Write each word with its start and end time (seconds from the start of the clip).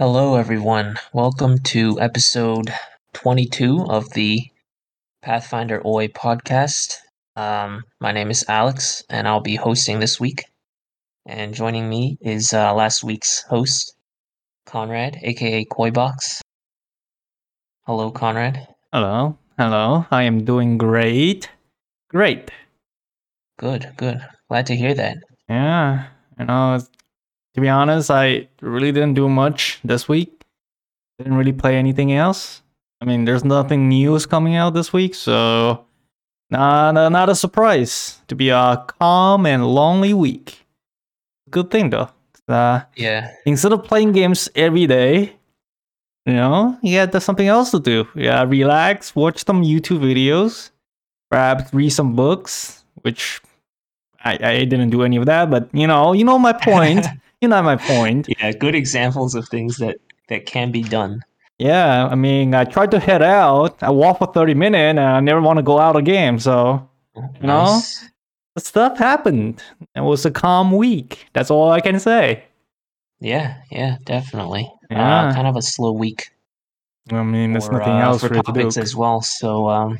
Hello, 0.00 0.36
everyone. 0.36 0.96
Welcome 1.12 1.58
to 1.74 2.00
episode 2.00 2.72
22 3.12 3.84
of 3.90 4.08
the 4.14 4.40
Pathfinder 5.20 5.86
OI 5.86 6.08
podcast. 6.08 6.94
Um, 7.36 7.84
my 8.00 8.10
name 8.10 8.30
is 8.30 8.42
Alex, 8.48 9.04
and 9.10 9.28
I'll 9.28 9.42
be 9.42 9.56
hosting 9.56 10.00
this 10.00 10.18
week. 10.18 10.46
And 11.26 11.52
joining 11.52 11.90
me 11.90 12.16
is 12.22 12.54
uh, 12.54 12.72
last 12.72 13.04
week's 13.04 13.42
host, 13.42 13.94
Conrad, 14.64 15.18
aka 15.20 15.66
Koibox. 15.66 16.40
Hello, 17.84 18.10
Conrad. 18.10 18.68
Hello, 18.94 19.36
hello. 19.58 20.06
I 20.10 20.22
am 20.22 20.46
doing 20.46 20.78
great. 20.78 21.50
Great. 22.08 22.50
Good, 23.58 23.92
good. 23.98 24.26
Glad 24.48 24.64
to 24.68 24.76
hear 24.76 24.94
that. 24.94 25.18
Yeah, 25.46 26.06
you 26.38 26.46
know, 26.46 26.80
to 27.54 27.60
be 27.60 27.68
honest, 27.68 28.10
I 28.10 28.48
really 28.60 28.92
didn't 28.92 29.14
do 29.14 29.28
much 29.28 29.80
this 29.84 30.08
week. 30.08 30.44
Didn't 31.18 31.34
really 31.36 31.52
play 31.52 31.76
anything 31.76 32.12
else. 32.12 32.62
I 33.00 33.04
mean, 33.04 33.24
there's 33.24 33.44
nothing 33.44 33.88
news 33.88 34.26
coming 34.26 34.56
out 34.56 34.74
this 34.74 34.92
week, 34.92 35.14
so 35.14 35.84
not 36.50 36.92
not 37.10 37.28
a 37.28 37.34
surprise 37.34 38.20
to 38.28 38.34
be 38.34 38.50
a 38.50 38.84
calm 38.98 39.46
and 39.46 39.66
lonely 39.66 40.14
week. 40.14 40.66
Good 41.50 41.70
thing 41.70 41.90
though. 41.90 42.08
Uh, 42.48 42.82
Yeah, 42.96 43.30
instead 43.46 43.72
of 43.72 43.84
playing 43.84 44.12
games 44.12 44.48
every 44.54 44.86
day, 44.86 45.36
you 46.26 46.34
know, 46.34 46.76
yeah, 46.82 47.06
there's 47.06 47.24
something 47.24 47.46
else 47.46 47.70
to 47.70 47.80
do. 47.80 48.06
Yeah, 48.14 48.42
relax, 48.44 49.14
watch 49.14 49.44
some 49.44 49.62
YouTube 49.62 50.00
videos, 50.00 50.70
perhaps 51.30 51.72
read 51.72 51.90
some 51.90 52.14
books, 52.16 52.84
which 53.02 53.40
I, 54.24 54.32
I 54.42 54.64
didn't 54.64 54.90
do 54.90 55.02
any 55.02 55.16
of 55.16 55.26
that, 55.26 55.48
but 55.50 55.68
you 55.72 55.86
know, 55.86 56.12
you 56.12 56.24
know 56.24 56.38
my 56.38 56.52
point. 56.52 57.06
you 57.40 57.48
know 57.48 57.62
my 57.62 57.76
point. 57.76 58.28
yeah. 58.28 58.52
Good 58.52 58.74
examples 58.74 59.34
of 59.34 59.48
things 59.48 59.76
that 59.78 59.98
that 60.28 60.46
can 60.46 60.70
be 60.70 60.82
done. 60.82 61.22
Yeah, 61.58 62.06
I 62.06 62.14
mean, 62.14 62.54
I 62.54 62.64
tried 62.64 62.90
to 62.92 62.98
head 62.98 63.20
out. 63.22 63.82
I 63.82 63.90
walked 63.90 64.20
for 64.20 64.32
30 64.32 64.54
minutes 64.54 64.76
and 64.78 65.00
I 65.00 65.20
never 65.20 65.42
want 65.42 65.58
to 65.58 65.62
go 65.62 65.78
out 65.78 65.94
again. 65.94 66.38
So, 66.38 66.88
know? 67.14 67.30
Nice. 67.42 68.08
stuff 68.56 68.96
happened. 68.96 69.62
It 69.94 70.00
was 70.00 70.24
a 70.24 70.30
calm 70.30 70.72
week. 70.72 71.26
That's 71.34 71.50
all 71.50 71.70
I 71.70 71.80
can 71.80 72.00
say. 72.00 72.44
Yeah, 73.20 73.56
yeah, 73.70 73.98
definitely. 74.04 74.72
Yeah. 74.90 75.26
Uh, 75.28 75.34
kind 75.34 75.46
of 75.46 75.56
a 75.56 75.60
slow 75.62 75.92
week. 75.92 76.30
I 77.12 77.22
mean, 77.22 77.52
there's 77.52 77.66
for, 77.66 77.72
nothing 77.72 77.92
uh, 77.92 78.04
else 78.04 78.20
for 78.22 78.28
really 78.28 78.40
to 78.42 78.52
do. 78.52 78.60
topics 78.60 78.76
as 78.78 78.96
well. 78.96 79.20
So, 79.20 79.68
um, 79.68 79.98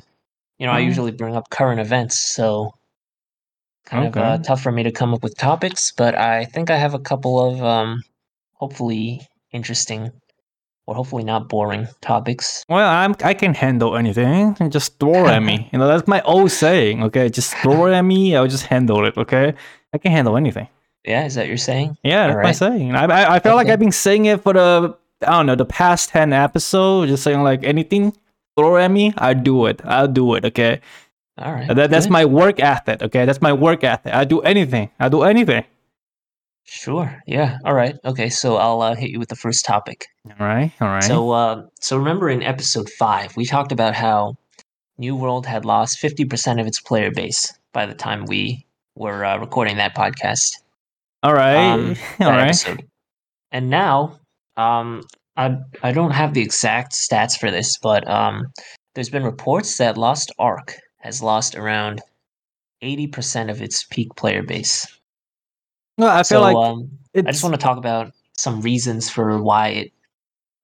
you 0.59 0.65
know, 0.67 0.73
I 0.73 0.77
Oh. 0.81 0.85
usually 0.85 1.11
bring 1.13 1.37
up 1.37 1.51
current 1.51 1.81
events, 1.81 2.19
so 2.35 2.73
kind 3.85 4.07
of 4.07 4.17
uh, 4.17 4.39
tough 4.39 4.63
for 4.63 4.73
me 4.73 4.83
to 4.83 4.93
come 4.93 5.15
up 5.15 5.23
with 5.23 5.37
topics. 5.37 5.93
But 5.93 6.15
I 6.15 6.45
think 6.45 6.71
I 6.71 6.77
have 6.77 6.95
a 6.95 6.99
couple 6.99 7.41
of 7.41 7.63
um, 7.63 8.03
hopefully 8.55 9.27
interesting 9.53 10.13
or 10.87 10.95
hopefully 10.95 11.25
not 11.25 11.49
boring 11.49 11.87
topics. 12.01 12.65
Well, 12.69 12.89
I'm 12.89 13.15
I 13.23 13.35
can 13.35 13.55
handle 13.55 13.97
anything. 13.97 14.57
Just 14.71 14.99
throw 14.99 15.27
at 15.27 15.41
me. 15.41 15.69
You 15.73 15.79
know, 15.79 15.87
that's 15.87 16.09
my 16.09 16.21
old 16.23 16.51
saying. 16.51 17.03
Okay, 17.05 17.29
just 17.29 17.55
throw 17.59 17.87
it 17.87 17.93
at 17.93 18.03
me. 18.03 18.35
I'll 18.35 18.49
just 18.49 18.67
handle 18.67 19.05
it. 19.07 19.17
Okay, 19.17 19.55
I 19.93 19.99
can 19.99 20.11
handle 20.13 20.37
anything. 20.37 20.69
Yeah, 21.05 21.25
is 21.25 21.35
that 21.37 21.47
you're 21.47 21.57
saying? 21.57 21.97
Yeah, 22.03 22.27
that's 22.27 22.43
my 22.43 22.53
saying. 22.53 22.95
I 22.95 23.05
I, 23.05 23.35
I 23.37 23.39
feel 23.39 23.55
like 23.55 23.69
I've 23.69 23.79
been 23.79 23.93
saying 23.93 24.27
it 24.27 24.43
for 24.43 24.53
the 24.53 24.97
I 25.23 25.31
don't 25.31 25.47
know 25.47 25.55
the 25.55 25.65
past 25.65 26.11
ten 26.11 26.33
episodes. 26.33 27.11
Just 27.11 27.23
saying 27.23 27.43
like 27.43 27.63
anything, 27.63 28.13
throw 28.57 28.77
at 28.77 28.91
me. 28.91 29.15
I 29.17 29.35
do 29.35 29.67
it. 29.67 29.81
I'll 29.85 30.09
do 30.09 30.35
it. 30.35 30.45
Okay, 30.45 30.81
All 31.41 31.53
right. 31.53 31.75
that, 31.75 31.91
that's 31.91 32.09
my 32.11 32.25
work 32.25 32.61
ethic. 32.61 33.03
Okay, 33.03 33.25
that's 33.25 33.41
my 33.41 33.53
work 33.53 33.83
ethic. 33.83 34.13
I 34.13 34.25
do 34.25 34.41
anything. 34.41 34.91
I 34.99 35.09
do 35.09 35.23
anything. 35.23 35.65
Sure. 36.65 37.21
Yeah. 37.27 37.59
All 37.65 37.75
right. 37.75 37.97
Okay. 38.05 38.29
So 38.29 38.57
I'll 38.57 38.81
uh, 38.81 38.95
hit 38.95 39.11
you 39.11 39.19
with 39.19 39.29
the 39.29 39.37
first 39.37 39.65
topic. 39.65 40.07
All 40.27 40.47
right. 40.47 40.73
All 40.81 40.89
right. 40.89 41.03
So, 41.03 41.31
uh, 41.31 41.67
so 41.81 41.97
remember 41.97 42.31
in 42.31 42.43
episode 42.43 42.89
five, 42.91 43.37
we 43.37 43.45
talked 43.45 43.73
about 43.73 43.95
how 43.95 44.37
New 44.99 45.17
World 45.17 45.47
had 45.47 45.65
lost 45.65 45.99
fifty 45.99 46.25
percent 46.25 46.61
of 46.61 46.67
its 46.67 46.81
player 46.81 47.11
base 47.11 47.53
by 47.73 47.87
the 47.87 47.95
time 47.95 48.25
we 48.27 48.67
were 48.95 49.25
uh, 49.25 49.39
recording 49.39 49.79
that 49.79 49.97
podcast. 49.97 50.59
all 51.23 51.35
right. 51.35 51.57
um, 51.57 51.97
all 52.21 52.31
right. 52.31 52.45
episode. 52.45 52.85
And 53.51 53.69
now, 53.69 54.21
um, 54.57 55.03
I 55.37 55.57
I 55.83 55.93
don't 55.93 56.13
have 56.13 56.35
the 56.35 56.43
exact 56.43 56.93
stats 56.93 57.37
for 57.37 57.51
this, 57.51 57.79
but 57.79 58.09
um, 58.09 58.47
there's 58.95 59.11
been 59.11 59.25
reports 59.25 59.79
that 59.79 59.97
Lost 59.97 60.31
Ark 60.39 60.77
has 61.01 61.23
lost 61.23 61.55
around 61.55 62.01
eighty 62.81 63.07
percent 63.07 63.51
of 63.51 63.61
its 63.61 63.85
peak 63.85 64.09
player 64.17 64.43
base. 64.43 64.87
Well, 65.99 66.09
I 66.09 66.23
feel 66.23 66.41
so 66.41 66.41
like 66.41 66.57
um, 66.57 66.91
I 67.15 67.31
just 67.31 67.43
want 67.43 67.55
to 67.55 67.61
talk 67.61 67.77
about 67.77 68.13
some 68.37 68.63
reasons 68.63 69.11
for 69.11 69.43
why 69.43 69.69
it 69.69 69.93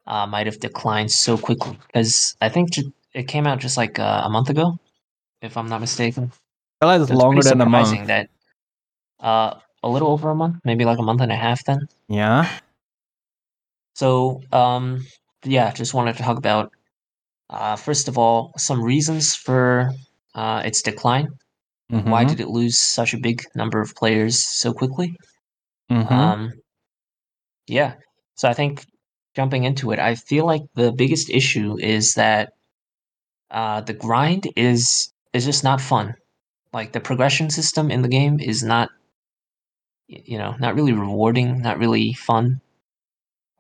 uh, 0.07 0.27
might 0.27 0.47
have 0.47 0.61
declined 0.61 1.11
so 1.11 1.37
quickly. 1.37 1.79
Because 1.87 2.37
I 2.41 2.49
think 2.49 2.71
it 3.13 3.29
came 3.29 3.47
out 3.47 3.59
just 3.59 3.77
like 3.77 3.99
uh, 3.99 4.23
a 4.25 4.31
month 4.31 4.49
ago, 4.49 4.79
if 5.43 5.57
I'm 5.57 5.69
not 5.69 5.81
mistaken. 5.81 6.33
I 6.81 6.85
feel 6.85 6.89
like 6.89 7.01
it's 7.03 7.11
So 7.11 7.17
longer 7.17 7.43
than 7.43 7.61
a 7.61 7.67
month. 7.67 8.07
that 8.07 8.31
uh, 9.21 9.55
a 9.83 9.89
little 9.89 10.09
over 10.09 10.31
a 10.31 10.35
month, 10.35 10.57
maybe 10.65 10.85
like 10.85 10.99
a 10.99 11.03
month 11.03 11.21
and 11.21 11.33
a 11.33 11.37
half. 11.37 11.65
Then. 11.65 11.89
Yeah. 12.09 12.49
So, 13.95 14.43
um, 14.53 15.07
yeah, 15.45 15.73
just 15.73 15.95
wanted 15.95 16.17
to 16.17 16.23
talk 16.23 16.37
about, 16.37 16.73
uh, 17.49 17.77
first 17.77 18.09
of 18.09 18.19
all, 18.19 18.53
some 18.59 18.83
reasons 18.83 19.35
for 19.35 19.91
uh, 20.37 20.63
its 20.65 20.83
decline. 20.83 21.31
Why 22.05 22.25
Mhm. 22.25 22.29
did 22.31 22.41
it 22.41 22.49
lose 22.49 22.79
such 22.79 23.15
a 23.15 23.19
big 23.19 23.43
number 23.57 23.81
of 23.81 23.97
players 23.97 24.43
so 24.43 24.73
quickly? 24.75 25.17
Mhm. 25.91 26.13
Um, 26.13 26.53
yeah, 27.67 27.95
so 28.37 28.49
I 28.49 28.55
think 28.55 28.85
jumping 29.35 29.65
into 29.65 29.93
it, 29.93 29.99
I 29.99 30.15
feel 30.15 30.47
like 30.47 30.63
the 30.75 30.93
biggest 30.93 31.31
issue 31.31 31.79
is 31.81 32.15
that 32.15 32.53
uh, 33.51 33.81
the 33.81 33.93
grind 33.95 34.49
is 34.57 35.13
is 35.33 35.45
just 35.45 35.65
not 35.65 35.81
fun. 35.81 36.15
Like 36.73 36.93
the 36.93 37.01
progression 37.01 37.51
system 37.51 37.91
in 37.91 38.03
the 38.03 38.09
game 38.09 38.41
is 38.41 38.63
not, 38.63 38.91
you 40.09 40.39
know, 40.39 40.55
not 40.59 40.75
really 40.75 40.93
rewarding, 40.93 41.63
not 41.63 41.79
really 41.79 42.13
fun. 42.13 42.61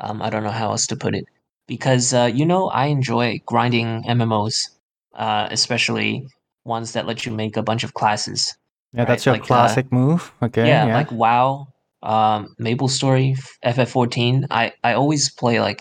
Um, 0.00 0.22
I 0.22 0.30
don't 0.30 0.42
know 0.42 0.50
how 0.50 0.70
else 0.70 0.86
to 0.88 0.96
put 0.96 1.14
it 1.14 1.26
because 1.66 2.12
uh, 2.14 2.30
you 2.32 2.46
know 2.46 2.68
I 2.68 2.86
enjoy 2.86 3.40
grinding 3.46 4.04
MMOs, 4.08 4.70
uh, 5.14 5.48
especially 5.50 6.26
ones 6.66 6.92
that 6.92 7.06
let 7.06 7.24
you 7.24 7.32
make 7.32 7.56
a 7.56 7.62
bunch 7.62 7.84
of 7.84 7.94
classes. 7.94 8.56
yeah, 8.92 9.04
that's 9.04 9.26
right, 9.26 9.32
your 9.32 9.34
like, 9.34 9.42
uh, 9.44 9.46
classic 9.46 9.92
move. 9.92 10.32
Okay. 10.42 10.66
yeah, 10.66 10.86
Yeah. 10.86 10.96
like 10.96 11.10
WoW, 11.12 11.66
um, 12.02 12.54
Maple 12.58 12.88
Story, 12.88 13.36
FF14. 13.64 14.46
I 14.50 14.72
I 14.84 14.92
always 14.94 15.30
play 15.32 15.60
like 15.60 15.80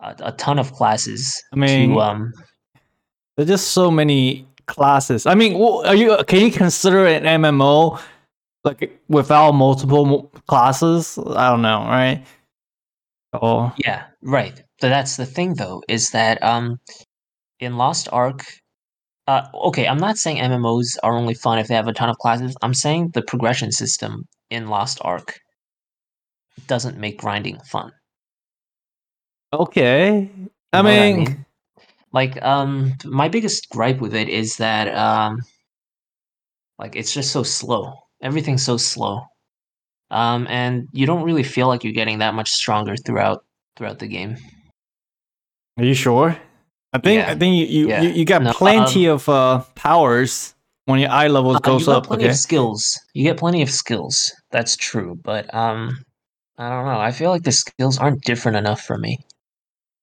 a, 0.00 0.14
a 0.20 0.32
ton 0.32 0.58
of 0.58 0.72
classes 0.72 1.42
I 1.52 1.56
mean, 1.56 1.90
to 1.90 2.00
um. 2.00 2.32
There's 3.36 3.48
just 3.48 3.68
so 3.72 3.90
many 3.90 4.46
classes. 4.66 5.26
I 5.26 5.34
mean, 5.34 5.60
are 5.60 5.94
you 5.94 6.16
can 6.26 6.40
you 6.40 6.50
consider 6.50 7.06
an 7.06 7.24
MMO 7.42 8.00
like 8.64 8.98
without 9.08 9.52
multiple 9.52 10.32
classes? 10.48 11.18
I 11.18 11.50
don't 11.50 11.62
know, 11.62 11.80
right? 11.84 12.24
Oh, 13.34 13.72
Yeah, 13.76 14.04
right. 14.22 14.62
So 14.80 14.88
that's 14.88 15.16
the 15.16 15.26
thing, 15.26 15.54
though, 15.54 15.82
is 15.88 16.10
that 16.10 16.42
um, 16.42 16.80
in 17.60 17.76
Lost 17.76 18.08
Ark, 18.12 18.44
uh, 19.26 19.42
okay, 19.54 19.88
I'm 19.88 19.98
not 19.98 20.18
saying 20.18 20.38
MMOs 20.38 20.96
are 21.02 21.16
only 21.16 21.34
fun 21.34 21.58
if 21.58 21.68
they 21.68 21.74
have 21.74 21.88
a 21.88 21.92
ton 21.92 22.08
of 22.08 22.18
classes. 22.18 22.56
I'm 22.62 22.74
saying 22.74 23.10
the 23.14 23.22
progression 23.22 23.72
system 23.72 24.26
in 24.50 24.68
Lost 24.68 24.98
Ark 25.02 25.40
doesn't 26.66 26.98
make 26.98 27.18
grinding 27.18 27.58
fun. 27.60 27.92
okay. 29.52 30.30
I 30.72 30.78
You 30.78 30.82
know 30.82 30.82
what 30.82 30.84
mean, 30.84 31.46
like 32.12 32.42
um, 32.42 32.94
my 33.04 33.28
biggest 33.28 33.68
gripe 33.70 34.00
with 34.00 34.14
it 34.14 34.28
is 34.28 34.56
that 34.56 34.88
um, 34.94 35.40
like 36.78 36.96
it's 36.96 37.12
just 37.12 37.32
so 37.32 37.42
slow. 37.42 37.92
Everything's 38.22 38.64
so 38.64 38.76
slow, 38.76 39.22
um, 40.10 40.46
and 40.48 40.88
you 40.92 41.06
don't 41.06 41.24
really 41.24 41.42
feel 41.42 41.68
like 41.68 41.84
you're 41.84 41.92
getting 41.92 42.18
that 42.18 42.34
much 42.34 42.50
stronger 42.50 42.96
throughout 42.96 43.44
throughout 43.76 43.98
the 43.98 44.06
game. 44.06 44.36
are 45.78 45.84
you 45.84 45.94
sure? 45.94 46.38
I 46.96 46.98
think 46.98 47.20
Yeah. 47.20 47.30
I 47.30 47.34
think 47.36 47.52
you 47.60 47.66
you, 47.66 47.88
Yeah. 47.88 48.02
you, 48.02 48.08
you 48.10 48.24
got 48.24 48.42
No, 48.42 48.52
plenty 48.52 49.04
of 49.06 49.28
uh 49.28 49.62
powers 49.74 50.54
when 50.86 50.98
your 51.00 51.10
eye 51.10 51.28
levels 51.28 51.56
Uh, 51.56 51.60
goes 51.60 51.82
you 51.82 51.86
get 51.86 51.96
up. 51.96 52.06
plenty 52.06 52.24
Okay. 52.24 52.30
of 52.32 52.36
skills. 52.36 52.98
You 53.12 53.24
get 53.24 53.36
plenty 53.36 53.62
of 53.62 53.70
skills. 53.70 54.32
That's 54.50 54.76
true, 54.76 55.18
but 55.22 55.52
um, 55.54 55.98
I 56.56 56.70
don't 56.70 56.86
know. 56.86 56.98
I 57.00 57.12
feel 57.12 57.30
like 57.30 57.42
the 57.42 57.52
skills 57.52 57.98
aren't 57.98 58.22
different 58.24 58.56
enough 58.56 58.80
for 58.80 58.96
me. 58.96 59.18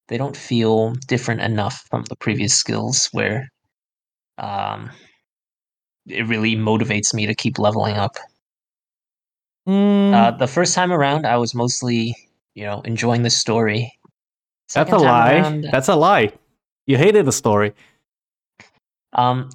They 0.07 0.18
don't 0.18 0.38
feel 0.38 0.94
different 1.07 1.42
enough 1.42 1.84
from 1.90 2.04
the 2.10 2.16
previous 2.18 2.54
skills 2.54 3.10
where 3.12 3.48
um, 4.38 4.92
it 6.06 6.28
really 6.28 6.56
motivates 6.56 7.13
me 7.13 7.25
to 7.25 7.34
keep 7.34 7.57
leveling 7.57 7.95
up. 7.95 8.18
Mm, 9.68 10.13
Uh, 10.13 10.31
the 10.38 10.48
first 10.48 10.75
time 10.75 10.92
around, 10.92 11.25
I 11.25 11.38
was 11.38 11.56
mostly, 11.56 12.13
you 12.54 12.66
know, 12.66 12.81
enjoying 12.81 13.24
the 13.24 13.30
story. 13.31 13.92
that's 14.74 14.92
a 14.92 14.98
lie. 14.98 15.40
around, 15.40 15.63
That's 15.72 15.88
a 15.88 15.95
lie. 15.95 16.31
You 16.85 16.97
hated 16.97 17.25
the 17.25 17.31
story. 17.31 17.74
um, 19.13 19.50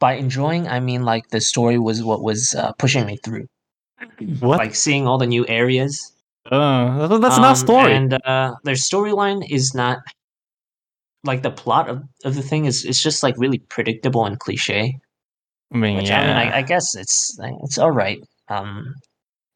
by 0.00 0.14
enjoying, 0.14 0.68
I 0.68 0.80
mean 0.80 1.02
like 1.04 1.28
the 1.30 1.40
story 1.40 1.78
was 1.78 2.02
what 2.02 2.22
was 2.22 2.54
uh, 2.54 2.72
pushing 2.72 3.06
me 3.06 3.16
through. 3.16 3.46
What? 4.40 4.58
Like 4.58 4.74
seeing 4.74 5.06
all 5.06 5.18
the 5.18 5.26
new 5.26 5.46
areas 5.48 6.12
Uh, 6.50 7.06
that's- 7.08 7.20
that's 7.20 7.38
not 7.38 7.56
Um, 7.56 7.56
story. 7.56 7.94
And 7.94 8.12
uh, 8.26 8.54
their 8.64 8.74
storyline 8.74 9.46
is 9.48 9.74
not 9.74 9.98
like 11.22 11.42
the 11.42 11.50
plot 11.50 11.88
of, 11.88 12.02
of 12.24 12.34
the 12.34 12.42
thing 12.42 12.66
is 12.66 12.84
it's 12.84 13.02
just 13.02 13.22
like 13.22 13.34
really 13.38 13.58
predictable 13.58 14.26
and 14.26 14.38
cliche. 14.38 14.98
I 15.72 15.76
mean, 15.78 15.96
Which 15.96 16.08
yeah. 16.10 16.20
I 16.20 16.26
mean, 16.26 16.52
I, 16.52 16.58
I 16.58 16.62
guess 16.62 16.94
it's 16.94 17.38
it's 17.62 17.78
all 17.78 17.90
right. 17.92 18.20
Um, 18.48 18.94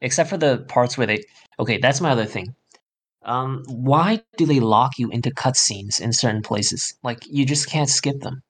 except 0.01 0.31
for 0.31 0.39
the 0.39 0.65
parts 0.69 0.97
where 0.97 1.07
they 1.07 1.19
okay, 1.61 1.77
that's 1.79 2.01
my 2.01 2.11
other 2.11 2.25
thing. 2.25 2.55
Um, 3.29 3.63
why 3.69 4.23
do 4.39 4.47
they 4.47 4.59
lock 4.59 4.99
you 4.99 5.11
into 5.11 5.31
cutscenes 5.31 6.01
in 6.01 6.15
certain 6.15 6.41
places? 6.41 6.95
Like 7.03 7.27
you 7.27 7.45
just 7.45 7.69
can't 7.69 7.89
skip 7.89 8.21
them. 8.21 8.43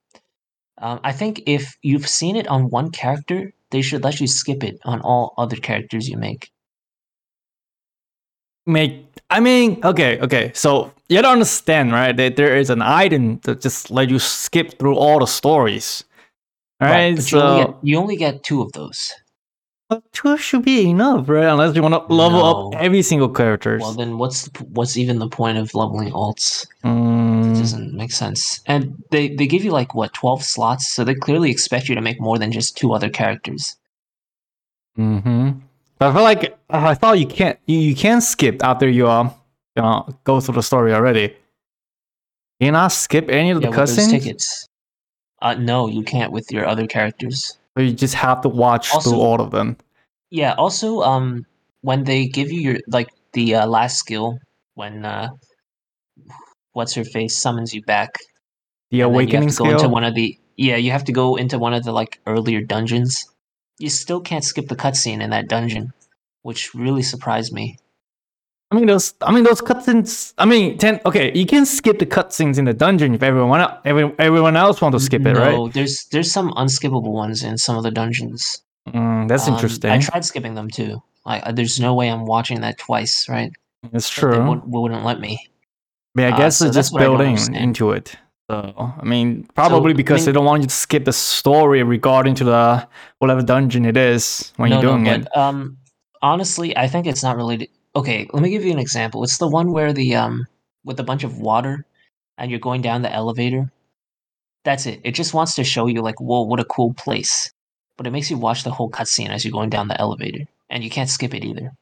Um, 0.81 1.01
I 1.03 1.13
think 1.13 1.43
if 1.47 1.77
you've 1.83 2.09
seen 2.09 2.37
it 2.37 2.47
on 2.47 2.71
one 2.71 2.91
character, 2.91 3.53
they 3.73 3.83
should 3.83 4.05
let 4.05 4.21
you 4.21 4.29
skip 4.29 4.63
it 4.63 4.79
on 4.85 5.01
all 5.01 5.35
other 5.37 5.57
characters 5.57 6.09
you 6.09 6.17
make. 6.17 6.53
make 8.67 9.05
I 9.31 9.41
mean, 9.41 9.81
okay, 9.85 10.21
okay. 10.21 10.53
So 10.55 10.93
you 11.09 11.21
don't 11.21 11.33
understand, 11.33 11.93
right? 11.93 12.17
That 12.17 12.37
there 12.37 12.57
is 12.57 12.71
an 12.71 12.81
item 12.81 13.41
that 13.41 13.61
just 13.61 13.91
let 13.91 14.09
you 14.09 14.21
skip 14.21 14.79
through 14.79 14.95
all 14.95 15.19
the 15.19 15.27
stories. 15.27 16.05
All 16.81 16.89
right, 16.89 17.17
but 17.17 17.33
you, 17.33 17.41
only 17.41 17.63
so 17.63 17.67
get, 17.67 17.77
you 17.83 17.99
only 17.99 18.17
get 18.17 18.45
two 18.45 18.63
of 18.63 18.71
those. 18.73 19.13
Two 20.12 20.37
should 20.37 20.64
be 20.64 20.90
enough, 20.90 21.29
right? 21.29 21.46
Unless 21.46 21.75
you 21.75 21.82
want 21.82 21.94
to 21.94 22.14
level 22.14 22.43
up 22.44 22.75
every 22.75 23.00
single 23.02 23.29
character. 23.29 23.79
Well, 23.79 23.94
then 23.94 24.19
what's 24.19 24.43
the, 24.49 24.64
what's 24.64 24.99
even 24.99 25.19
the 25.19 25.29
point 25.29 25.56
of 25.56 25.75
leveling 25.75 26.11
alts? 26.12 26.64
It 26.64 26.87
Mm, 26.87 27.58
doesn't 27.58 27.94
make 27.94 28.12
sense. 28.12 28.61
And 28.67 29.02
they 29.11 29.29
they 29.29 29.46
give 29.46 29.64
you 29.64 29.70
like 29.70 29.94
what 29.94 30.12
twelve 30.12 30.43
slots, 30.44 30.93
so 30.93 31.05
they 31.05 31.14
clearly 31.14 31.50
expect 31.50 31.88
you 31.88 31.94
to 31.94 32.02
make 32.02 32.20
more 32.20 32.38
than 32.38 32.52
just 32.52 32.76
two 32.76 32.93
other 32.93 33.08
characters. 33.08 33.76
hmm 34.96 35.50
But 35.99 36.11
I 36.11 36.12
feel 36.14 36.23
like 36.23 36.44
uh, 36.70 36.87
I 36.93 36.94
thought 36.94 37.19
you 37.19 37.26
can't 37.26 37.58
you, 37.67 37.79
you 37.79 37.94
can 37.94 38.20
skip 38.20 38.62
after 38.62 38.88
you 38.88 39.08
um 39.08 39.32
you 39.76 39.82
know 39.82 40.06
go 40.25 40.40
through 40.40 40.55
the 40.56 40.62
story 40.62 40.93
already. 40.93 41.29
Can 42.61 42.67
you 42.67 42.73
not 42.73 42.93
skip 42.93 43.29
any 43.29 43.50
of 43.50 43.61
the 43.62 43.69
Yeah, 43.69 43.76
cutscenes? 43.76 44.11
tickets. 44.11 44.69
Uh, 45.40 45.55
no, 45.55 45.88
you 45.88 46.02
can't 46.02 46.32
with 46.32 46.50
your 46.50 46.67
other 46.67 46.87
characters. 46.87 47.58
You 47.79 47.93
just 47.93 48.15
have 48.15 48.41
to 48.43 48.49
watch 48.49 48.93
Also- 48.93 49.11
through 49.11 49.21
all 49.21 49.41
of 49.41 49.51
them. 49.51 49.77
Yeah. 50.31 50.55
Also, 50.55 51.01
um, 51.03 51.47
when 51.83 52.05
they 52.05 52.27
give 52.27 52.51
you 52.53 52.61
your 52.61 52.79
like 52.89 53.09
the 53.33 53.55
uh, 53.55 53.67
last 53.67 53.97
skill, 53.99 54.39
when 54.75 55.05
uh, 55.05 55.29
what's 56.73 56.95
her 56.95 57.05
face 57.05 57.41
summons 57.41 57.73
you 57.75 57.83
back, 57.83 58.11
The 58.91 59.03
awakening 59.03 59.43
you 59.43 59.49
have 59.49 59.57
to 59.57 59.63
go 59.63 59.71
into 59.71 59.79
skill. 59.81 59.91
one 59.91 60.05
of 60.05 60.15
the 60.15 60.39
yeah, 60.57 60.77
you 60.77 60.91
have 60.91 61.05
to 61.05 61.13
go 61.13 61.37
into 61.37 61.59
one 61.59 61.73
of 61.73 61.85
the 61.85 61.93
like 61.93 62.21
earlier 62.27 62.61
dungeons. 62.61 63.25
You 63.79 63.89
still 63.91 64.21
can't 64.21 64.43
skip 64.45 64.67
the 64.69 64.77
cutscene 64.77 65.23
in 65.23 65.31
that 65.31 65.49
dungeon, 65.49 65.93
which 66.43 66.75
really 66.75 67.03
surprised 67.03 67.53
me. 67.53 67.79
I 68.70 68.75
mean 68.76 68.87
those. 68.87 69.15
I 69.23 69.32
mean 69.32 69.44
those 69.44 69.62
cutscenes. 69.62 70.35
I 70.37 70.44
mean, 70.44 70.76
ten. 70.76 71.00
Okay, 71.06 71.32
you 71.35 71.47
can 71.47 71.65
skip 71.65 71.99
the 71.99 72.06
cutscenes 72.06 72.59
in 72.59 72.67
the 72.67 72.75
dungeon 72.75 73.15
if 73.15 73.23
everyone 73.23 73.61
el- 73.61 73.81
every, 73.85 74.12
everyone 74.19 74.56
else 74.56 74.82
want 74.82 74.93
to 74.93 75.00
skip 75.00 75.25
it, 75.25 75.37
right? 75.37 75.53
no, 75.53 75.69
there's 75.69 76.05
there's 76.12 76.31
some 76.31 76.50
unskippable 76.53 77.12
ones 77.12 77.43
in 77.43 77.56
some 77.56 77.76
of 77.79 77.82
the 77.82 77.91
dungeons. 77.91 78.62
Mm, 78.91 79.26
that's 79.29 79.49
Um, 79.49 79.55
interesting. 79.55 79.91
I 79.91 79.99
tried 80.00 80.25
skipping 80.25 80.55
them 80.55 80.69
too. 80.69 81.03
Like, 81.25 81.43
uh, 81.47 81.53
there's 81.53 81.81
no 81.81 81.94
way 81.94 82.09
I'm 82.11 82.25
watching 82.26 82.61
that 82.61 82.79
twice, 82.79 83.26
right? 83.29 83.53
it's 83.93 84.09
But 84.20 84.31
They 84.31 84.37
true. 84.37 84.49
would, 84.49 84.62
wouldn't 84.67 85.05
let 85.05 85.21
me. 85.21 85.38
But 86.14 86.25
I 86.25 86.31
uh, 86.32 86.37
guess 86.37 86.59
so 86.59 86.67
it's 86.67 86.75
just 86.76 86.94
I 86.94 86.99
building 87.00 87.38
into 87.55 87.93
it. 87.93 88.17
So 88.50 88.75
I 89.00 89.05
mean, 89.05 89.47
probably 89.55 89.93
I 89.93 89.97
because 89.97 90.21
mean- 90.21 90.26
they 90.26 90.32
don't 90.32 90.44
want 90.44 90.62
you 90.62 90.69
to 90.69 90.75
skip 90.75 91.05
the 91.06 91.12
story 91.12 91.82
regarding 91.82 92.35
to 92.37 92.44
the 92.44 92.87
whatever 93.19 93.43
dungeon 93.43 93.87
it 93.87 93.97
is 93.97 94.53
when 94.56 94.71
no, 94.71 94.76
you're 94.81 94.91
doing 94.93 95.05
no, 95.05 95.14
it. 95.14 95.37
um, 95.37 95.79
honestly, 96.21 96.76
I 96.76 96.87
think 96.88 97.06
it's 97.06 97.23
not 97.23 97.37
related. 97.37 97.69
Okay, 97.99 98.29
let 98.33 98.45
me 98.45 98.50
give 98.50 98.65
you 98.65 98.71
an 98.71 98.79
example. 98.79 99.25
It's 99.25 99.39
the 99.39 99.49
one 99.49 99.73
where 99.73 99.93
the 99.93 100.15
um, 100.15 100.47
with 100.85 101.00
a 101.00 101.03
bunch 101.03 101.25
of 101.25 101.41
water, 101.41 101.85
and 102.39 102.49
you're 102.49 102.61
going 102.61 102.81
down 102.81 103.03
the 103.03 103.12
elevator. 103.12 103.73
That's 104.65 104.87
it. 104.87 105.00
It 105.03 105.17
just 105.17 105.35
wants 105.35 105.56
to 105.56 105.65
show 105.65 105.89
you 105.89 106.00
like, 106.00 106.21
whoa, 106.21 106.43
what 106.43 106.61
a 106.61 106.65
cool 106.65 106.95
place. 106.95 107.53
But 107.97 108.06
it 108.06 108.11
makes 108.11 108.31
you 108.31 108.39
watch 108.39 108.62
the 108.62 108.71
whole 108.71 108.89
cutscene 108.89 109.31
as 109.31 109.45
you're 109.45 109.50
going 109.50 109.71
down 109.71 109.89
the 109.89 110.00
elevator, 110.00 110.45
and 110.71 110.85
you 110.85 110.91
can't 110.91 111.11
skip 111.11 111.35
it 111.35 111.45
either. 111.45 111.73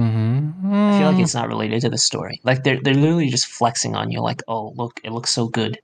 Mm-hmm. 0.00 0.74
I 0.74 0.98
feel 0.98 1.12
like 1.12 1.22
it's 1.22 1.34
not 1.34 1.48
related 1.48 1.82
to 1.82 1.90
the 1.90 1.98
story. 1.98 2.40
Like 2.44 2.64
they're 2.64 2.80
they're 2.80 2.94
literally 2.94 3.28
just 3.28 3.44
flexing 3.44 3.94
on 3.94 4.10
you, 4.10 4.22
like, 4.22 4.40
oh 4.48 4.72
look, 4.74 5.02
it 5.04 5.12
looks 5.12 5.34
so 5.34 5.48
good. 5.48 5.78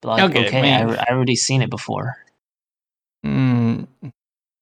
But 0.00 0.08
like, 0.08 0.30
Okay, 0.30 0.46
okay, 0.46 0.72
I, 0.72 0.94
I 0.94 1.06
already 1.10 1.36
seen 1.36 1.60
it 1.60 1.68
before. 1.68 2.16
Mm, 3.26 3.86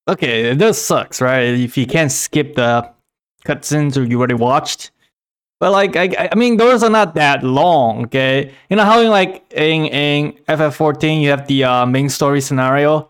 okay, 0.09 0.51
it 0.51 0.59
does 0.59 0.85
sucks, 0.85 1.21
right? 1.21 1.55
If 1.55 1.79
you 1.79 1.87
can't 1.87 2.11
skip 2.11 2.57
the 2.57 2.98
cutscenes 3.49 3.97
or 3.97 4.05
you 4.05 4.19
already 4.19 4.35
watched. 4.35 4.91
But 5.61 5.73
like, 5.73 5.97
I, 5.97 6.29
I 6.31 6.35
mean, 6.37 6.57
those 6.57 6.83
are 6.85 6.91
not 6.91 7.15
that 7.17 7.43
long. 7.43 8.05
Okay, 8.07 8.53
you 8.71 8.77
know 8.77 8.85
how 8.85 9.01
in 9.01 9.11
like 9.11 9.43
in 9.53 9.87
in 9.87 10.33
FF14 10.49 11.21
you 11.23 11.31
have 11.31 11.47
the 11.49 11.65
uh, 11.65 11.87
main 11.87 12.09
story 12.09 12.41
scenario. 12.41 13.09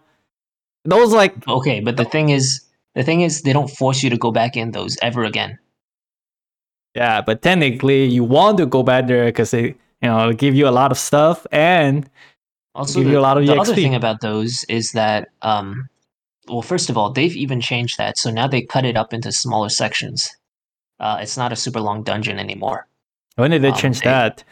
Those 0.85 1.13
like 1.13 1.35
Okay, 1.47 1.81
but 1.81 1.97
the 1.97 2.05
thing 2.07 2.31
is, 2.31 2.65
the 2.95 3.03
thing 3.05 3.21
is, 3.21 3.43
they 3.43 3.53
don't 3.53 3.69
force 3.69 4.03
you 4.03 4.11
to 4.11 4.17
go 4.17 4.33
back 4.33 4.57
in 4.57 4.71
those 4.73 4.97
ever 5.03 5.25
again. 5.25 5.59
yeah, 6.95 7.21
but 7.21 7.43
technically 7.43 8.05
you 8.07 8.25
want 8.25 8.59
to 8.59 8.67
go 8.67 8.83
back 8.83 9.07
there 9.07 9.27
because 9.27 9.51
they 9.51 9.75
you 10.03 10.09
know 10.09 10.33
give 10.33 10.55
you 10.55 10.67
a 10.69 10.75
lot 10.75 10.91
of 10.91 10.99
stuff 10.99 11.47
and 11.53 12.09
Also, 12.75 13.01
Give 13.01 13.09
you 13.09 13.19
the, 13.19 13.21
a 13.21 13.25
lot 13.29 13.37
of 13.39 13.47
the 13.47 13.57
other 13.57 13.75
EXP. 13.75 13.75
thing 13.75 13.95
about 13.95 14.21
those 14.21 14.65
is 14.69 14.93
that, 14.93 15.29
um, 15.43 15.89
well, 16.49 16.63
first 16.63 16.91
of 16.91 16.97
all, 16.97 17.13
they've 17.13 17.37
even 17.37 17.61
changed 17.61 17.99
that, 17.99 18.19
so 18.19 18.31
now 18.31 18.47
they 18.47 18.63
cut 18.63 18.85
it 18.85 18.97
up 18.97 19.13
into 19.13 19.31
smaller 19.33 19.69
sections. 19.69 20.29
Uh, 21.01 21.19
it's 21.21 21.37
not 21.37 21.53
a 21.53 21.57
super 21.57 21.81
long 21.81 22.03
dungeon 22.03 22.39
anymore. 22.39 22.87
when 23.37 23.53
did 23.53 23.63
they 23.63 23.69
Um, 23.71 23.77
change 23.77 24.01
they- 24.01 24.11
that? 24.11 24.43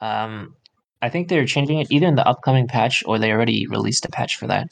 Um, 0.00 0.56
I 1.02 1.10
think 1.10 1.28
they're 1.28 1.44
changing 1.44 1.78
it 1.80 1.88
either 1.90 2.06
in 2.06 2.14
the 2.14 2.26
upcoming 2.26 2.66
patch 2.66 3.02
or 3.06 3.18
they 3.18 3.30
already 3.32 3.66
released 3.66 4.06
a 4.06 4.08
patch 4.08 4.36
for 4.36 4.46
that. 4.46 4.68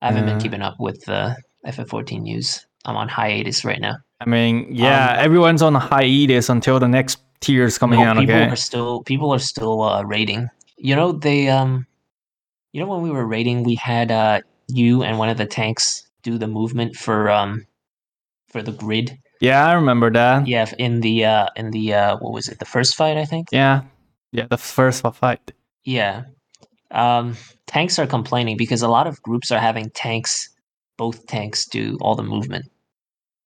I 0.00 0.06
haven't 0.06 0.24
been 0.26 0.36
Uh. 0.36 0.40
keeping 0.40 0.62
up 0.62 0.76
with 0.78 1.04
the 1.04 1.36
FF14 1.66 2.22
news. 2.22 2.66
I'm 2.86 2.96
on 2.96 3.08
hiatus 3.08 3.64
right 3.64 3.80
now. 3.80 3.96
I 4.20 4.26
mean, 4.28 4.68
yeah, 4.74 5.12
um, 5.12 5.18
everyone's 5.24 5.60
on 5.62 5.74
hiatus 5.74 6.48
until 6.48 6.78
the 6.80 6.88
next 6.88 7.18
tier 7.40 7.64
is 7.64 7.76
coming 7.76 8.00
No, 8.00 8.06
out. 8.06 8.16
people 8.18 8.34
Okay. 8.34 8.48
are 8.48 8.56
still 8.56 9.02
people 9.02 9.32
are 9.34 9.38
still 9.38 9.82
uh, 9.82 10.02
raiding. 10.02 10.48
You 10.78 10.96
know 10.96 11.12
they 11.12 11.48
um, 11.48 11.86
you 12.72 12.80
know 12.80 12.86
when 12.86 13.02
we 13.02 13.10
were 13.10 13.26
raiding, 13.26 13.64
we 13.64 13.74
had 13.74 14.10
uh 14.10 14.40
you 14.68 15.02
and 15.02 15.18
one 15.18 15.28
of 15.28 15.36
the 15.36 15.46
tanks 15.46 16.06
do 16.22 16.38
the 16.38 16.46
movement 16.48 16.96
for 16.96 17.30
um 17.30 17.66
for 18.48 18.62
the 18.62 18.72
grid. 18.72 19.18
Yeah, 19.40 19.66
I 19.66 19.72
remember 19.74 20.10
that. 20.12 20.46
Yeah, 20.46 20.70
in 20.78 21.00
the 21.00 21.24
uh 21.24 21.46
in 21.56 21.70
the 21.70 21.94
uh 21.94 22.16
what 22.18 22.32
was 22.32 22.48
it? 22.48 22.58
The 22.58 22.64
first 22.64 22.94
fight, 22.96 23.16
I 23.16 23.24
think. 23.24 23.48
Yeah, 23.52 23.82
yeah, 24.32 24.46
the 24.48 24.56
first 24.58 25.02
fight. 25.14 25.52
Yeah. 25.84 26.24
Um, 26.90 27.36
tanks 27.66 27.98
are 27.98 28.06
complaining 28.06 28.56
because 28.56 28.82
a 28.82 28.88
lot 28.88 29.06
of 29.06 29.20
groups 29.22 29.50
are 29.50 29.58
having 29.58 29.90
tanks, 29.90 30.48
both 30.96 31.26
tanks 31.26 31.66
do 31.66 31.98
all 32.00 32.14
the 32.14 32.22
movement. 32.22 32.70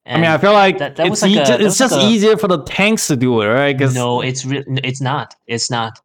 I 0.06 0.16
mean, 0.16 0.24
I 0.26 0.38
feel 0.38 0.52
like 0.52 0.78
that- 0.78 0.96
that 0.96 1.06
it's, 1.06 1.10
was 1.10 1.22
like 1.22 1.30
ea- 1.32 1.34
that 1.36 1.60
it's 1.60 1.64
was 1.64 1.80
like 1.80 1.90
just 1.90 2.00
a- 2.02 2.06
easier 2.08 2.36
for 2.36 2.48
the 2.48 2.62
tanks 2.64 3.06
to 3.08 3.16
do 3.16 3.40
it, 3.42 3.46
right? 3.46 3.76
'Cause- 3.78 3.94
no, 3.94 4.20
it's 4.20 4.44
re- 4.44 4.64
it's 4.84 5.00
not. 5.00 5.34
It's 5.46 5.70
not. 5.70 5.98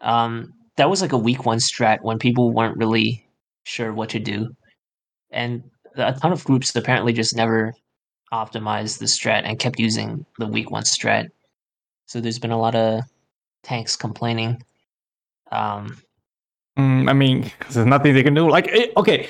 Um, 0.00 0.52
that 0.76 0.88
was 0.90 1.02
like 1.02 1.12
a 1.12 1.18
week 1.18 1.44
one 1.44 1.58
strat 1.58 2.02
when 2.02 2.18
people 2.18 2.52
weren't 2.52 2.76
really 2.76 3.25
sure 3.66 3.92
what 3.92 4.08
to 4.10 4.18
do, 4.20 4.48
and 5.30 5.62
a 5.96 6.12
ton 6.12 6.32
of 6.32 6.44
groups 6.44 6.74
apparently 6.76 7.12
just 7.12 7.34
never 7.36 7.74
optimized 8.32 8.98
the 8.98 9.06
strat 9.06 9.42
and 9.44 9.58
kept 9.58 9.78
using 9.78 10.24
the 10.38 10.46
week 10.46 10.70
one 10.70 10.82
strat. 10.84 11.28
So 12.06 12.20
there's 12.20 12.38
been 12.38 12.50
a 12.52 12.58
lot 12.58 12.74
of 12.74 13.00
tanks 13.62 13.96
complaining. 13.96 14.62
Um, 15.52 15.98
Mm, 16.78 17.08
I 17.08 17.14
mean, 17.14 17.50
there's 17.70 17.86
nothing 17.86 18.12
they 18.12 18.22
can 18.22 18.34
do. 18.34 18.50
Like, 18.50 18.68
eh, 18.68 18.88
okay, 18.98 19.28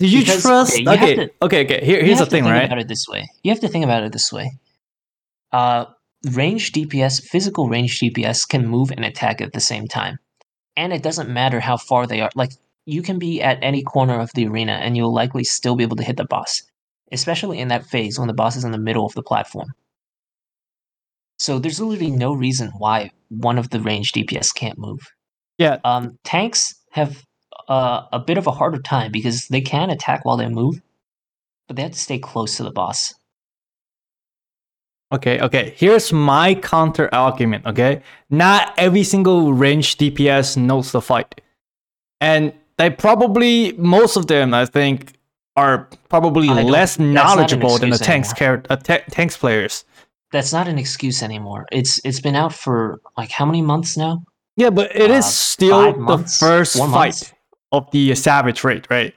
did 0.00 0.10
you 0.12 0.20
Because, 0.20 0.42
trust? 0.42 0.74
okay, 0.74 0.82
Okay, 0.82 1.06
you 1.06 1.12
okay, 1.12 1.14
to- 1.14 1.32
okay, 1.42 1.84
Here, 1.86 2.00
you 2.00 2.06
here's 2.06 2.18
the 2.18 2.24
have 2.24 2.28
to 2.28 2.30
thing, 2.32 2.42
think 2.42 2.52
right? 2.52 2.64
About 2.64 2.78
it 2.80 2.88
this 2.88 3.06
way. 3.08 3.28
You 3.44 3.52
have 3.52 3.60
to 3.60 3.68
think 3.68 3.84
about 3.84 4.02
it 4.02 4.10
this 4.12 4.32
way. 4.32 4.50
Uh, 5.52 5.84
range 6.32 6.72
DPS, 6.72 7.22
physical 7.22 7.68
range 7.68 8.00
DPS 8.00 8.44
can 8.48 8.66
move 8.66 8.90
and 8.90 9.04
attack 9.04 9.40
at 9.40 9.52
the 9.52 9.60
same 9.60 9.86
time, 9.86 10.18
and 10.76 10.92
it 10.92 11.04
doesn't 11.04 11.30
matter 11.30 11.60
how 11.60 11.76
far 11.76 12.08
they 12.08 12.20
are. 12.20 12.30
Like 12.34 12.50
you 12.86 13.02
can 13.02 13.18
be 13.18 13.42
at 13.42 13.58
any 13.62 13.82
corner 13.82 14.18
of 14.18 14.30
the 14.34 14.46
arena, 14.46 14.72
and 14.72 14.96
you'll 14.96 15.12
likely 15.12 15.44
still 15.44 15.76
be 15.76 15.82
able 15.82 15.96
to 15.96 16.04
hit 16.04 16.16
the 16.16 16.24
boss, 16.24 16.62
especially 17.12 17.58
in 17.58 17.68
that 17.68 17.84
phase 17.84 18.18
when 18.18 18.28
the 18.28 18.34
boss 18.34 18.56
is 18.56 18.64
in 18.64 18.70
the 18.70 18.78
middle 18.78 19.04
of 19.04 19.12
the 19.14 19.22
platform. 19.22 19.68
So 21.38 21.58
there's 21.58 21.80
literally 21.80 22.12
no 22.12 22.32
reason 22.32 22.70
why 22.78 23.10
one 23.28 23.58
of 23.58 23.70
the 23.70 23.80
range 23.80 24.12
DPS 24.12 24.54
can't 24.54 24.78
move. 24.78 25.00
Yeah. 25.58 25.78
Um, 25.84 26.18
tanks 26.24 26.74
have 26.92 27.24
uh, 27.68 28.02
a 28.12 28.20
bit 28.20 28.38
of 28.38 28.46
a 28.46 28.52
harder 28.52 28.80
time 28.80 29.12
because 29.12 29.48
they 29.48 29.60
can 29.60 29.90
attack 29.90 30.24
while 30.24 30.36
they 30.36 30.48
move, 30.48 30.80
but 31.66 31.76
they 31.76 31.82
have 31.82 31.92
to 31.92 31.98
stay 31.98 32.18
close 32.18 32.56
to 32.56 32.62
the 32.62 32.70
boss. 32.70 33.14
Okay, 35.12 35.40
okay. 35.40 35.72
Here's 35.76 36.12
my 36.12 36.54
counter 36.54 37.12
argument. 37.14 37.66
Okay, 37.66 38.02
not 38.28 38.74
every 38.76 39.04
single 39.04 39.52
range 39.52 39.98
DPS 39.98 40.56
knows 40.56 40.90
the 40.90 41.00
fight, 41.00 41.40
and 42.20 42.52
they 42.78 42.90
probably 42.90 43.72
most 43.78 44.16
of 44.16 44.26
them, 44.26 44.54
I 44.54 44.66
think, 44.66 45.14
are 45.56 45.88
probably 46.08 46.48
I 46.48 46.62
less 46.62 46.98
knowledgeable 46.98 47.78
than 47.78 47.90
the 47.90 47.98
tanks 47.98 48.32
char- 48.34 48.62
uh, 48.68 48.76
ta- 48.76 49.04
tanks 49.10 49.36
players. 49.36 49.84
that's 50.32 50.52
not 50.52 50.68
an 50.68 50.78
excuse 50.78 51.22
anymore. 51.22 51.66
It's 51.72 51.98
it's 52.04 52.20
been 52.20 52.36
out 52.36 52.52
for 52.52 53.00
like 53.16 53.30
how 53.30 53.46
many 53.46 53.62
months 53.62 53.96
now? 53.96 54.22
Yeah, 54.56 54.70
but 54.70 54.94
it 54.94 55.10
is 55.10 55.24
Uh, 55.24 55.28
still 55.28 55.92
the 55.92 55.98
months? 55.98 56.38
first 56.38 56.76
Four 56.76 56.88
fight 56.88 57.14
months? 57.14 57.32
of 57.72 57.90
the 57.92 58.14
Savage 58.14 58.64
raid, 58.64 58.86
right? 58.90 59.14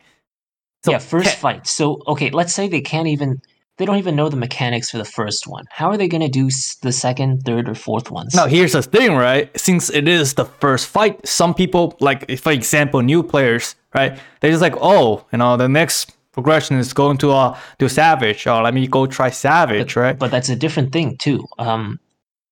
So, 0.85 0.91
yeah, 0.91 0.99
first 0.99 1.29
ca- 1.31 1.35
fight. 1.35 1.67
So 1.67 2.01
okay, 2.07 2.29
let's 2.29 2.53
say 2.53 2.67
they 2.69 2.81
can't 2.81 3.07
even 3.07 3.41
they 3.79 3.85
don't 3.85 3.95
even 3.97 4.15
know 4.15 4.27
the 4.27 4.35
mechanics 4.35 4.91
for 4.91 4.97
the 4.97 5.05
first 5.05 5.47
one. 5.47 5.63
How 5.71 5.89
are 5.89 5.97
they 5.97 6.09
going 6.09 6.21
to 6.21 6.27
do 6.27 6.49
the 6.81 6.91
second, 6.91 7.43
third, 7.45 7.69
or 7.69 7.75
fourth 7.75 8.11
ones? 8.11 8.35
Now 8.35 8.45
here's 8.45 8.73
the 8.73 8.83
thing, 8.83 9.15
right? 9.15 9.49
Since 9.57 9.89
it 9.89 10.07
is 10.07 10.33
the 10.33 10.43
first 10.45 10.87
fight, 10.87 11.25
some 11.25 11.53
people, 11.53 11.95
like 12.01 12.29
for 12.39 12.51
example, 12.51 13.01
new 13.01 13.23
players, 13.23 13.75
right? 13.95 14.19
They're 14.41 14.51
just 14.51 14.61
like, 14.61 14.75
oh, 14.81 15.25
you 15.31 15.37
know, 15.37 15.55
the 15.55 15.69
next 15.69 16.11
progression 16.33 16.77
is 16.77 16.91
going 16.93 17.17
to 17.19 17.31
uh 17.31 17.57
to 17.79 17.87
Savage, 17.89 18.45
or 18.47 18.61
let 18.61 18.73
me 18.73 18.85
go 18.85 19.07
try 19.07 19.29
Savage, 19.29 19.95
right? 19.95 20.19
But 20.19 20.31
that's 20.31 20.49
a 20.49 20.57
different 20.57 20.91
thing 20.91 21.17
too. 21.17 21.47
Um, 21.57 21.99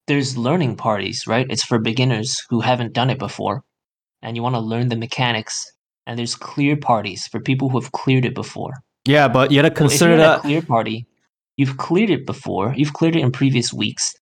there's 0.08 0.38
learning 0.38 0.78
parties, 0.78 1.28
right? 1.28 1.46
It's 1.50 1.64
for 1.64 1.78
beginners 1.78 2.42
who 2.50 2.62
haven't 2.62 2.94
done 2.94 3.10
it 3.10 3.20
before, 3.20 3.64
and 4.22 4.38
you 4.38 4.44
want 4.44 4.56
to 4.56 4.62
learn 4.62 4.88
the 4.88 4.96
mechanics. 4.96 5.72
And 6.06 6.18
there's 6.18 6.36
clear 6.36 6.78
parties 6.78 7.28
for 7.28 7.42
people 7.42 7.68
who 7.68 7.82
have 7.82 7.92
cleared 7.92 8.24
it 8.24 8.34
before. 8.34 8.76
yeah, 9.06 9.28
but 9.28 9.52
you 9.52 9.58
gotta 9.62 9.76
consider 9.76 10.14
a 10.14 10.18
that. 10.18 10.42
clear 10.42 10.62
party, 10.62 11.06
you've 11.58 11.78
cleared 11.78 12.10
it 12.10 12.26
before. 12.26 12.74
You've 12.76 12.94
cleared 12.94 13.16
it 13.16 13.22
in 13.22 13.32
previous 13.32 13.74
weeks. 13.74 14.16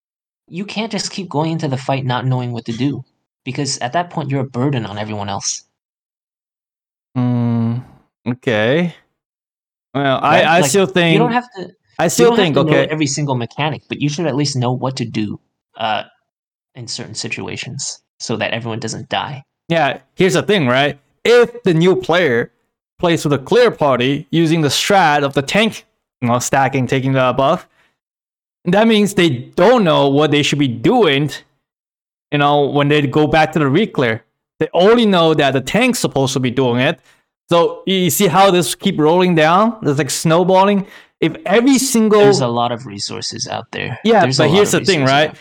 You 0.48 0.65
can't 0.65 0.92
just 0.92 1.12
keep 1.12 1.30
going 1.30 1.51
into 1.51 1.68
the 1.68 1.77
fight 1.77 2.06
not 2.06 2.25
knowing 2.25 2.51
what 2.51 2.65
to 2.65 2.72
do, 2.72 3.04
because 3.44 3.77
at 3.80 3.94
that 3.94 4.10
point 4.10 4.30
you're 4.30 4.42
a 4.42 4.50
burden 4.50 4.86
on 4.86 4.98
everyone 4.98 5.30
else. 5.30 5.63
Mm, 7.18 7.84
okay. 8.27 8.96
Well, 9.94 10.20
Right? 10.22 10.44
I, 10.44 10.58
I 10.58 10.60
Like, 10.62 10.70
still 10.70 10.86
think 10.86 11.13
you 11.13 11.20
don't 11.20 11.32
have 11.32 11.50
to. 11.56 11.72
I 11.98 12.10
still 12.10 12.36
think 12.36 12.58
okay. 12.58 12.88
every 12.88 13.08
single 13.08 13.36
mechanic, 13.36 13.84
but 13.88 14.01
you 14.01 14.10
should 14.10 14.27
at 14.27 14.36
least 14.36 14.58
know 14.58 14.74
what 14.74 14.98
to 14.98 15.06
do 15.06 15.39
uh, 15.77 16.04
in 16.75 16.88
certain 16.88 17.15
situations 17.15 18.01
so 18.20 18.36
that 18.36 18.51
everyone 18.51 18.80
doesn't 18.80 19.08
die. 19.08 19.44
Yeah, 19.70 20.01
here's 20.15 20.34
the 20.34 20.44
thing, 20.44 20.68
right? 20.68 21.00
If 21.24 21.63
the 21.63 21.74
new 21.74 21.96
player 21.96 22.51
plays 23.00 23.24
with 23.24 23.34
a 23.34 23.38
clear 23.38 23.72
party 23.72 24.27
using 24.30 24.62
the 24.62 24.68
strat 24.68 25.24
of 25.24 25.34
the 25.34 25.42
tank, 25.42 25.86
you 26.25 26.32
know, 26.32 26.39
stacking, 26.39 26.88
taking 26.88 27.13
the 27.13 27.34
buff, 27.36 27.67
that 28.65 28.88
means 28.88 29.13
they 29.13 29.29
don't 29.29 29.84
know 29.84 30.10
what 30.10 30.32
they 30.32 30.41
should 30.44 30.60
be 30.60 30.67
doing, 30.67 31.29
you 32.32 32.38
know, 32.39 32.65
when 32.65 32.88
they 32.88 33.05
go 33.05 33.27
back 33.27 33.51
to 33.53 33.60
the 33.60 33.65
reclear. 33.65 34.22
They 34.60 34.70
only 34.74 35.05
know 35.05 35.34
that 35.34 35.51
the 35.51 35.62
tank's 35.62 36.00
supposed 36.00 36.34
to 36.34 36.39
be 36.39 36.51
doing 36.51 36.79
it. 36.79 37.00
So 37.50 37.84
you 37.86 38.10
see 38.10 38.27
how 38.27 38.50
this 38.51 38.74
keep 38.74 38.98
rolling 39.00 39.36
down? 39.36 39.77
It's 39.84 40.00
like 40.00 40.10
snowballing. 40.10 40.88
If 41.20 41.36
every 41.46 41.77
single 41.77 42.20
There's 42.20 42.41
a 42.41 42.48
lot 42.48 42.72
of 42.72 42.86
resources 42.86 43.48
out 43.48 43.72
there. 43.72 44.00
Yeah, 44.03 44.22
There's 44.22 44.38
but 44.38 44.50
here's 44.50 44.72
the 44.72 44.82
thing, 44.84 45.03
right? 45.03 45.36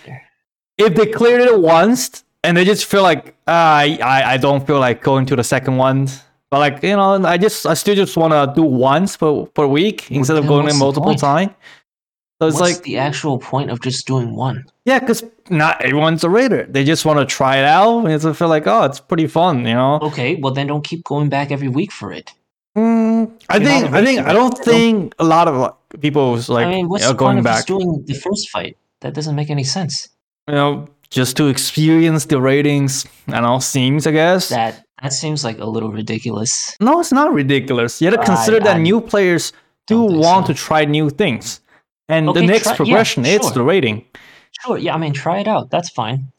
if 0.76 0.95
they 0.95 1.07
cleared 1.07 1.41
it 1.41 1.59
once 1.61 2.25
and 2.43 2.57
they 2.57 2.64
just 2.64 2.85
feel 2.85 3.03
like 3.03 3.37
ah, 3.47 3.76
I, 3.79 3.99
I 4.03 4.33
I 4.33 4.37
don't 4.37 4.67
feel 4.67 4.81
like 4.81 5.03
going 5.03 5.26
to 5.26 5.37
the 5.37 5.45
second 5.45 5.76
one, 5.76 6.09
but 6.51 6.59
like 6.59 6.83
you 6.83 6.97
know 6.97 7.25
I 7.25 7.37
just 7.37 7.67
I 7.67 7.75
still 7.75 7.95
just 7.95 8.17
want 8.17 8.33
to 8.33 8.53
do 8.55 8.67
once 8.67 9.17
per 9.17 9.45
per 9.47 9.67
week 9.67 10.11
instead 10.11 10.37
of 10.37 10.47
going 10.47 10.69
in 10.69 10.79
multiple 10.79 11.11
point? 11.11 11.21
times. 11.21 11.53
So 12.41 12.49
it's 12.49 12.59
What's 12.59 12.75
like 12.77 12.83
the 12.85 12.99
actual 12.99 13.39
point 13.39 13.71
of 13.71 13.81
just 13.81 14.07
doing 14.07 14.35
one? 14.35 14.65
yeah, 14.85 14.99
because 14.99 15.25
not 15.51 15.81
everyone's 15.81 16.25
a 16.25 16.29
raider. 16.31 16.67
They 16.69 16.85
just 16.85 17.05
want 17.05 17.19
to 17.21 17.25
try 17.27 17.57
it 17.59 17.65
out 17.65 18.01
and 18.01 18.13
it's 18.13 18.27
feel 18.39 18.49
like 18.49 18.67
oh 18.67 18.83
it's 18.85 19.01
pretty 19.01 19.27
fun, 19.29 19.67
you 19.67 19.75
know. 19.75 19.99
Okay, 20.03 20.35
well 20.37 20.53
then 20.53 20.67
don't 20.67 20.85
keep 20.85 21.05
going 21.05 21.29
back 21.29 21.51
every 21.53 21.69
week 21.69 21.93
for 21.93 22.13
it. 22.13 22.33
Mm, 22.77 23.31
I 23.49 23.57
You're 23.57 23.65
think 23.65 23.93
I 23.93 24.05
think. 24.05 24.21
I 24.27 24.33
don't 24.33 24.59
think 24.59 25.15
a 25.21 25.25
lot 25.25 25.47
of 25.49 25.77
people 26.01 26.33
like 26.49 26.67
I 26.67 26.71
mean, 26.71 26.89
what's 26.89 27.05
you 27.05 27.09
know, 27.09 27.13
the 27.13 27.19
point 27.19 27.19
going 27.19 27.39
of 27.39 27.45
back. 27.45 27.57
just 27.59 27.69
doing 27.69 28.05
the 28.05 28.15
first 28.15 28.51
fight? 28.51 28.77
That 29.01 29.15
doesn't 29.15 29.37
make 29.37 29.49
any 29.51 29.65
sense. 29.65 30.09
you 30.49 30.55
know, 30.55 30.89
just 31.11 31.37
to 31.37 31.47
experience 31.49 32.25
the 32.27 32.41
ratings 32.41 33.07
and 33.29 33.47
all 33.47 33.61
seems, 33.61 34.07
I 34.07 34.11
guess. 34.13 34.49
That 34.49 34.84
that 35.03 35.13
seems 35.13 35.45
like 35.45 35.59
a 35.59 35.65
little 35.67 35.91
ridiculous. 35.93 36.77
No, 36.81 37.01
it's 37.01 37.13
not 37.13 37.33
ridiculous. 37.33 38.01
You 38.01 38.07
have 38.11 38.17
to 38.17 38.23
I- 38.23 38.27
consider 38.27 38.61
that 38.61 38.77
I 38.77 38.83
new 38.83 39.01
players 39.01 39.53
do 39.87 40.03
want 40.03 40.47
so. 40.47 40.53
to 40.53 40.59
try 40.59 40.85
new 40.85 41.11
things. 41.11 41.61
And 42.09 42.29
the 42.29 42.43
next 42.43 42.63
try- 42.65 42.73
yeah, 42.73 42.77
progression 42.77 43.25
is 43.25 43.41
sure. 43.43 43.51
the 43.53 43.63
rating. 43.63 44.05
Sure, 44.63 44.79
yeah, 44.79 44.95
I 44.95 44.99
mean, 44.99 45.13
try 45.13 45.39
it 45.41 45.49
out. 45.49 45.71
That's 45.71 45.91
fine. 45.91 46.33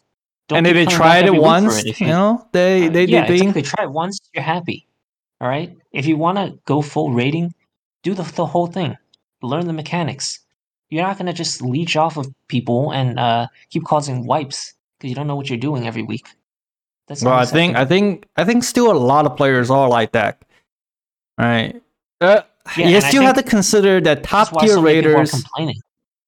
Don't 0.47 0.57
and 0.59 0.67
if 0.67 0.73
they 0.75 0.85
tried 0.85 1.25
it 1.25 1.27
every 1.27 1.31
week 1.31 1.39
for 1.39 1.45
once, 1.47 1.79
it 1.79 1.87
if 1.87 1.99
you 2.01 2.07
know, 2.07 2.47
they 2.51 2.87
Uh, 2.87 2.89
they 2.91 3.05
yeah, 3.05 3.25
they 3.27 3.35
exactly. 3.35 3.61
Try 3.63 3.83
it 3.85 3.91
once, 3.91 4.19
you're 4.33 4.43
happy. 4.43 4.85
All 5.41 5.47
right. 5.49 5.75
If 5.91 6.05
you 6.05 6.17
want 6.17 6.37
to 6.37 6.57
go 6.65 6.81
full 6.81 7.11
rating, 7.11 7.53
do 8.03 8.13
the 8.13 8.23
the 8.23 8.45
whole 8.45 8.67
thing. 8.67 8.95
Learn 9.41 9.65
the 9.67 9.73
mechanics. 9.73 10.39
You're 10.89 11.03
not 11.03 11.17
gonna 11.17 11.33
just 11.33 11.61
leech 11.63 11.95
off 11.97 12.15
of 12.17 12.27
people 12.47 12.91
and 12.91 13.19
uh, 13.19 13.47
keep 13.71 13.83
causing 13.85 14.25
wipes 14.27 14.73
because 14.97 15.09
you 15.09 15.15
don't 15.15 15.27
know 15.27 15.35
what 15.35 15.49
you're 15.49 15.57
doing 15.69 15.87
every 15.87 16.03
week. 16.03 16.27
That's 17.07 17.23
Well, 17.23 17.33
I 17.33 17.45
think 17.45 17.75
I 17.75 17.85
think 17.85 18.27
I 18.35 18.43
think 18.43 18.63
still 18.63 18.91
a 18.91 18.97
lot 18.97 19.25
of 19.25 19.35
players 19.37 19.69
are 19.69 19.87
like 19.87 20.11
that. 20.13 20.41
Right. 21.37 21.81
Uh, 22.21 22.41
Yeah, 22.77 22.87
you 22.89 23.01
still 23.01 23.21
have 23.23 23.35
to 23.35 23.43
consider 23.43 24.01
that 24.01 24.23
top 24.23 24.59
tier 24.59 24.69
so 24.69 24.79
are 24.79 24.83
raiders. 24.83 25.31
complaining. 25.31 25.79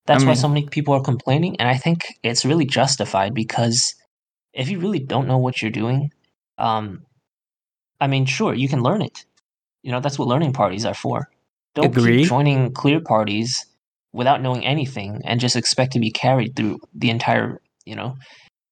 That's 0.06 0.24
I 0.24 0.28
why 0.28 0.34
so 0.36 0.48
many 0.48 0.68
people 0.68 0.94
are 0.94 1.02
complaining, 1.02 1.60
and 1.60 1.68
I 1.68 1.76
think 1.76 2.20
it's 2.24 2.46
really 2.46 2.66
justified 2.66 3.34
because 3.34 3.96
if 4.54 4.70
you 4.70 4.80
really 4.80 5.00
don't 5.00 5.28
know 5.28 5.38
what 5.38 5.62
you're 5.62 5.72
doing, 5.72 6.12
um, 6.58 7.04
I 8.00 8.08
mean, 8.08 8.26
sure, 8.26 8.54
you 8.54 8.70
can 8.70 8.84
learn 8.84 9.02
it. 9.02 9.26
You 9.84 9.92
know, 9.92 10.00
that's 10.00 10.18
what 10.20 10.28
learning 10.28 10.54
parties 10.54 10.86
are 10.86 10.94
for. 10.94 11.30
Don't 11.76 11.86
Agree. 11.86 12.20
keep 12.20 12.30
joining 12.30 12.72
clear 12.72 13.00
parties 13.02 13.66
without 14.14 14.42
knowing 14.42 14.66
anything 14.66 15.22
and 15.26 15.40
just 15.40 15.56
expect 15.56 15.94
to 15.94 16.00
be 16.00 16.12
carried 16.12 16.56
through 16.56 16.80
the 16.94 17.10
entire. 17.10 17.62
You 17.86 17.96
know, 17.96 18.16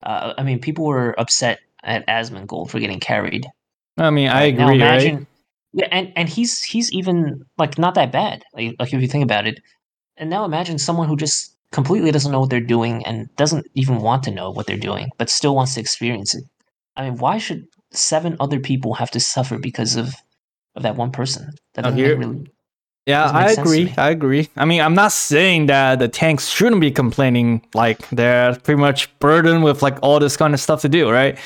uh, 0.04 0.34
I 0.38 0.44
mean, 0.44 0.60
people 0.60 0.86
were 0.86 1.20
upset 1.20 1.60
at 1.86 2.06
Asmongold 2.08 2.70
for 2.70 2.80
getting 2.80 3.00
carried. 3.00 3.48
I 3.98 4.10
mean, 4.10 4.28
I 4.28 4.46
Right? 4.46 4.58
Now 4.58 4.68
agree, 4.68 4.82
right? 4.82 5.02
imagine, 5.02 5.28
yeah, 5.74 5.88
and 5.92 6.12
and 6.16 6.28
he's 6.28 6.60
he's 6.64 6.92
even 6.92 7.46
like 7.58 7.78
not 7.78 7.96
that 7.96 8.12
bad. 8.12 8.44
Like, 8.54 8.76
like 8.80 8.94
if 8.94 9.02
you 9.02 9.08
think 9.08 9.24
about 9.24 9.48
it, 9.48 9.60
and 10.18 10.30
now 10.30 10.44
imagine 10.46 10.78
someone 10.78 11.08
who 11.08 11.16
just 11.16 11.56
completely 11.72 12.12
doesn't 12.12 12.32
know 12.32 12.40
what 12.40 12.50
they're 12.50 12.60
doing 12.60 13.06
and 13.06 13.34
doesn't 13.36 13.66
even 13.76 13.98
want 14.00 14.24
to 14.24 14.32
know 14.32 14.50
what 14.52 14.66
they're 14.68 14.78
doing, 14.78 15.10
but 15.18 15.30
still 15.30 15.56
wants 15.56 15.74
to 15.76 15.80
experience 15.80 16.34
it. 16.36 16.44
I 16.96 17.04
mean, 17.10 17.18
why 17.18 17.38
should 17.38 17.66
seven 17.92 18.36
other 18.40 18.60
people 18.60 18.94
have 18.96 19.12
to 19.12 19.20
suffer 19.20 19.58
because 19.58 19.96
of 19.96 20.14
of 20.76 20.84
that 20.84 20.96
one 20.96 21.12
person? 21.12 21.52
That 21.74 21.84
doesn't 21.84 21.98
here- 21.98 22.18
really. 22.18 22.48
Yeah, 23.08 23.30
I 23.30 23.52
agree. 23.52 23.94
I 23.98 24.10
agree. 24.10 24.50
I 24.58 24.66
mean, 24.66 24.82
I'm 24.82 24.96
not 24.96 25.12
saying 25.12 25.68
that 25.68 26.00
the 26.00 26.08
tanks 26.08 26.48
shouldn't 26.48 26.82
be 26.82 26.90
complaining, 26.90 27.62
like 27.76 28.00
they're 28.10 28.56
pretty 28.56 28.82
much 28.82 29.16
burdened 29.20 29.64
with 29.64 29.84
like 29.84 30.00
all 30.02 30.20
this 30.20 30.36
kind 30.36 30.56
of 30.56 30.60
stuff 30.60 30.82
to 30.82 30.90
do, 30.90 31.12
right? 31.12 31.38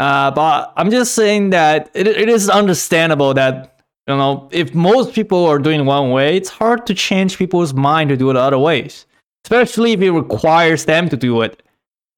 Uh, 0.00 0.30
but 0.30 0.72
I'm 0.78 0.90
just 0.90 1.14
saying 1.14 1.50
that 1.50 1.90
it, 1.92 2.06
it 2.06 2.30
is 2.30 2.48
understandable 2.48 3.34
that 3.34 3.82
you 4.08 4.16
know 4.16 4.48
if 4.50 4.74
most 4.74 5.12
people 5.14 5.44
are 5.44 5.58
doing 5.58 5.84
one 5.84 6.10
way, 6.10 6.38
it's 6.38 6.48
hard 6.48 6.86
to 6.86 6.94
change 6.94 7.36
people's 7.36 7.74
mind 7.74 8.08
to 8.08 8.16
do 8.16 8.30
it 8.30 8.36
other 8.36 8.58
ways, 8.58 9.04
especially 9.44 9.92
if 9.92 10.00
it 10.00 10.10
requires 10.10 10.86
them 10.86 11.10
to 11.10 11.18
do 11.18 11.42
it, 11.42 11.62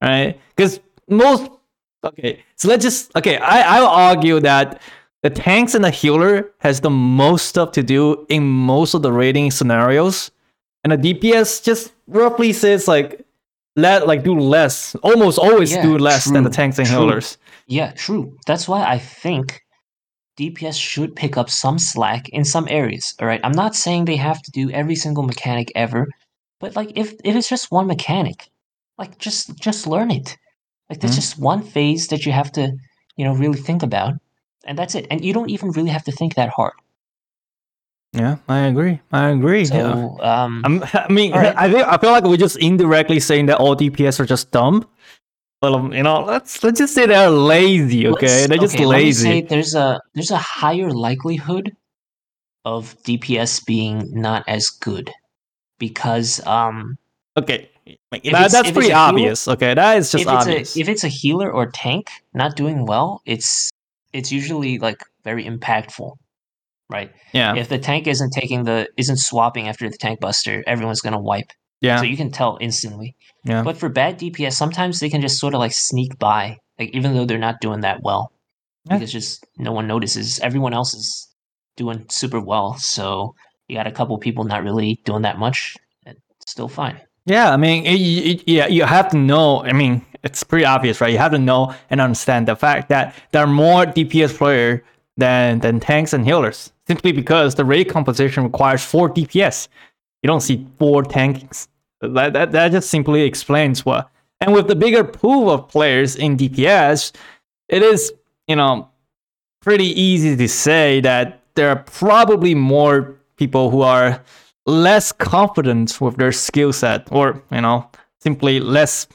right? 0.01 0.39
Because 0.55 0.79
most 1.09 1.51
okay, 2.05 2.41
so 2.55 2.69
let's 2.69 2.85
just 2.85 3.13
okay. 3.17 3.35
I 3.35 3.75
I'll 3.75 3.87
argue 3.87 4.39
that 4.39 4.81
the 5.21 5.29
tanks 5.29 5.75
and 5.75 5.83
the 5.83 5.91
healer 5.91 6.51
has 6.59 6.79
the 6.79 6.89
most 6.89 7.47
stuff 7.47 7.73
to 7.73 7.83
do 7.83 8.25
in 8.29 8.47
most 8.47 8.93
of 8.93 9.01
the 9.01 9.11
raiding 9.11 9.51
scenarios, 9.51 10.31
and 10.85 10.93
the 10.93 11.13
DPS 11.13 11.61
just 11.61 11.91
roughly 12.07 12.53
says 12.53 12.87
like 12.87 13.22
let 13.75 14.07
like 14.07 14.23
do 14.23 14.35
less, 14.37 14.95
almost 15.03 15.39
always 15.39 15.71
Yeah, 15.71 15.81
do 15.81 15.97
less 15.97 16.25
than 16.25 16.43
the 16.43 16.49
tanks 16.49 16.79
and 16.79 16.87
true. 16.87 16.99
healers. 16.99 17.37
Yeah, 17.67 17.91
true. 17.91 18.37
That's 18.45 18.67
why 18.67 18.83
I 18.85 18.99
think 18.99 19.61
DPS 20.37 20.79
should 20.79 21.15
pick 21.15 21.37
up 21.37 21.49
some 21.49 21.79
slack 21.79 22.29
in 22.29 22.43
some 22.45 22.67
areas. 22.69 23.13
All 23.19 23.27
right, 23.27 23.41
I'm 23.43 23.51
not 23.51 23.75
saying 23.75 24.05
they 24.05 24.15
have 24.17 24.41
to 24.41 24.51
do 24.51 24.69
every 24.71 24.95
single 24.95 25.23
mechanic 25.23 25.71
ever, 25.75 26.07
but 26.59 26.75
like 26.75 26.91
if 26.95 27.13
if 27.23 27.35
it's 27.35 27.49
just 27.49 27.71
one 27.71 27.87
mechanic, 27.87 28.49
like 28.97 29.17
just 29.17 29.55
just 29.59 29.87
learn 29.87 30.11
it. 30.11 30.37
Like 30.89 30.99
there's 30.99 31.13
Mhm. 31.13 31.21
just 31.21 31.39
one 31.39 31.61
phase 31.63 32.07
that 32.09 32.25
you 32.25 32.31
have 32.31 32.51
to, 32.53 32.73
you 33.15 33.25
know, 33.25 33.33
really 33.33 33.59
think 33.59 33.81
about, 33.83 34.13
and 34.65 34.77
that's 34.77 34.95
it. 34.95 35.07
And 35.09 35.23
you 35.23 35.33
don't 35.33 35.49
even 35.49 35.71
really 35.71 35.89
have 35.89 36.03
to 36.03 36.11
think 36.11 36.35
that 36.35 36.49
hard. 36.49 36.73
Yeah, 38.13 38.37
I 38.47 38.59
agree. 38.67 38.99
I 39.11 39.29
agree. 39.29 39.65
So, 39.65 39.75
yeah. 40.21 40.43
um, 40.43 40.61
I'm, 40.65 40.83
I 40.93 41.07
mean, 41.11 41.33
All 41.33 41.39
right. 41.39 41.55
I 41.57 41.71
think 41.71 41.87
I 41.87 41.97
feel 41.97 42.11
like 42.11 42.23
we're 42.23 42.37
just 42.37 42.57
indirectly 42.57 43.19
saying 43.19 43.47
that 43.47 43.57
all 43.57 43.75
DPS 43.75 44.19
are 44.19 44.25
just 44.25 44.51
dumb. 44.51 44.87
But 45.61 45.73
um, 45.73 45.93
you 45.93 46.03
know, 46.03 46.21
let's 46.23 46.63
let's 46.63 46.77
just 46.79 46.93
say 46.93 47.05
they're 47.07 47.29
lazy. 47.29 48.05
Okay, 48.07 48.27
let's- 48.27 48.47
they're 48.49 48.57
just 48.57 48.75
okay, 48.75 48.85
let 48.85 49.01
me 49.01 49.11
say 49.13 49.29
lazy. 49.29 49.41
there's 49.47 49.75
a 49.75 49.99
there's 50.13 50.31
a 50.31 50.37
higher 50.37 50.91
likelihood 50.91 51.75
of 52.65 52.95
DPS 53.03 53.65
being 53.65 54.03
not 54.11 54.43
as 54.47 54.69
good 54.69 55.09
because 55.79 56.45
um 56.45 56.97
Okay, 57.35 57.69
that, 58.11 58.51
that's 58.51 58.71
pretty 58.71 58.89
a 58.89 58.93
healer- 58.93 58.95
obvious. 58.95 59.47
Okay, 59.47 59.73
that 59.73 59.97
is 59.97 60.11
just 60.11 60.21
if 60.21 60.27
it's 60.27 60.45
obvious. 60.47 60.75
a 60.75 60.79
if 60.79 60.89
it's 60.89 61.03
a 61.03 61.07
healer 61.07 61.51
or 61.51 61.71
tank 61.71 62.09
not 62.33 62.55
doing 62.55 62.85
well, 62.85 63.21
it's 63.25 63.69
it's 64.11 64.31
usually 64.31 64.77
like 64.79 65.01
very 65.23 65.45
impactful, 65.45 66.15
right? 66.89 67.11
yeah. 67.33 67.55
If 67.55 67.69
the 67.69 67.77
tank 67.77 68.07
isn't 68.07 68.31
taking 68.31 68.63
the 68.63 68.87
isn't 68.97 69.17
swapping 69.17 69.67
after 69.67 69.89
the 69.89 69.97
tank 69.97 70.19
buster, 70.19 70.63
everyone's 70.67 71.01
gonna 71.01 71.21
wipe. 71.21 71.51
Yeah. 71.81 71.97
So 71.97 72.03
you 72.03 72.15
can 72.15 72.31
tell 72.31 72.57
instantly. 72.61 73.15
Yeah. 73.43 73.63
But 73.63 73.77
for 73.77 73.89
bad 73.89 74.17
DPS, 74.17 74.53
sometimes 74.53 74.99
they 74.99 75.09
can 75.09 75.21
just 75.21 75.39
sort 75.39 75.53
of 75.53 75.59
like 75.59 75.73
sneak 75.73 76.17
by, 76.17 76.57
like 76.79 76.91
even 76.93 77.13
though 77.13 77.25
they're 77.25 77.37
not 77.37 77.59
doing 77.59 77.81
that 77.81 78.01
well. 78.01 78.31
Yeah. 78.85 78.97
Because 78.97 79.11
just 79.11 79.45
no 79.57 79.71
one 79.71 79.87
notices. 79.87 80.39
Everyone 80.39 80.73
else 80.73 80.93
is 80.93 81.27
doing 81.75 82.05
super 82.09 82.39
well. 82.39 82.75
So 82.79 83.35
you 83.67 83.75
got 83.75 83.87
a 83.87 83.91
couple 83.91 84.17
people 84.17 84.43
not 84.43 84.63
really 84.63 85.01
doing 85.05 85.23
that 85.23 85.37
much. 85.37 85.75
and 86.05 86.17
Still 86.47 86.67
fine. 86.67 87.01
Yeah, 87.25 87.51
I 87.51 87.57
mean, 87.57 87.85
it, 87.85 87.99
it, 87.99 88.43
yeah, 88.47 88.67
you 88.67 88.83
have 88.83 89.09
to 89.09 89.17
know. 89.17 89.63
I 89.63 89.71
mean, 89.71 90.05
it's 90.23 90.43
pretty 90.43 90.65
obvious, 90.65 90.99
right? 90.99 91.11
You 91.11 91.17
have 91.17 91.31
to 91.31 91.37
know 91.37 91.73
and 91.89 92.01
understand 92.01 92.47
the 92.47 92.55
fact 92.55 92.89
that 92.89 93.15
there 93.31 93.43
are 93.43 93.47
more 93.47 93.85
DPS 93.85 94.37
player 94.37 94.83
than 95.17 95.59
than 95.59 95.79
tanks 95.79 96.13
and 96.13 96.25
healers, 96.25 96.71
simply 96.87 97.11
because 97.11 97.55
the 97.55 97.65
raid 97.65 97.85
composition 97.89 98.43
requires 98.43 98.83
four 98.83 99.09
DPS. 99.09 99.67
You 100.21 100.27
don't 100.27 100.41
see 100.41 100.67
four 100.79 101.03
tanks. 101.03 101.67
That 102.01 102.33
that, 102.33 102.51
that 102.51 102.71
just 102.71 102.89
simply 102.89 103.21
explains 103.21 103.85
what. 103.85 104.09
And 104.41 104.53
with 104.53 104.67
the 104.67 104.75
bigger 104.75 105.03
pool 105.03 105.49
of 105.49 105.67
players 105.67 106.15
in 106.15 106.37
DPS, 106.37 107.13
it 107.69 107.83
is 107.83 108.13
you 108.47 108.55
know 108.55 108.89
pretty 109.61 109.99
easy 109.99 110.35
to 110.35 110.47
say 110.47 110.99
that 111.01 111.41
there 111.55 111.69
are 111.69 111.77
probably 111.83 112.55
more 112.55 113.15
people 113.37 113.69
who 113.69 113.81
are 113.81 114.21
less 114.65 115.11
confident 115.11 115.99
with 116.01 116.17
their 116.17 116.31
skill 116.31 116.73
set 116.73 117.07
or 117.11 117.41
you 117.51 117.61
know 117.61 117.87
simply 118.19 118.59
less 118.59 119.07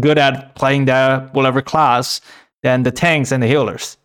good 0.00 0.18
at 0.18 0.54
playing 0.54 0.86
that 0.86 1.32
whatever 1.34 1.60
class 1.60 2.20
than 2.62 2.82
the 2.82 2.90
tanks 2.90 3.30
and 3.32 3.42
the 3.42 3.46
healers 3.46 3.96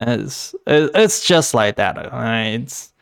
it's 0.00 0.54
it's 0.66 1.26
just 1.26 1.54
like 1.54 1.76
that 1.76 1.96
it's 1.96 2.92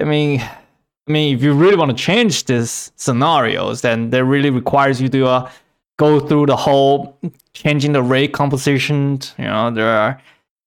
i 0.00 0.04
mean 0.04 0.40
i 0.40 1.12
mean 1.12 1.34
if 1.36 1.42
you 1.42 1.52
really 1.52 1.76
want 1.76 1.90
to 1.90 1.96
change 1.96 2.44
this 2.44 2.92
scenarios 2.96 3.82
then 3.82 4.10
that 4.10 4.24
really 4.24 4.50
requires 4.50 5.00
you 5.00 5.08
to 5.08 5.26
uh, 5.26 5.50
go 5.98 6.18
through 6.18 6.46
the 6.46 6.56
whole 6.56 7.16
changing 7.54 7.92
the 7.92 8.02
raid 8.02 8.32
composition 8.32 9.20
you 9.38 9.44
know 9.44 9.70
there 9.70 9.88
are 9.88 10.20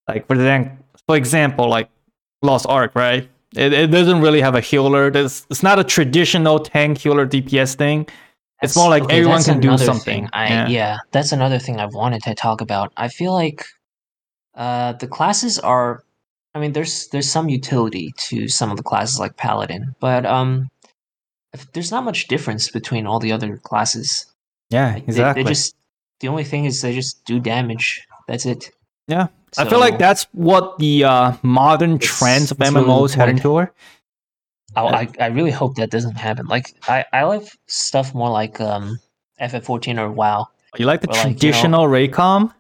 like 0.08 0.26
for 0.28 0.36
example 0.36 0.78
for 1.08 1.18
example 1.18 1.68
like 1.68 1.90
lost 2.42 2.66
ark 2.68 2.92
right 2.96 3.28
it, 3.56 3.74
it 3.74 3.88
doesn't 3.88 4.22
really 4.22 4.42
have 4.42 4.56
a 4.56 4.62
healer. 4.62 5.12
There's, 5.12 5.46
it's 5.50 5.64
not 5.64 5.80
a 5.80 5.84
traditional 5.84 6.60
tank 6.60 6.98
healer 6.98 7.28
DPS 7.28 7.76
thing. 7.76 8.08
It's 8.62 8.76
more 8.76 8.90
like 8.90 9.04
okay, 9.04 9.18
everyone 9.18 9.44
can 9.44 9.60
do 9.60 9.78
something. 9.78 10.30
I, 10.32 10.48
yeah. 10.48 10.68
yeah. 10.68 10.98
that's 11.12 11.32
another 11.32 11.60
thing 11.60 11.80
I've 11.80 11.94
wanted 11.94 12.24
to 12.24 12.34
talk 12.34 12.62
about. 12.62 12.94
I 12.96 13.10
feel 13.10 13.34
like 13.34 13.66
uh, 14.56 14.94
the 14.94 15.08
classes 15.08 15.60
are. 15.60 16.04
I 16.56 16.60
mean, 16.60 16.74
there's 16.74 17.08
there's 17.08 17.30
some 17.30 17.50
utility 17.50 18.14
to 18.30 18.48
some 18.48 18.70
of 18.70 18.78
the 18.78 18.84
classes 18.84 19.20
like 19.20 19.38
paladin, 19.38 19.96
but 20.00 20.26
um, 20.26 20.70
if, 21.54 21.72
there's 21.74 21.90
not 21.92 22.04
much 22.04 22.28
difference 22.28 22.70
between 22.70 23.08
all 23.08 23.20
the 23.20 23.32
other 23.32 23.58
classes. 23.58 24.28
Yeah, 24.70 24.94
Like, 24.94 25.04
exactly. 25.08 25.44
They, 25.44 25.48
they 25.48 25.52
just 25.52 25.76
the 26.20 26.28
only 26.28 26.44
thing 26.44 26.66
is 26.66 26.82
they 26.82 26.94
just 26.94 27.26
do 27.26 27.40
damage. 27.40 28.06
That's 28.28 28.46
it. 28.46 28.70
Yeah. 29.08 29.28
I 29.58 29.66
feel 29.70 29.80
like 29.80 30.00
that's 30.00 30.26
what 30.32 30.78
the 30.80 31.04
uh, 31.04 31.34
modern 31.44 32.00
trends 32.00 32.50
of 32.52 32.58
MMOs 32.58 33.14
heading 33.14 33.38
toward. 33.38 33.70
I, 34.76 34.82
I 34.82 35.08
I 35.20 35.28
really 35.28 35.52
hope 35.52 35.76
that 35.76 35.92
doesn't 35.92 36.16
happen. 36.16 36.48
Like 36.48 36.74
I 36.88 37.06
I 37.14 37.24
like 37.24 37.44
stuff 37.68 38.14
more 38.16 38.30
like 38.32 38.60
um 38.62 39.00
FF14 39.40 40.00
or 40.00 40.12
WoW. 40.12 40.48
You 40.78 40.86
like 40.88 41.02
the 41.02 41.10
Or 41.10 41.14
like, 41.14 41.24
you 41.26 41.30
know- 41.30 41.38
traditional 41.38 41.88
raid 41.88 42.14
comp? 42.14 42.54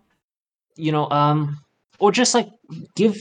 you 0.75 0.91
know, 0.91 1.09
um, 1.09 1.59
or 2.00 2.12
just 2.12 2.33
like 2.33 2.47
give 2.95 3.15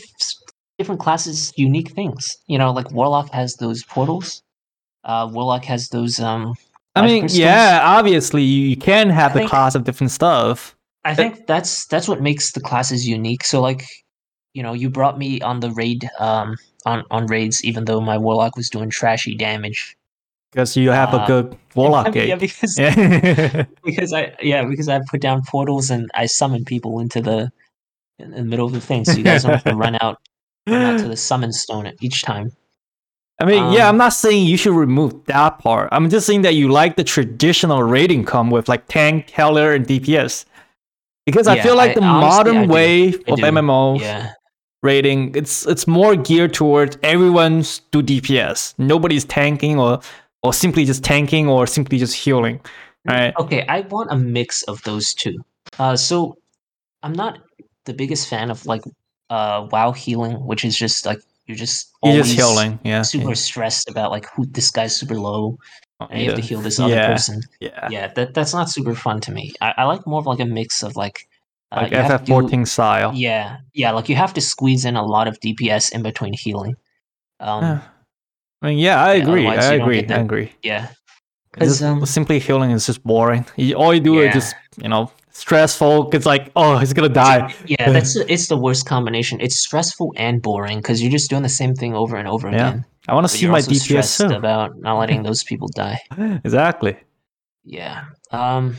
different 0.79 1.01
classes 1.01 1.53
unique 1.57 1.91
things. 1.93 2.27
You 2.47 2.59
know, 2.59 2.73
like 2.73 2.91
Warlock 2.93 3.31
has 3.31 3.55
those 3.57 3.85
portals. 3.85 4.43
Uh, 5.05 5.29
Warlock 5.33 5.65
has 5.65 5.89
those. 5.89 6.19
Um, 6.21 6.55
I 6.95 7.07
mean, 7.07 7.23
crystals. 7.23 7.39
yeah, 7.39 7.81
obviously 7.85 8.43
you 8.43 8.77
can 8.77 9.09
have 9.11 9.31
I 9.33 9.35
the 9.35 9.39
think- 9.41 9.51
class 9.51 9.75
of 9.75 9.85
different 9.85 10.11
stuff. 10.11 10.77
I 11.05 11.15
think 11.17 11.47
that's 11.49 11.87
that's 11.87 12.07
what 12.07 12.21
makes 12.21 12.53
the 12.53 12.61
classes 12.61 13.09
unique. 13.09 13.45
So 13.45 13.61
like, 13.61 13.85
you 14.55 14.63
know, 14.63 14.73
you 14.73 14.89
brought 14.89 15.19
me 15.19 15.41
on 15.41 15.59
the 15.59 15.73
raid, 15.73 16.09
um, 16.21 16.57
on 16.87 17.03
on 17.11 17.27
raids, 17.27 17.65
even 17.65 17.87
though 17.87 18.01
my 18.01 18.17
Warlock 18.19 18.57
was 18.57 18.71
doing 18.71 18.89
trashy 18.89 19.35
damage. 19.35 19.97
Because 20.53 20.77
you 20.77 20.91
have 20.91 21.13
a 21.15 21.17
Uh, 21.23 21.27
good 21.27 21.59
Warlock 21.75 22.07
yeah, 22.15 22.37
gate. 22.37 22.39
because 22.39 22.79
Yeah. 22.79 23.65
because 23.85 24.13
I 24.13 24.33
yeah 24.43 24.65
because 24.65 24.89
I 24.89 25.01
put 25.11 25.21
down 25.21 25.43
portals 25.43 25.91
and 25.91 26.09
I 26.15 26.27
summon 26.27 26.65
people 26.65 27.01
into 27.01 27.21
the 27.21 27.51
in 28.23 28.31
the 28.31 28.45
middle 28.45 28.67
of 28.67 28.73
the 28.73 28.81
thing, 28.81 29.05
so 29.05 29.13
you 29.13 29.25
guys 29.25 29.43
don't 29.43 29.53
have 29.53 29.65
to 29.65 29.75
run 29.75 29.97
out 30.01 30.19
run 30.67 30.83
out 30.83 31.01
to 31.01 31.09
the 31.09 31.17
summon 31.17 31.53
stone 31.53 31.87
at 31.87 31.95
each 32.03 32.23
time. 32.23 32.51
I 33.41 33.45
mean, 33.45 33.73
yeah, 33.73 33.85
Um, 33.89 33.95
I'm 33.95 33.97
not 33.97 34.11
saying 34.13 34.47
you 34.47 34.57
should 34.57 34.75
remove 34.75 35.25
that 35.25 35.59
part. 35.59 35.89
I'm 35.91 36.09
just 36.09 36.27
saying 36.27 36.43
that 36.43 36.55
you 36.55 36.69
like 36.69 36.95
the 36.97 37.03
traditional 37.03 37.83
rating 37.83 38.25
come 38.25 38.51
with 38.51 38.69
like 38.69 38.87
tank, 38.87 39.31
healer, 39.31 39.73
and 39.75 39.85
DPS. 39.87 40.45
Because 41.27 41.49
I 41.49 41.61
feel 41.61 41.77
like 41.77 41.95
the 41.95 42.03
honestly, 42.03 42.29
modern 42.29 42.57
I 42.71 42.73
way 42.73 43.09
of. 43.09 43.39
MMO 43.39 44.01
Yeah. 44.01 44.33
rating, 44.83 45.35
it's 45.35 45.67
it's 45.67 45.87
more 45.87 46.15
geared 46.17 46.53
towards 46.55 46.99
everyone's 47.03 47.81
do 47.91 48.03
DPS. 48.03 48.75
Nobody's 48.79 49.25
tanking 49.25 49.79
or 49.79 50.01
or 50.43 50.53
simply 50.53 50.85
just 50.85 51.03
tanking 51.03 51.49
or 51.49 51.67
simply 51.67 51.99
just 51.99 52.15
healing. 52.15 52.61
Right? 53.05 53.33
Okay, 53.39 53.65
I 53.69 53.81
want 53.83 54.13
a 54.13 54.17
mix 54.17 54.63
of 54.65 54.83
those 54.83 55.15
two. 55.15 55.37
Uh, 55.79 55.97
so 55.97 56.37
I'm 57.03 57.13
not 57.13 57.39
the 57.85 57.95
biggest 57.95 58.29
fan 58.29 58.51
of 58.51 58.67
like 58.67 58.83
uh 59.31 59.67
WoW 59.71 59.93
healing, 59.93 60.45
which 60.47 60.65
is 60.65 60.77
just 60.77 61.07
like 61.07 61.21
you're 61.47 61.57
just 61.57 61.91
You're 62.03 62.13
always 62.13 62.35
just 62.35 62.39
healing. 62.39 62.79
Yeah. 62.85 63.03
super 63.03 63.35
stressed 63.35 63.89
about 63.89 64.11
like 64.11 64.27
who 64.35 64.47
this 64.47 64.71
guy's 64.71 64.97
super 64.97 65.19
low 65.19 65.59
yeah. 66.01 66.07
and 66.11 66.23
you 66.23 66.27
have 66.29 66.37
to 66.37 66.43
heal 66.43 66.61
this 66.61 66.79
other 66.79 66.95
yeah, 66.95 67.13
person. 67.13 67.43
Yeah. 67.61 67.89
Yeah, 67.91 68.07
that 68.15 68.35
that's 68.35 68.55
not 68.55 68.71
super 68.71 68.95
fun 68.95 69.21
to 69.23 69.33
me. 69.33 69.53
I, 69.61 69.75
I 69.79 69.85
like 69.85 70.07
more 70.07 70.21
of 70.21 70.27
like 70.27 70.41
a 70.41 70.45
mix 70.47 70.83
of 70.83 70.97
like 70.97 71.29
uh, 71.73 71.83
Like 71.83 71.93
you 71.93 71.99
have 71.99 72.25
to 72.25 72.27
do- 72.27 72.33
FF14 72.33 72.69
style. 72.69 73.13
Yeah, 73.15 73.59
yeah, 73.73 73.91
like 73.93 74.09
you 74.09 74.17
have 74.17 74.35
to 74.35 74.41
squeeze 74.41 74.85
in 74.85 74.97
a 74.97 75.05
lot 75.05 75.27
of 75.27 75.41
DPS 75.41 75.93
in 75.93 76.03
between 76.03 76.33
healing. 76.35 76.77
Um, 77.41 77.63
Yeah. 77.63 77.81
I 78.63 78.67
mean, 78.69 78.79
yeah, 78.79 79.03
I 79.03 79.15
agree. 79.15 79.47
I 79.49 79.73
agree. 79.73 80.07
I 80.07 80.21
agree. 80.21 80.53
yeah, 80.63 80.91
because 81.51 81.83
um, 81.83 82.07
simply 82.07 82.39
healing 82.39 82.71
is 82.71 82.87
just 82.87 83.03
boring. 83.03 83.45
You, 83.57 83.75
all 83.75 83.93
you 83.93 83.99
do 83.99 84.21
is 84.21 84.33
just 84.33 84.55
you 84.81 84.89
know 84.89 85.11
stressful. 85.33 86.11
It's 86.13 86.27
like 86.27 86.53
oh 86.57 86.79
he's 86.79 86.93
gonna 86.93 87.09
die. 87.09 87.55
yeah, 87.67 87.91
that's 87.91 88.17
it's 88.17 88.49
the 88.49 88.57
worst 88.57 88.87
combination. 88.87 89.41
It's 89.41 89.59
stressful 89.61 90.13
and 90.17 90.41
boring 90.41 90.79
because 90.79 91.03
you're 91.03 91.11
just 91.11 91.29
doing 91.31 91.43
the 91.43 91.49
same 91.49 91.75
thing 91.75 91.95
over 91.95 92.17
and 92.17 92.29
over 92.29 92.49
Yeah. 92.51 92.55
again. 92.69 92.85
I 93.09 93.15
want 93.15 93.27
to 93.29 93.37
see 93.37 93.49
my 93.49 93.61
DPS 93.61 94.05
soon. 94.05 94.33
about 94.33 94.79
not 94.79 94.99
letting 94.99 95.23
those 95.29 95.43
people 95.45 95.69
die. 95.75 95.99
exactly. 96.45 96.97
Yeah. 97.65 98.05
Um. 98.31 98.77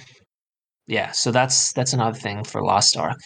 Yeah. 0.87 1.11
So 1.11 1.31
that's 1.31 1.73
that's 1.73 1.93
another 1.93 2.17
thing 2.17 2.43
for 2.43 2.63
Lost 2.63 2.95
Ark. 2.97 3.19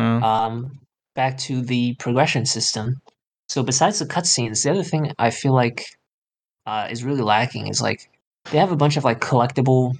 Mm. 0.00 0.22
Um. 0.22 0.78
Back 1.14 1.36
to 1.38 1.60
the 1.60 1.94
progression 1.96 2.46
system. 2.46 3.00
So 3.48 3.62
besides 3.62 3.98
the 3.98 4.06
cutscenes, 4.06 4.64
the 4.64 4.70
other 4.70 4.82
thing 4.82 5.12
I 5.18 5.28
feel 5.30 5.52
like 5.52 5.84
uh, 6.64 6.88
is 6.90 7.04
really 7.04 7.20
lacking 7.20 7.66
is 7.68 7.82
like 7.82 8.08
they 8.50 8.56
have 8.56 8.72
a 8.72 8.76
bunch 8.76 8.96
of 8.96 9.04
like 9.04 9.20
collectible 9.20 9.94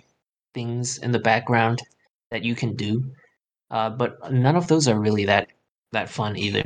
things 0.55 0.97
in 0.99 1.13
the 1.13 1.19
background 1.19 1.83
that 2.33 2.43
you 2.43 2.55
can 2.57 2.75
do, 2.75 3.05
uh, 3.71 3.91
but 3.91 4.33
none 4.33 4.57
of 4.57 4.67
those 4.67 4.89
are 4.89 4.99
really 4.99 5.27
that 5.27 5.49
that 5.93 6.09
fun 6.09 6.37
either. 6.37 6.65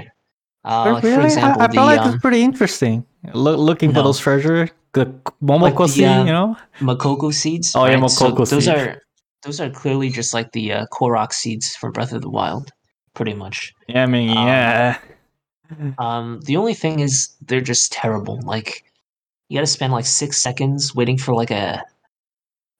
Uh, 0.64 0.94
like 0.94 1.04
really, 1.04 1.16
for 1.16 1.22
I- 1.22 1.24
example, 1.26 1.62
I, 1.62 1.66
the 1.66 1.72
feel 1.74 1.84
like 1.84 2.00
um, 2.00 2.14
it's 2.14 2.22
pretty 2.22 2.42
interesting. 2.42 3.04
Look, 3.34 3.58
looking 3.58 3.92
for 3.92 4.02
those 4.02 4.18
treasure, 4.18 4.70
the 4.92 5.04
Like 5.04 5.24
Momoko 5.42 5.86
the, 5.86 5.88
seed, 5.88 6.04
uh, 6.06 6.24
you 6.24 6.32
know. 6.32 6.56
Mokoko 6.80 7.34
seeds. 7.34 7.72
Oh, 7.74 7.84
yeah, 7.84 7.94
right? 7.98 8.10
So 8.10 8.30
Mokoko 8.30 8.48
those 8.48 8.68
are 8.68 9.02
those 9.42 9.60
are 9.60 9.70
clearly 9.70 10.08
just 10.10 10.32
like 10.34 10.52
the 10.52 10.72
uh, 10.72 10.86
Korok 10.92 11.32
seeds 11.32 11.76
from 11.76 11.92
Breath 11.92 12.12
of 12.12 12.22
the 12.22 12.30
Wild, 12.30 12.70
pretty 13.14 13.34
much. 13.34 13.72
Yeah, 13.88 14.04
I 14.04 14.06
mean, 14.06 14.30
um, 14.30 14.46
yeah. 14.46 14.98
Um, 15.98 16.40
the 16.46 16.56
only 16.56 16.74
thing 16.74 17.00
is 17.00 17.34
they're 17.42 17.60
just 17.60 17.92
terrible. 17.92 18.40
Like 18.42 18.84
you 19.48 19.58
got 19.58 19.62
to 19.62 19.66
spend 19.66 19.92
like 19.92 20.06
six 20.06 20.40
seconds 20.40 20.94
waiting 20.94 21.18
for 21.18 21.34
like 21.34 21.50
a, 21.50 21.82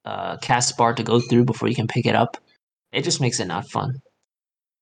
uh 0.05 0.37
cast 0.39 0.77
bar 0.77 0.95
to 0.95 1.03
go 1.03 1.19
through 1.19 1.45
before 1.45 1.69
you 1.69 1.75
can 1.75 1.89
pick 1.89 2.07
it 2.07 2.15
up. 2.15 2.37
It 2.97 3.05
just 3.05 3.21
makes 3.21 3.41
it 3.41 3.47
not 3.47 3.69
fun. 3.71 4.01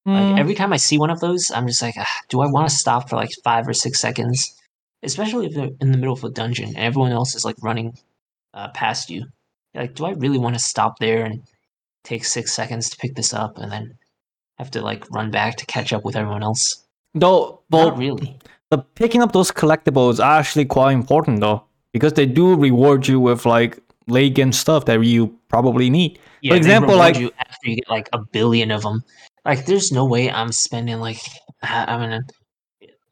Like 0.05 0.27
Mm, 0.27 0.39
every 0.39 0.55
time 0.55 0.71
I 0.71 0.77
see 0.77 0.97
one 0.97 1.09
of 1.09 1.19
those, 1.19 1.51
I'm 1.53 1.67
just 1.67 1.81
like, 1.81 1.95
ah, 1.97 2.19
do 2.29 2.41
I 2.41 2.47
want 2.47 2.69
to 2.69 2.75
stop 2.75 3.09
for 3.09 3.15
like 3.15 3.31
five 3.43 3.67
or 3.67 3.73
six 3.73 3.99
seconds? 3.99 4.55
Especially 5.03 5.47
if 5.47 5.53
they're 5.53 5.69
in 5.81 5.91
the 5.91 5.97
middle 5.97 6.13
of 6.13 6.23
a 6.23 6.29
dungeon 6.29 6.69
and 6.69 6.77
everyone 6.77 7.11
else 7.11 7.35
is 7.35 7.43
like 7.43 7.57
running 7.61 7.97
uh, 8.53 8.69
past 8.69 9.09
you. 9.09 9.25
You're 9.73 9.83
like, 9.83 9.95
do 9.95 10.05
I 10.05 10.11
really 10.11 10.37
want 10.37 10.55
to 10.55 10.59
stop 10.59 10.99
there 10.99 11.25
and 11.25 11.43
take 12.03 12.23
six 12.23 12.53
seconds 12.53 12.89
to 12.89 12.97
pick 12.97 13.15
this 13.15 13.33
up 13.33 13.57
and 13.57 13.71
then 13.71 13.97
have 14.57 14.71
to 14.71 14.81
like 14.81 15.09
run 15.11 15.31
back 15.31 15.57
to 15.57 15.65
catch 15.65 15.91
up 15.91 16.05
with 16.05 16.15
everyone 16.15 16.43
else? 16.43 16.85
Not 17.13 17.61
but 17.69 17.97
really. 17.97 18.39
the 18.69 18.77
picking 18.77 19.21
up 19.21 19.33
those 19.33 19.51
collectibles 19.51 20.23
are 20.23 20.39
actually 20.39 20.65
quite 20.65 20.93
important 20.93 21.41
though, 21.41 21.63
because 21.91 22.13
they 22.13 22.25
do 22.25 22.55
reward 22.55 23.07
you 23.07 23.19
with 23.19 23.45
like 23.45 23.79
late 24.07 24.35
game 24.35 24.51
stuff 24.51 24.85
that 24.85 25.03
you 25.03 25.37
probably 25.49 25.89
need. 25.89 26.19
Yeah, 26.41 26.53
they 26.53 26.57
example, 26.57 26.95
like- 26.95 27.17
you 27.17 27.31
after 27.39 27.69
you 27.69 27.75
get 27.77 27.89
like 27.89 28.09
a 28.13 28.19
billion 28.19 28.71
of 28.71 28.81
them. 28.83 29.03
Like, 29.45 29.65
there's 29.65 29.91
no 29.91 30.05
way 30.05 30.29
I'm 30.31 30.51
spending 30.51 30.99
like 30.99 31.19
I 31.63 31.97
mean, 31.97 32.21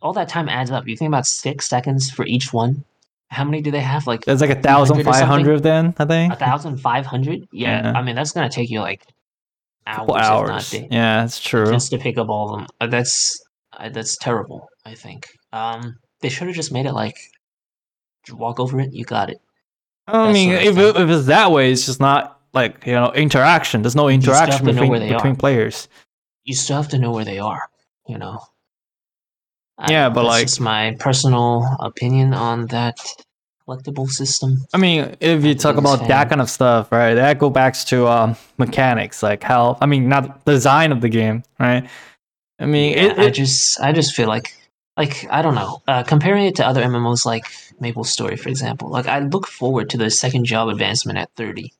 all 0.02 0.14
that 0.14 0.30
time 0.30 0.50
adds 0.50 0.72
up. 0.72 0.88
You 0.88 0.98
think 0.98 1.08
about 1.10 1.26
six 1.28 1.68
seconds 1.70 2.10
for 2.10 2.26
each 2.26 2.52
one. 2.54 2.84
how 3.30 3.44
many 3.44 3.62
do 3.62 3.72
they 3.72 3.80
have? 3.82 4.06
Like 4.06 4.26
There's 4.26 4.42
like 4.42 4.50
a 4.52 4.62
300 4.62 4.82
or 4.82 4.86
something? 4.86 5.04
thousand 5.06 5.14
five 5.14 5.28
hundred 5.28 5.64
then, 5.64 5.96
I 5.98 6.06
think. 6.06 6.34
a 6.34 6.36
thousand 6.36 6.78
five 6.78 7.06
hundred. 7.06 7.48
Yeah. 7.52 7.94
I 7.96 8.02
mean 8.04 8.16
that's 8.16 8.32
gonna 8.32 8.50
take 8.50 8.70
you 8.70 8.80
like 8.82 9.02
hours, 9.88 9.98
Couple 9.98 10.16
if 10.16 10.22
not 10.22 10.32
hours. 10.32 10.70
days, 10.72 10.88
Yeah, 10.92 11.22
that's 11.22 11.40
true. 11.40 11.66
just 11.72 11.90
to 11.92 11.98
pick 11.98 12.18
up 12.20 12.30
all 12.30 12.54
of 12.54 12.60
them. 12.60 12.68
Uh, 12.82 12.88
that's 12.88 13.42
uh, 13.80 13.90
that's 13.90 14.18
terrible. 14.18 14.68
I 14.86 14.94
think. 14.96 15.28
Um, 15.52 15.96
they 16.22 16.30
should 16.30 16.48
have 16.48 16.56
just 16.56 16.72
made 16.72 16.86
it 16.86 16.94
like 16.94 17.18
walk 18.32 18.60
over 18.60 18.80
it, 18.80 18.94
you 18.94 19.04
got 19.06 19.30
it. 19.30 19.42
I 20.08 20.34
mean, 20.34 20.50
sort 20.52 20.68
of 20.68 20.78
if, 20.78 20.96
it, 20.96 21.02
if 21.02 21.10
it's 21.10 21.28
that 21.28 21.52
way, 21.52 21.72
it's 21.72 21.86
just 21.86 22.00
not 22.00 22.40
like 22.54 22.86
you 22.86 22.94
know 22.94 23.12
interaction. 23.14 23.82
There's 23.82 23.96
no 23.96 24.10
interaction 24.10 24.66
between 24.66 24.92
between 25.08 25.36
players. 25.36 25.88
You 26.44 26.56
still 26.56 26.78
have 26.78 26.90
to 26.90 27.00
know 27.00 27.12
where 27.12 27.26
they 27.26 27.40
are. 27.40 27.70
You 28.08 28.18
know. 28.18 28.40
I 29.78 29.92
Yeah, 29.92 30.08
know, 30.08 30.14
but, 30.16 30.22
that's 30.24 30.30
like- 30.34 30.46
just 30.48 30.62
my 30.62 30.96
personal 31.00 31.66
opinion 31.80 32.34
on 32.34 32.68
that 32.68 32.98
collectible 33.68 34.10
system. 34.10 34.58
I 34.74 34.78
mean, 34.78 35.16
if 35.20 35.44
you 35.46 35.56
talk 35.56 35.78
about 35.78 36.08
that 36.08 36.30
kind 36.30 36.42
of 36.42 36.50
stuff, 36.50 36.92
right? 36.92 37.14
That 37.16 37.40
go 37.40 37.50
back 37.50 37.74
to 37.86 38.08
um, 38.08 38.36
mechanics, 38.58 39.24
like 39.24 39.42
how 39.42 39.78
I 39.82 39.86
mean, 39.86 40.10
not 40.10 40.44
design 40.46 40.92
of 40.92 41.02
the 41.02 41.10
game, 41.10 41.44
right? 41.60 41.90
I 42.60 42.66
mean, 42.66 42.94
Yeah, 42.98 43.04
it, 43.14 43.20
I 43.20 43.30
just 43.30 43.80
I 43.80 43.92
just 43.94 44.14
feel 44.14 44.28
like 44.28 44.54
like 44.98 45.28
I 45.30 45.42
don't 45.42 45.56
know. 45.56 45.82
Uh, 45.88 46.04
comparing 46.04 46.46
it 46.46 46.56
to 46.58 46.68
other 46.68 46.84
MMOs 46.84 47.26
like 47.26 47.46
Maple 47.80 48.04
Story, 48.04 48.36
for 48.36 48.50
example, 48.50 48.90
like 48.90 49.08
I 49.08 49.20
look 49.20 49.48
forward 49.48 49.90
to 49.92 49.98
the 49.98 50.10
second 50.10 50.46
job 50.46 50.70
advancement 50.70 51.18
at 51.18 51.32
thirty, 51.36 51.74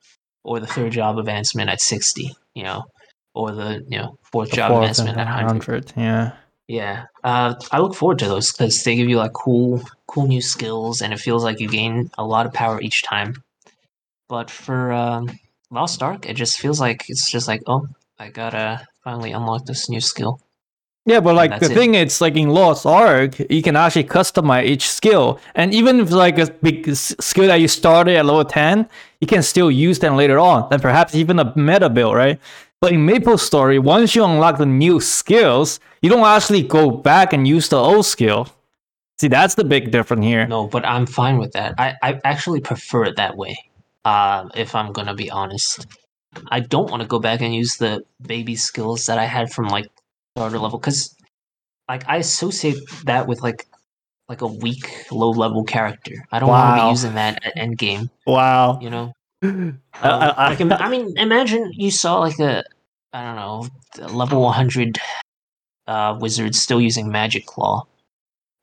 or 0.44 0.60
the 0.60 0.68
third 0.68 0.92
job 0.92 1.18
advancement 1.18 1.70
at 1.70 1.82
sixty. 1.82 2.36
You 2.56 2.64
know, 2.64 2.86
or 3.34 3.52
the 3.52 3.86
you 3.88 3.98
know 3.98 4.18
fourth 4.24 4.50
the 4.50 4.58
job 4.58 4.72
fourth 4.72 4.84
advancement 4.84 5.18
at 5.18 5.28
hundred. 5.28 5.68
100, 5.68 5.94
Yeah. 5.96 6.32
Yeah, 6.66 7.06
uh, 7.26 7.56
I 7.72 7.80
look 7.80 7.94
forward 7.94 8.20
to 8.20 8.28
those 8.30 8.52
because 8.52 8.84
they 8.84 8.96
give 8.96 9.10
you 9.10 9.18
like 9.18 9.34
cool 9.34 9.84
cool 10.08 10.28
new 10.28 10.42
skills, 10.42 11.02
and 11.02 11.14
it 11.14 11.20
feels 11.20 11.44
like 11.44 11.60
you 11.60 11.68
gain 11.68 12.10
a 12.18 12.24
lot 12.24 12.46
of 12.46 12.54
power 12.54 12.82
each 12.82 13.04
time. 13.04 13.44
But 14.30 14.50
for 14.50 14.94
um, 14.94 15.30
Lost 15.70 16.02
Ark, 16.02 16.28
it 16.28 16.36
just 16.36 16.60
feels 16.60 16.80
like 16.80 17.10
it's 17.10 17.30
just 17.30 17.50
like 17.50 17.64
oh, 17.68 17.88
I 18.18 18.30
gotta 18.30 18.88
finally 19.04 19.34
unlock 19.34 19.66
this 19.66 19.90
new 19.90 20.00
skill. 20.00 20.40
Yeah, 21.06 21.20
but 21.20 21.36
like 21.36 21.60
the 21.60 21.66
it. 21.66 21.74
thing, 21.74 21.96
it's 21.96 22.22
like 22.22 22.38
in 22.38 22.50
Lost 22.50 22.86
Ark, 22.86 23.38
you 23.50 23.62
can 23.62 23.76
actually 23.76 24.06
customize 24.06 24.66
each 24.66 24.88
skill, 24.88 25.40
and 25.54 25.74
even 25.74 26.00
if 26.00 26.12
like 26.12 26.38
a 26.40 26.50
big 26.62 26.96
skill 26.96 27.48
that 27.48 27.60
you 27.60 27.68
started 27.68 28.16
at 28.16 28.26
level 28.26 28.46
ten, 28.46 28.88
you 29.20 29.28
can 29.28 29.44
still 29.44 29.70
use 29.70 30.00
them 30.00 30.16
later 30.16 30.40
on, 30.40 30.68
and 30.72 30.82
perhaps 30.82 31.14
even 31.14 31.40
a 31.40 31.54
meta 31.58 31.90
build, 31.90 32.16
right? 32.16 32.40
But 32.80 32.94
in 32.94 33.06
Maple 33.06 33.38
Story, 33.38 33.80
once 33.80 34.16
you 34.16 34.24
unlock 34.24 34.58
the 34.58 34.66
new 34.66 35.02
skills, 35.02 35.82
you 36.02 36.10
don't 36.10 36.26
actually 36.26 36.64
go 36.64 36.90
back 36.90 37.34
and 37.34 37.46
use 37.46 37.68
the 37.68 37.78
old 37.78 38.06
skill. 38.06 38.48
See, 39.20 39.28
that's 39.28 39.56
the 39.56 39.64
big 39.64 39.92
difference 39.92 40.26
here. 40.26 40.48
No, 40.48 40.68
but 40.68 40.86
I'm 40.86 41.06
fine 41.06 41.38
with 41.38 41.52
that. 41.52 41.76
I, 41.78 41.96
I 42.02 42.20
actually 42.24 42.62
prefer 42.62 43.06
it 43.06 43.18
that 43.18 43.36
way. 43.36 43.58
Uh, 44.06 44.50
if 44.56 44.74
I'm 44.74 44.94
gonna 44.94 45.16
be 45.16 45.30
honest, 45.30 45.86
I 46.48 46.62
don't 46.62 46.90
want 46.90 47.02
to 47.02 47.08
go 47.08 47.20
back 47.20 47.42
and 47.42 47.54
use 47.54 47.76
the 47.76 48.04
baby 48.22 48.56
skills 48.56 49.06
that 49.06 49.18
I 49.18 49.26
had 49.26 49.52
from 49.52 49.68
like 49.68 49.88
starter 50.36 50.58
level 50.60 50.80
because, 50.80 51.16
like, 51.88 52.04
I 52.08 52.18
associate 52.18 52.78
that 53.06 53.28
with 53.28 53.42
like 53.42 53.68
like 54.30 54.42
a 54.42 54.48
weak, 54.48 55.06
low 55.12 55.30
level 55.32 55.64
character. 55.64 56.26
I 56.32 56.40
don't 56.40 56.50
want 56.50 56.78
to 56.78 56.84
be 56.84 56.90
using 56.90 57.14
that 57.16 57.44
at 57.46 57.54
end 57.58 57.78
game. 57.78 58.10
Wow. 58.26 58.80
You 58.82 58.90
know, 58.90 59.14
I- 59.44 59.48
Um, 59.48 59.80
I- 60.02 60.50
like, 60.50 60.62
I 60.82 60.90
mean, 60.90 61.14
imagine 61.18 61.72
you 61.74 61.92
saw 61.92 62.20
like 62.20 62.40
a 62.40 62.64
I 63.12 63.24
don't 63.24 63.36
know 63.36 64.08
level 64.08 64.42
100 64.42 64.98
uh, 65.86 66.18
wizard 66.20 66.56
still 66.56 66.82
using 66.82 67.12
magic 67.12 67.46
claw. 67.46 67.84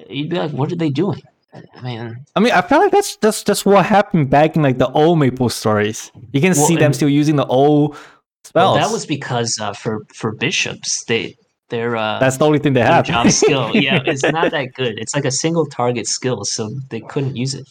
You'd 0.08 0.30
be 0.30 0.38
like, 0.38 0.50
what 0.52 0.72
are 0.72 0.76
they 0.76 0.90
doing? 0.90 1.22
I 1.52 1.82
mean, 1.82 2.24
I 2.34 2.40
mean, 2.40 2.52
I 2.52 2.62
feel 2.62 2.78
like 2.78 2.90
that's 2.92 3.16
that's 3.16 3.42
that's 3.44 3.64
what 3.66 3.84
happened 3.84 4.30
back 4.30 4.56
in 4.56 4.62
like 4.62 4.78
the 4.78 4.88
old 4.90 5.18
Maple 5.18 5.48
stories. 5.50 6.10
You 6.32 6.40
can 6.40 6.52
Well, 6.54 6.66
see 6.66 6.76
them 6.76 6.92
still 6.92 7.08
using 7.08 7.36
the 7.36 7.46
old 7.46 7.96
spells. 8.44 8.54
Well, 8.54 8.74
that 8.76 8.90
was 8.92 9.04
because 9.04 9.58
uh, 9.60 9.72
for 9.72 10.06
for 10.14 10.32
bishops, 10.32 11.04
they 11.04 11.36
their 11.70 11.96
uh, 11.96 12.18
that's 12.18 12.36
the 12.36 12.44
only 12.44 12.58
thing 12.58 12.72
they 12.72 12.82
have. 12.82 13.04
job 13.04 13.30
skill, 13.30 13.70
yeah, 13.74 14.02
it's 14.04 14.22
not 14.24 14.50
that 14.50 14.74
good. 14.74 14.98
It's 14.98 15.14
like 15.14 15.24
a 15.24 15.30
single 15.30 15.66
target 15.66 16.06
skill, 16.06 16.44
so 16.44 16.70
they 16.90 17.00
couldn't 17.00 17.36
use 17.36 17.54
it. 17.54 17.66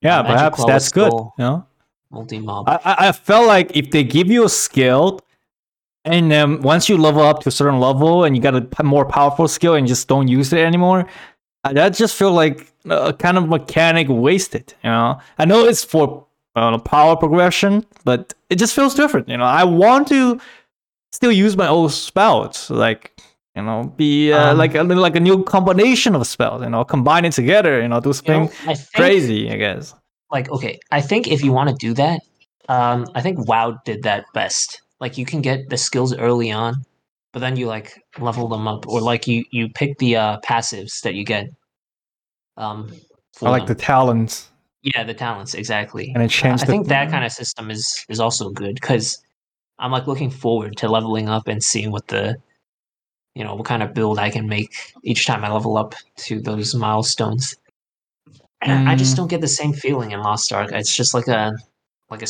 yeah, 0.00 0.22
Magic 0.22 0.36
perhaps 0.36 0.64
that's 0.64 0.92
good. 0.92 1.12
You 1.12 1.32
know, 1.38 1.66
Multi 2.10 2.38
mob. 2.38 2.68
I, 2.68 3.08
I 3.08 3.12
felt 3.12 3.46
like 3.46 3.74
if 3.76 3.90
they 3.90 4.04
give 4.04 4.30
you 4.30 4.44
a 4.44 4.48
skill, 4.48 5.20
and 6.04 6.30
then 6.30 6.60
once 6.62 6.88
you 6.88 6.96
level 6.98 7.22
up 7.22 7.40
to 7.42 7.48
a 7.48 7.52
certain 7.52 7.80
level 7.80 8.24
and 8.24 8.36
you 8.36 8.42
got 8.42 8.54
a 8.54 8.60
p- 8.60 8.82
more 8.82 9.06
powerful 9.06 9.48
skill 9.48 9.74
and 9.74 9.86
just 9.86 10.08
don't 10.08 10.28
use 10.28 10.52
it 10.52 10.58
anymore, 10.58 11.08
uh, 11.64 11.72
that 11.72 11.94
just 11.94 12.14
feel 12.16 12.32
like 12.32 12.72
a 12.90 13.12
kind 13.12 13.38
of 13.38 13.48
mechanic 13.48 14.08
wasted. 14.10 14.74
You 14.84 14.90
know, 14.90 15.20
I 15.38 15.44
know 15.44 15.64
it's 15.64 15.84
for 15.84 16.26
uh, 16.54 16.76
power 16.78 17.16
progression, 17.16 17.86
but 18.04 18.34
it 18.50 18.56
just 18.56 18.74
feels 18.74 18.94
different. 18.94 19.28
You 19.28 19.38
know, 19.38 19.44
I 19.44 19.64
want 19.64 20.08
to 20.08 20.40
still 21.12 21.32
use 21.32 21.56
my 21.56 21.68
old 21.68 21.92
spells, 21.92 22.68
like 22.68 23.11
you 23.56 23.62
know, 23.62 23.92
be 23.96 24.32
uh, 24.32 24.52
Um, 24.52 24.58
like 24.58 24.74
a 24.74 24.82
like 24.82 25.16
a 25.16 25.20
new 25.20 25.44
combination 25.44 26.14
of 26.14 26.26
spells. 26.26 26.62
You 26.62 26.70
know, 26.70 26.84
combine 26.84 27.24
it 27.24 27.32
together. 27.32 27.80
You 27.82 27.88
know, 27.88 28.00
do 28.00 28.08
You 28.08 28.32
know, 28.32 28.46
something 28.46 28.68
I 28.68 28.74
think, 28.74 28.92
crazy. 28.94 29.50
I 29.50 29.56
guess. 29.56 29.94
Like, 30.30 30.50
okay, 30.50 30.78
I 30.90 31.00
think 31.02 31.28
if 31.28 31.42
you 31.44 31.52
want 31.52 31.68
to 31.68 31.76
do 31.76 31.92
that, 31.94 32.20
um, 32.68 33.06
I 33.14 33.20
think 33.20 33.46
WoW 33.46 33.78
did 33.84 34.02
that 34.04 34.24
best. 34.32 34.80
Like, 35.00 35.18
you 35.18 35.26
can 35.26 35.42
get 35.42 35.68
the 35.68 35.76
skills 35.76 36.16
early 36.16 36.50
on, 36.50 36.74
but 37.32 37.40
then 37.40 37.56
you 37.56 37.66
like 37.66 38.00
level 38.18 38.48
them 38.48 38.66
up, 38.66 38.86
or 38.88 39.00
like 39.00 39.26
you 39.26 39.44
you 39.50 39.68
pick 39.68 39.98
the 39.98 40.16
uh, 40.16 40.40
passives 40.40 41.00
that 41.02 41.14
you 41.14 41.24
get. 41.24 41.46
Um, 42.56 42.92
for 43.34 43.48
I 43.48 43.50
like 43.50 43.66
the 43.66 43.74
talents, 43.74 44.48
yeah, 44.82 45.04
the 45.04 45.14
talents 45.14 45.54
exactly. 45.54 46.12
and 46.14 46.22
it 46.22 46.26
Uh, 46.26 46.28
changed. 46.28 46.62
I 46.64 46.66
think 46.66 46.88
that 46.88 47.10
kind 47.10 47.24
of 47.24 47.32
system 47.32 47.70
is 47.70 48.04
is 48.08 48.20
also 48.20 48.50
good 48.50 48.74
because 48.76 49.22
I'm 49.78 49.90
like 49.90 50.06
looking 50.06 50.30
forward 50.30 50.76
to 50.78 50.88
leveling 50.88 51.28
up 51.28 51.48
and 51.48 51.62
seeing 51.62 51.90
what 51.90 52.08
the 52.08 52.36
you 53.34 53.44
know 53.44 53.54
what 53.54 53.66
kind 53.66 53.82
of 53.82 53.94
build 53.94 54.18
I 54.18 54.30
can 54.30 54.46
make 54.48 54.74
each 55.02 55.26
time 55.26 55.44
I 55.44 55.50
level 55.52 55.76
up 55.76 55.94
to 56.26 56.40
those 56.40 56.74
milestones. 56.74 57.56
And 58.60 58.88
I 58.88 58.94
just 58.94 59.14
Mm. 59.14 59.16
don't 59.16 59.28
get 59.28 59.40
the 59.40 59.48
same 59.48 59.72
feeling 59.72 60.12
in 60.12 60.20
Lost 60.20 60.52
Ark. 60.52 60.70
It's 60.72 60.94
just 60.94 61.14
like 61.14 61.28
a 61.28 61.52
like 62.10 62.22
a 62.22 62.26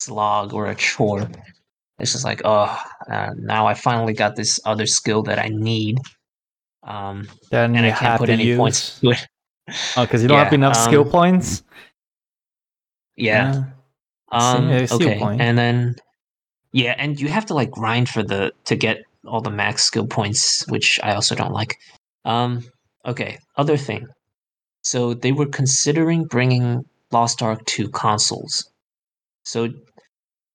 slog 0.00 0.54
or 0.54 0.66
a 0.66 0.74
chore. 0.74 1.28
It's 1.98 2.12
just 2.12 2.24
like 2.24 2.42
oh, 2.44 2.78
uh, 3.10 3.30
now 3.36 3.66
I 3.66 3.74
finally 3.74 4.12
got 4.14 4.36
this 4.36 4.58
other 4.64 4.86
skill 4.86 5.22
that 5.24 5.38
I 5.38 5.48
need. 5.48 5.98
Um, 6.82 7.28
then 7.50 7.76
and 7.76 7.86
I 7.86 7.90
can't 7.92 8.18
put 8.18 8.30
any 8.30 8.46
use. 8.46 8.56
points 8.56 9.00
to 9.00 9.10
it. 9.10 9.26
because 9.94 10.22
you 10.22 10.28
don't 10.28 10.38
have 10.38 10.48
Yeah, 10.48 10.54
enough 10.54 10.76
skill 10.76 11.04
um, 11.04 11.10
points. 11.10 11.62
Yeah. 13.16 13.64
Um, 14.30 14.86
see 14.86 15.04
your 15.04 15.14
okay, 15.16 15.20
and 15.40 15.58
then 15.58 15.96
yeah, 16.72 16.94
and 16.98 17.20
you 17.20 17.28
have 17.28 17.46
to 17.46 17.54
like 17.54 17.70
grind 17.70 18.08
for 18.08 18.22
the 18.22 18.52
to 18.64 18.76
get 18.76 19.05
all 19.26 19.40
the 19.40 19.50
max 19.50 19.84
skill 19.84 20.06
points, 20.06 20.64
which 20.68 20.98
I 21.02 21.14
also 21.14 21.34
don't 21.34 21.52
like. 21.52 21.76
Um, 22.24 22.64
okay, 23.04 23.38
other 23.56 23.76
thing. 23.76 24.06
So 24.82 25.14
they 25.14 25.32
were 25.32 25.46
considering 25.46 26.24
bringing 26.24 26.82
Lost 27.12 27.42
Ark 27.42 27.64
to 27.66 27.88
consoles. 27.88 28.68
So, 29.44 29.68
do 29.68 29.74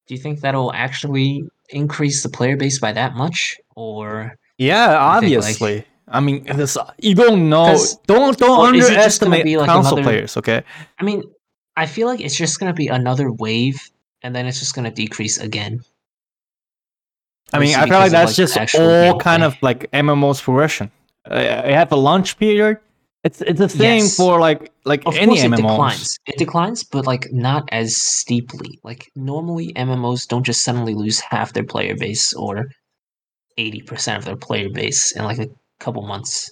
you 0.10 0.18
think 0.18 0.42
that'll 0.42 0.74
actually 0.74 1.44
increase 1.70 2.24
the 2.24 2.30
player 2.30 2.58
base 2.58 2.80
by 2.80 2.92
that 2.94 3.16
much, 3.16 3.56
or 3.76 4.36
Yeah, 4.58 4.88
think, 4.88 4.94
like- 5.00 5.16
obviously. 5.16 5.86
I 6.14 6.20
mean, 6.20 6.44
this, 6.44 6.78
you 7.00 7.16
don't 7.16 7.48
know. 7.50 7.78
Don't 8.06 8.38
don't 8.38 8.60
or 8.60 8.76
is 8.76 8.90
just 8.90 9.22
gonna 9.22 9.36
underestimate 9.38 9.58
like 9.58 9.68
console 9.70 9.94
another- 10.00 10.04
players. 10.04 10.36
Okay. 10.36 10.62
I 11.00 11.04
mean, 11.04 11.24
I 11.78 11.86
feel 11.86 12.08
like 12.08 12.20
it's 12.20 12.36
just 12.36 12.60
gonna 12.60 12.74
be 12.74 12.88
another 12.88 13.32
wave, 13.32 13.80
and 14.22 14.36
then 14.36 14.46
it's 14.46 14.60
just 14.60 14.76
gonna 14.76 14.92
decrease 14.92 15.38
again. 15.38 15.80
I 17.54 17.60
mean, 17.60 17.76
I 17.76 17.86
feel 17.88 18.00
like 18.00 18.12
that's 18.12 18.32
like, 18.32 18.36
just 18.38 18.58
actual 18.58 18.90
all 18.90 19.20
kind 19.20 19.44
of 19.44 19.56
like 19.62 19.90
MMO's 19.92 20.42
progression. 20.42 20.92
Uh, 21.30 21.64
you 21.68 21.74
have 21.74 21.92
a 21.92 21.96
launch 21.96 22.38
period. 22.38 22.78
It's 23.24 23.42
it's 23.42 23.60
the 23.60 23.70
same 23.70 24.00
Yes. 24.04 24.16
for 24.16 24.40
like 24.40 24.72
like 24.86 25.04
Of 25.06 25.16
any 25.16 25.28
course, 25.28 25.44
it 25.44 25.56
declines. 25.56 26.18
It 26.26 26.38
declines, 26.38 26.84
but 26.84 27.06
like 27.06 27.28
not 27.32 27.70
as 27.72 27.96
steeply. 27.96 28.80
Like 28.84 29.12
normally, 29.16 29.74
MMOs 29.74 30.28
don't 30.28 30.44
just 30.46 30.64
suddenly 30.64 30.96
lose 30.96 31.20
half 31.20 31.54
their 31.54 31.64
player 31.66 31.96
base 31.96 32.34
or 32.34 32.66
eighty 33.58 33.82
percent 33.82 34.18
of 34.18 34.26
their 34.26 34.36
player 34.38 34.70
base 34.74 35.16
in 35.16 35.24
like 35.24 35.38
a 35.38 35.48
couple 35.80 36.02
months. 36.08 36.50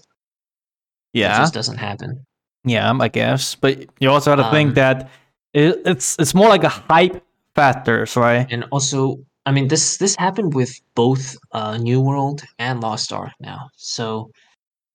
That 1.13 1.19
Yeah, 1.19 1.37
just 1.39 1.53
doesn't 1.55 1.77
happen. 1.77 2.23
yeah, 2.65 2.93
I 2.99 3.07
guess. 3.07 3.55
But 3.55 3.85
you 3.99 4.11
also 4.11 4.29
have 4.31 4.39
to 4.39 4.45
Um, 4.45 4.51
think 4.51 4.75
that 4.75 5.09
it, 5.53 5.81
it's 5.85 6.17
it's 6.19 6.35
more 6.35 6.49
like 6.49 6.63
a 6.63 6.69
hype 6.69 7.23
factors, 7.55 8.15
right? 8.15 8.45
And 8.51 8.65
also, 8.71 9.17
I 9.49 9.51
mean 9.51 9.67
this 9.67 9.97
this 9.97 10.15
happened 10.15 10.53
with 10.53 10.79
both 10.93 11.35
uh, 11.53 11.75
New 11.77 12.01
World 12.01 12.43
and 12.59 12.81
Lost 12.81 13.11
Ark 13.11 13.31
now. 13.39 13.71
So 13.77 14.29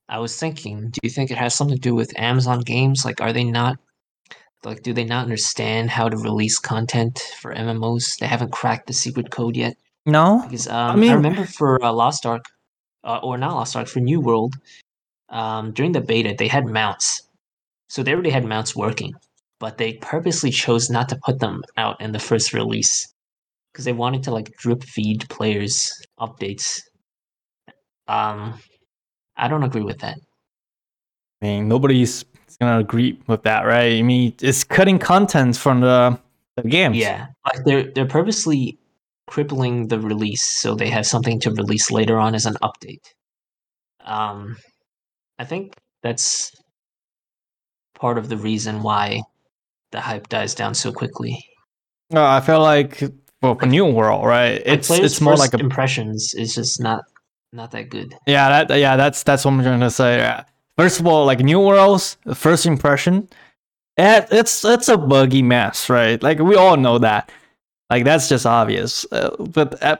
I 0.08 0.20
was 0.20 0.38
thinking, 0.38 0.90
do 0.90 1.00
you 1.02 1.10
think 1.10 1.32
it 1.32 1.38
has 1.38 1.56
something 1.56 1.76
to 1.76 1.80
do 1.80 1.92
with 1.92 2.16
Amazon 2.16 2.60
games? 2.60 3.04
Like, 3.04 3.20
are 3.20 3.32
they 3.32 3.42
not 3.42 3.78
like 4.62 4.84
do 4.84 4.92
they 4.92 5.02
not 5.02 5.24
understand 5.24 5.90
how 5.90 6.08
to 6.08 6.16
release 6.16 6.60
content 6.60 7.18
for 7.40 7.52
MMOs? 7.52 8.16
They 8.20 8.28
haven't 8.28 8.52
cracked 8.52 8.86
the 8.86 8.92
secret 8.92 9.32
code 9.32 9.56
yet. 9.56 9.76
No, 10.06 10.42
Because 10.44 10.68
um, 10.68 10.90
I, 10.92 10.96
mean- 11.00 11.14
remember 11.14 11.46
for 11.46 11.82
uh, 11.82 11.92
Lost 11.92 12.24
Ark, 12.24 12.44
uh, 13.02 13.18
or 13.24 13.36
not 13.36 13.54
Lost 13.54 13.74
Ark, 13.74 13.88
for 13.88 13.98
New 13.98 14.20
World, 14.20 14.54
um, 15.30 15.72
during 15.72 15.90
the 15.90 16.00
beta 16.00 16.32
they 16.38 16.46
had 16.46 16.66
mounts, 16.66 17.22
So 17.88 18.04
they 18.04 18.12
already 18.12 18.30
had 18.30 18.44
mounts 18.44 18.76
working, 18.76 19.14
but 19.58 19.78
they 19.78 19.94
purposely 19.94 20.52
chose 20.52 20.90
not 20.90 21.08
to 21.08 21.16
put 21.26 21.40
them 21.40 21.64
out 21.76 22.00
in 22.00 22.12
the 22.12 22.20
first 22.20 22.52
release 22.52 23.13
because 23.74 23.84
they 23.84 23.92
wanted 23.92 24.22
to 24.22 24.30
like 24.30 24.56
drip 24.56 24.84
feed 24.84 25.28
players 25.28 25.90
updates. 26.20 26.80
Um, 28.06 28.60
I 29.36 29.48
don't 29.48 29.64
agree 29.64 29.82
with 29.82 29.98
that. 29.98 30.16
I 31.42 31.46
mean, 31.46 31.68
nobody's 31.68 32.24
gonna 32.60 32.78
agree 32.78 33.18
with 33.26 33.42
that, 33.42 33.62
right? 33.62 33.98
I 33.98 34.02
mean, 34.02 34.32
it's 34.40 34.62
cutting 34.62 35.00
content 35.00 35.56
from 35.56 35.80
the, 35.80 36.16
the 36.56 36.62
games. 36.62 36.96
Yeah, 36.96 37.26
like 37.44 37.64
they're 37.64 37.90
they're 37.90 38.06
purposely 38.06 38.78
crippling 39.26 39.88
the 39.88 39.98
release 39.98 40.44
so 40.44 40.74
they 40.76 40.88
have 40.88 41.06
something 41.06 41.40
to 41.40 41.50
release 41.50 41.90
later 41.90 42.18
on 42.18 42.36
as 42.36 42.46
an 42.46 42.54
update. 42.62 43.04
Um, 44.04 44.56
I 45.40 45.44
think 45.44 45.74
that's 46.02 46.52
part 47.96 48.18
of 48.18 48.28
the 48.28 48.36
reason 48.36 48.82
why 48.82 49.22
the 49.90 50.00
hype 50.00 50.28
dies 50.28 50.54
down 50.54 50.74
so 50.74 50.92
quickly. 50.92 51.44
No, 52.10 52.24
I 52.24 52.40
feel 52.40 52.60
like 52.60 53.02
well, 53.44 53.54
for 53.54 53.66
New 53.66 53.86
World, 53.86 54.26
right? 54.26 54.60
It's 54.64 54.90
it's 54.90 55.20
more 55.20 55.36
like 55.36 55.54
a 55.54 55.58
impressions 55.58 56.34
It's 56.36 56.54
just 56.54 56.80
not 56.80 57.04
not 57.52 57.70
that 57.70 57.88
good. 57.90 58.14
yeah, 58.26 58.64
that 58.64 58.78
yeah, 58.78 58.96
that's 58.96 59.22
that's 59.22 59.44
what 59.44 59.52
I'm 59.52 59.62
trying 59.62 59.80
to 59.80 59.90
say. 59.90 60.18
Yeah. 60.18 60.44
First 60.76 60.98
of 60.98 61.06
all, 61.06 61.24
like 61.24 61.38
New 61.38 61.60
World's 61.60 62.16
first 62.34 62.66
impression, 62.66 63.28
it, 63.96 64.26
it's 64.32 64.64
it's 64.64 64.88
a 64.88 64.96
buggy 64.96 65.42
mess, 65.42 65.88
right? 65.88 66.20
Like 66.22 66.40
we 66.40 66.56
all 66.56 66.76
know 66.76 66.98
that. 66.98 67.30
Like 67.90 68.04
that's 68.04 68.28
just 68.28 68.46
obvious. 68.46 69.06
Uh, 69.12 69.36
but 69.38 69.80
uh, 69.82 69.96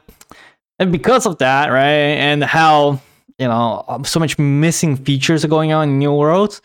and 0.80 0.90
because 0.90 1.26
of 1.26 1.38
that, 1.38 1.68
right, 1.68 2.18
and 2.18 2.42
how 2.42 3.00
you 3.38 3.46
know 3.46 3.84
so 4.04 4.18
much 4.18 4.38
missing 4.38 4.96
features 4.96 5.44
are 5.44 5.48
going 5.48 5.72
on 5.72 5.88
in 5.90 5.98
New 5.98 6.12
World, 6.14 6.60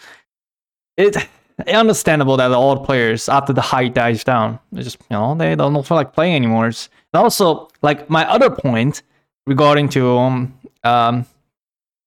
it 0.98 1.18
understandable 1.68 2.38
that 2.38 2.48
the 2.50 2.76
players 2.78 3.30
after 3.30 3.54
the 3.54 3.62
hype 3.62 3.94
dies 3.94 4.24
down, 4.24 4.60
they 4.72 4.82
just 4.82 4.98
you 5.10 5.16
know 5.16 5.36
they 5.36 5.56
don't 5.56 5.86
feel 5.86 5.98
like 5.98 6.14
playing 6.14 6.36
anymore. 6.36 6.66
And 6.66 6.78
also, 7.14 7.70
like 7.82 8.10
my 8.10 8.30
other 8.30 8.50
point 8.50 9.04
regarding 9.46 9.90
to 9.90 10.18
um, 10.18 10.60
um 10.84 11.26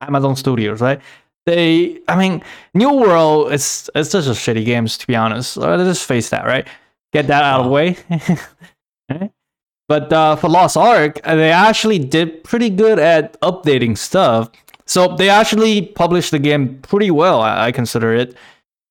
Amazon 0.00 0.36
Studios, 0.36 0.80
right? 0.80 1.00
They, 1.44 2.00
I 2.06 2.16
mean, 2.16 2.42
New 2.74 2.92
World 2.94 3.52
is 3.52 3.90
it's 3.94 4.12
just 4.12 4.28
a 4.28 4.32
shitty 4.32 4.64
games 4.64 4.96
to 4.98 5.06
be 5.06 5.16
honest. 5.16 5.56
Let's 5.56 5.82
just 5.82 6.06
face 6.06 6.30
that, 6.30 6.44
right? 6.44 6.66
Get 7.12 7.26
that 7.26 7.42
out 7.42 7.60
of 7.60 7.66
the 7.66 7.72
way. 7.72 7.96
Right? 9.10 9.30
But 9.88 10.12
uh, 10.12 10.36
for 10.36 10.48
Lost 10.48 10.76
Ark, 10.76 11.20
uh, 11.24 11.34
they 11.34 11.50
actually 11.50 11.98
did 11.98 12.44
pretty 12.44 12.70
good 12.70 12.98
at 12.98 13.38
updating 13.40 13.98
stuff. 13.98 14.50
So 14.86 15.16
they 15.16 15.28
actually 15.28 15.82
published 15.82 16.30
the 16.30 16.38
game 16.38 16.78
pretty 16.80 17.10
well. 17.10 17.42
I, 17.42 17.66
I 17.66 17.72
consider 17.72 18.14
it 18.14 18.34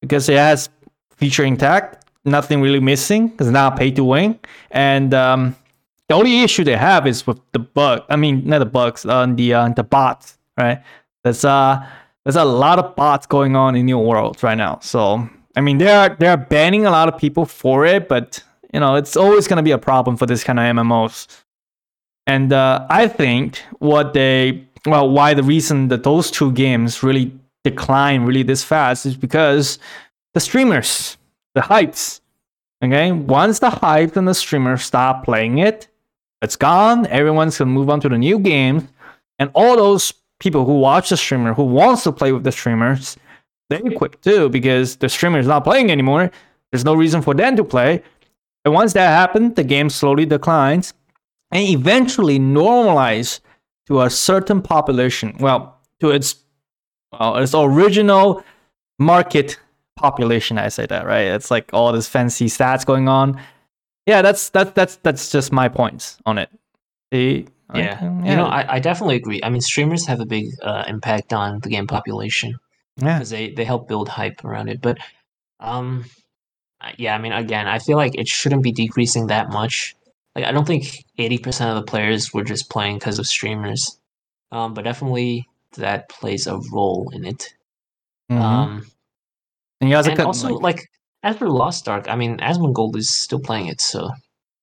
because 0.02 0.28
it 0.28 0.38
has 0.38 0.70
feature 1.16 1.44
intact, 1.44 2.06
nothing 2.26 2.62
really 2.62 2.80
missing. 2.80 3.32
It's 3.40 3.50
not 3.50 3.78
pay 3.78 3.92
to 3.92 4.04
win, 4.04 4.40
and 4.72 5.14
um, 5.14 5.56
the 6.12 6.16
only 6.16 6.42
issue 6.42 6.66
they 6.66 6.76
have 6.76 7.08
is 7.08 7.26
with 7.26 7.40
the 7.54 7.60
bug. 7.60 8.04
I 8.10 8.18
mean, 8.18 8.46
not 8.46 8.60
the 8.60 8.66
bugs, 8.66 9.06
uh, 9.06 9.26
the 9.28 9.54
uh, 9.54 9.70
the 9.70 9.84
bots, 9.84 10.38
right? 10.58 10.84
There's 11.24 11.46
uh 11.46 11.88
there's 12.26 12.36
a 12.36 12.44
lot 12.44 12.80
of 12.80 12.96
bots 12.96 13.26
going 13.26 13.56
on 13.56 13.76
in 13.76 13.86
New 13.86 13.98
World 13.98 14.44
right 14.44 14.58
now. 14.58 14.80
So 14.82 15.30
I 15.56 15.62
mean, 15.62 15.78
they're 15.78 16.16
they're 16.20 16.38
banning 16.38 16.86
a 16.86 16.92
lot 16.92 17.08
of 17.08 17.18
people 17.18 17.46
for 17.46 17.86
it, 17.86 18.10
but 18.10 18.44
you 18.74 18.80
know, 18.80 18.96
it's 18.96 19.16
always 19.16 19.48
gonna 19.48 19.64
be 19.64 19.72
a 19.72 19.78
problem 19.78 20.18
for 20.18 20.26
this 20.26 20.44
kind 20.44 20.60
of 20.60 20.66
MMOs. 20.66 21.28
And 22.28 22.54
uh, 22.54 22.86
I 22.90 23.08
think 23.08 23.62
what 23.80 24.14
they 24.14 24.68
well, 24.86 25.10
why 25.10 25.34
the 25.34 25.44
reason 25.44 25.88
that 25.90 26.04
those 26.04 26.32
two 26.32 26.52
games 26.52 27.04
really 27.04 27.32
decline 27.64 28.24
really 28.24 28.44
this 28.44 28.64
fast 28.64 29.06
is 29.06 29.16
because 29.16 29.80
the 30.34 30.40
streamers, 30.40 31.18
the 31.56 31.62
hypes. 31.62 32.22
Okay, 32.84 33.12
once 33.12 33.60
the 33.60 33.70
hype 33.70 34.16
and 34.16 34.28
the 34.28 34.34
streamers 34.34 34.84
stop 34.84 35.24
playing 35.24 35.60
it, 35.60 35.88
it's 36.42 36.56
gone. 36.56 37.06
Everyone's 37.08 37.58
gonna 37.58 37.70
move 37.70 37.90
on 37.90 38.00
to 38.02 38.10
the 38.10 38.18
new 38.18 38.40
game, 38.40 38.88
and 39.38 39.52
all 39.54 39.76
those 39.76 40.14
people 40.40 40.66
who 40.66 40.80
watch 40.80 41.10
the 41.10 41.18
streamer, 41.18 41.54
who 41.54 41.64
wants 41.64 42.04
to 42.04 42.12
play 42.12 42.32
with 42.32 42.44
the 42.44 42.52
streamers, 42.52 43.18
they 43.70 43.80
quit 43.96 44.22
too 44.22 44.50
because 44.50 44.98
the 44.98 45.08
streamer 45.08 45.40
is 45.40 45.48
not 45.48 45.64
playing 45.64 45.92
anymore. 45.92 46.32
There's 46.72 46.84
no 46.84 46.96
reason 46.96 47.22
for 47.22 47.34
them 47.34 47.56
to 47.56 47.64
play. 47.64 48.04
And 48.66 48.74
once 48.74 48.94
that 48.94 49.10
happens, 49.10 49.56
the 49.56 49.64
game 49.64 49.90
slowly 49.90 50.26
declines 50.26 50.94
and 51.52 51.68
eventually 51.68 52.40
normalize 52.40 53.40
to 53.88 54.02
a 54.02 54.10
certain 54.10 54.62
population. 54.62 55.36
Well, 55.40 55.78
to 56.00 56.10
its 56.12 56.36
well, 57.12 57.38
its 57.38 57.54
original 57.54 58.44
market 59.00 59.60
population. 59.96 60.58
I 60.58 60.70
say 60.70 60.86
that 60.86 61.06
right. 61.06 61.28
It's 61.28 61.52
like 61.52 61.70
all 61.74 61.92
this 61.92 62.08
fancy 62.08 62.48
stats 62.48 62.86
going 62.86 63.08
on. 63.08 63.42
Yeah, 64.06 64.22
that's 64.22 64.50
that's 64.50 64.72
that's 64.72 64.96
that's 64.98 65.32
just 65.32 65.52
my 65.52 65.68
points 65.68 66.18
on 66.26 66.38
it. 66.38 66.50
See? 67.14 67.48
Yeah, 67.74 68.00
Like, 68.02 68.30
you 68.30 68.36
know, 68.36 68.48
I, 68.48 68.76
I 68.76 68.80
definitely 68.80 69.16
agree. 69.16 69.40
I 69.44 69.50
mean, 69.50 69.62
streamers 69.62 70.06
have 70.06 70.20
a 70.20 70.26
big 70.26 70.50
uh, 70.62 70.84
impact 70.88 71.32
on 71.32 71.60
the 71.60 71.70
game 71.70 71.88
population 71.88 72.60
yeah. 72.98 73.18
because 73.18 73.30
they 73.30 73.52
they 73.52 73.64
help 73.64 73.88
build 73.88 74.10
hype 74.10 74.44
around 74.44 74.68
it. 74.68 74.82
But 74.82 74.98
um, 75.60 76.06
yeah, 76.98 77.16
I 77.16 77.18
mean, 77.18 77.32
again, 77.32 77.68
I 77.68 77.80
feel 77.80 77.96
like 77.96 78.16
it 78.16 78.28
shouldn't 78.28 78.64
be 78.64 78.72
decreasing 78.74 79.28
that 79.28 79.50
much. 79.50 79.96
Like, 80.36 80.46
I 80.46 80.52
don't 80.52 80.66
think 80.66 81.06
eighty 81.18 81.38
percent 81.38 81.70
of 81.70 81.78
the 81.78 81.90
players 81.90 82.34
were 82.34 82.44
just 82.44 82.70
playing 82.70 82.98
because 82.98 83.20
of 83.20 83.28
streamers. 83.28 83.98
Um, 84.52 84.74
but 84.74 84.84
definitely 84.84 85.48
that 85.78 86.10
plays 86.10 86.48
a 86.48 86.60
role 86.72 87.10
in 87.14 87.26
it. 87.26 87.54
Mhm. 88.32 88.42
Um, 88.42 88.86
and 89.80 89.90
you 89.90 89.96
are 89.96 90.08
and 90.08 90.20
also 90.22 90.50
like- 90.50 90.62
like 90.78 90.88
as 91.24 91.38
for 91.38 91.50
Lost 91.50 91.88
Ark, 91.88 92.08
I 92.10 92.16
mean, 92.16 92.38
Asmongold 92.38 92.96
is 92.96 93.10
still 93.10 93.40
playing 93.40 93.68
it, 93.68 93.80
so 93.82 94.10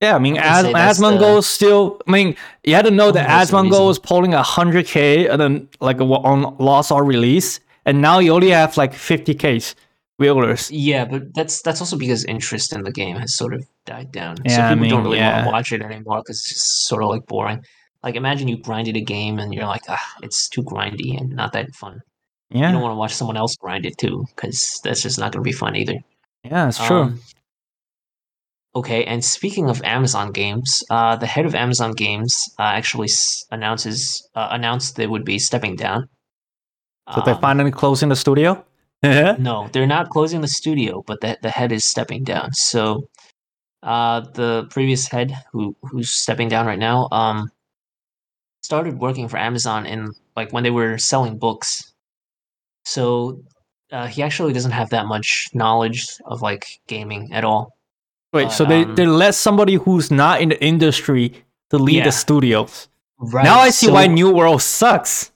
Yeah, 0.00 0.14
I 0.14 0.20
mean, 0.20 0.38
I 0.38 0.60
As 0.70 0.98
Asmongold 0.98 1.36
the- 1.38 1.42
still. 1.42 2.00
I 2.06 2.10
mean, 2.12 2.36
you 2.62 2.74
had 2.76 2.84
to 2.84 2.90
know 2.92 3.10
that 3.10 3.26
reason. 3.28 3.56
Asmongold 3.56 3.86
was 3.88 3.98
polling 3.98 4.32
hundred 4.32 4.86
k 4.86 5.26
and 5.26 5.40
then 5.40 5.68
like 5.80 6.00
on 6.00 6.56
Lost 6.58 6.92
Ark 6.92 7.04
release, 7.04 7.58
and 7.84 8.00
now 8.00 8.20
you 8.20 8.32
only 8.32 8.50
have 8.50 8.76
like 8.76 8.94
fifty 8.94 9.34
k 9.34 9.60
viewers. 10.20 10.70
Yeah, 10.70 11.04
but 11.04 11.34
that's 11.34 11.62
that's 11.62 11.80
also 11.80 11.96
because 11.96 12.24
interest 12.26 12.72
in 12.72 12.82
the 12.84 12.92
game 12.92 13.16
has 13.16 13.34
sort 13.34 13.54
of 13.54 13.66
died 13.86 14.12
down. 14.12 14.36
Yeah, 14.44 14.56
so 14.56 14.62
I 14.62 14.68
people 14.68 14.82
mean, 14.82 14.90
don't 14.90 15.02
really 15.04 15.18
want 15.18 15.36
yeah. 15.36 15.44
to 15.44 15.50
watch 15.50 15.72
it 15.72 15.82
anymore 15.82 16.18
because 16.22 16.38
it's 16.40 16.48
just 16.50 16.86
sort 16.86 17.02
of 17.02 17.08
like 17.10 17.26
boring. 17.26 17.64
Like 18.02 18.14
imagine 18.16 18.48
you 18.48 18.56
grinded 18.58 18.96
a 18.96 19.00
game 19.00 19.38
and 19.38 19.52
you're 19.52 19.66
like, 19.66 19.82
ah, 19.88 20.06
it's 20.22 20.48
too 20.48 20.62
grindy 20.62 21.18
and 21.18 21.30
not 21.30 21.52
that 21.52 21.74
fun. 21.74 22.00
Yeah. 22.50 22.66
You 22.68 22.72
don't 22.74 22.82
want 22.82 22.92
to 22.92 22.96
watch 22.98 23.14
someone 23.14 23.36
else 23.36 23.56
grind 23.56 23.84
it 23.86 23.98
too 23.98 24.24
because 24.34 24.80
that's 24.84 25.02
just 25.02 25.18
not 25.18 25.32
going 25.32 25.42
to 25.42 25.48
be 25.48 25.52
fun 25.52 25.76
either. 25.76 25.96
yeah, 26.44 26.68
it's 26.68 26.84
true. 26.86 27.02
Um, 27.02 27.20
okay, 28.74 29.04
and 29.04 29.24
speaking 29.24 29.68
of 29.68 29.82
Amazon 29.84 30.32
games, 30.32 30.82
uh, 30.90 31.16
the 31.16 31.26
head 31.26 31.46
of 31.46 31.54
Amazon 31.54 31.92
Games 31.92 32.44
uh, 32.58 32.62
actually 32.62 33.06
s- 33.08 33.44
announces 33.50 34.26
uh, 34.34 34.48
announced 34.50 34.96
they 34.96 35.06
would 35.06 35.24
be 35.24 35.38
stepping 35.38 35.76
down. 35.76 36.08
so 37.14 37.22
they're 37.24 37.34
Um, 37.34 37.40
finally 37.40 37.70
closing 37.70 38.08
the 38.08 38.16
studio. 38.16 38.64
no, 39.02 39.68
they're 39.72 39.86
not 39.86 40.08
closing 40.10 40.40
the 40.40 40.48
studio, 40.48 41.02
but 41.06 41.20
the 41.20 41.38
the 41.42 41.50
head 41.50 41.72
is 41.72 41.84
stepping 41.84 42.24
down. 42.24 42.52
So, 42.52 43.08
uh, 43.82 44.20
the 44.34 44.66
previous 44.70 45.06
head, 45.08 45.32
who 45.52 45.76
who's 45.82 46.10
stepping 46.10 46.48
down 46.48 46.66
right 46.66 46.78
now, 46.78 47.08
um, 47.12 47.48
started 48.68 48.98
working 48.98 49.28
for 49.28 49.38
Amazon 49.38 49.86
in 49.86 50.12
like 50.36 50.52
when 50.52 50.62
they 50.62 50.70
were 50.80 50.98
selling 50.98 51.38
books. 51.38 51.94
So, 52.84 53.00
uh, 53.92 54.06
he 54.14 54.22
actually 54.22 54.52
doesn't 54.52 54.72
have 54.80 54.90
that 54.90 55.06
much 55.06 55.48
knowledge 55.54 56.04
of 56.26 56.42
like 56.42 56.64
gaming 56.86 57.32
at 57.32 57.44
all. 57.44 57.62
Wait, 58.34 58.44
but, 58.44 58.50
so 58.58 58.64
they 58.66 58.82
um, 58.84 58.94
they 58.94 59.06
let 59.06 59.34
somebody 59.34 59.74
who's 59.84 60.10
not 60.10 60.42
in 60.42 60.50
the 60.50 60.60
industry 60.62 61.24
to 61.70 61.78
lead 61.78 61.96
Yeah. 61.98 62.04
the 62.04 62.12
studios. 62.12 62.88
Right. 63.18 63.44
Now 63.50 63.58
I 63.68 63.70
see 63.70 63.90
why 63.90 64.06
New 64.06 64.30
World 64.38 64.60
sucks. 64.60 65.32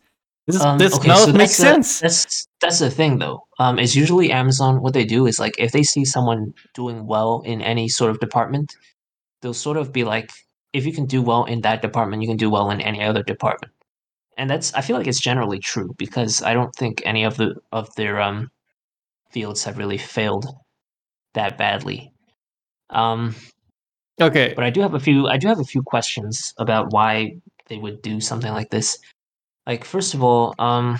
This 0.47 0.61
Um, 0.61 0.77
this 0.79 0.95
okay, 0.97 1.09
so 1.14 1.33
makes 1.33 1.57
the- 1.57 1.62
sense. 1.68 2.01
that's 2.01 2.47
that's 2.61 2.79
the 2.85 2.90
thing 2.90 3.18
though. 3.18 3.38
Um, 3.59 3.79
is 3.79 3.95
usually 4.03 4.29
Amazon 4.42 4.83
what 4.85 4.92
they 4.92 5.07
do 5.16 5.21
is 5.31 5.38
like 5.45 5.55
if 5.66 5.71
they 5.73 5.85
see 5.85 6.05
someone 6.05 6.53
doing 6.75 7.07
well 7.12 7.42
in 7.53 7.62
any 7.62 7.88
sort 7.88 8.11
of 8.12 8.21
department, 8.21 8.68
they'll 9.40 9.55
sort 9.66 9.79
of 9.79 9.87
be 9.99 10.05
like, 10.05 10.31
if 10.73 10.87
you 10.87 10.93
can 10.93 11.07
do 11.07 11.23
well 11.23 11.45
in 11.45 11.61
that 11.63 11.83
department, 11.83 12.23
you 12.23 12.29
can 12.29 12.37
do 12.37 12.51
well 12.51 12.71
in 12.71 12.81
any 12.81 13.03
other 13.03 13.23
department. 13.23 13.73
And 14.39 14.51
that's 14.51 14.75
I 14.75 14.81
feel 14.83 14.97
like 14.97 15.07
it's 15.07 15.21
generally 15.21 15.59
true 15.59 15.95
because 15.99 16.43
I 16.43 16.55
don't 16.55 16.75
think 16.75 17.03
any 17.05 17.25
of 17.25 17.37
the 17.37 17.57
of 17.73 17.95
their 17.97 18.21
um 18.21 18.51
fields 19.31 19.65
have 19.65 19.79
really 19.79 19.99
failed 19.99 20.47
that 21.35 21.59
badly. 21.59 22.13
Um, 22.91 23.35
Okay, 24.21 24.53
but 24.55 24.65
I 24.65 24.71
do 24.71 24.81
have 24.81 24.95
a 24.95 25.01
few 25.01 25.27
I 25.29 25.37
do 25.39 25.49
have 25.49 25.61
a 25.61 25.65
few 25.65 25.83
questions 25.83 26.55
about 26.59 26.93
why 26.93 27.37
they 27.69 27.79
would 27.79 28.03
do 28.03 28.21
something 28.21 28.53
like 28.53 28.71
this. 28.71 28.99
Like 29.67 29.85
first 29.85 30.15
of 30.15 30.23
all, 30.25 30.55
um 30.59 30.99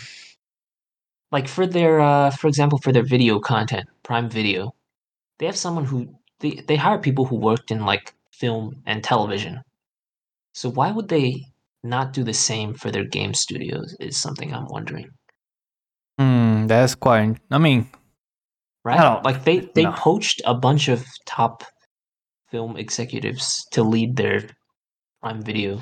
like 1.31 1.49
for 1.49 1.67
their 1.67 2.01
uh 2.01 2.31
for 2.31 2.49
example 2.49 2.79
for 2.79 2.93
their 2.93 3.03
video 3.05 3.39
content, 3.41 3.89
Prime 4.03 4.29
Video, 4.29 4.75
they 5.39 5.47
have 5.47 5.57
someone 5.57 5.85
who 5.85 6.15
they 6.41 6.63
they 6.69 6.77
hire 6.77 6.99
people 6.99 7.25
who 7.27 7.37
worked 7.37 7.71
in 7.71 7.85
like 7.85 8.15
film 8.43 8.83
and 8.87 9.05
television. 9.05 9.55
So 10.53 10.69
why 10.69 10.91
would 10.91 11.09
they 11.09 11.47
not 11.83 12.13
do 12.13 12.23
the 12.25 12.35
same 12.35 12.75
for 12.75 12.91
their 12.91 13.05
game 13.05 13.35
studios 13.35 13.97
is 14.01 14.21
something 14.21 14.53
I'm 14.53 14.67
wondering. 14.67 15.09
Hmm, 16.19 16.67
that's 16.67 16.95
quite. 16.95 17.39
I 17.51 17.59
mean, 17.59 17.89
right? 18.85 18.99
don't- 19.01 19.25
like 19.25 19.45
they 19.45 19.71
they 19.75 19.85
no. 19.85 19.93
poached 19.93 20.43
a 20.45 20.55
bunch 20.55 20.89
of 20.89 21.05
top 21.27 21.65
film 22.51 22.77
executives 22.77 23.67
to 23.73 23.83
lead 23.83 24.17
their 24.17 24.43
Prime 25.23 25.43
Video. 25.43 25.81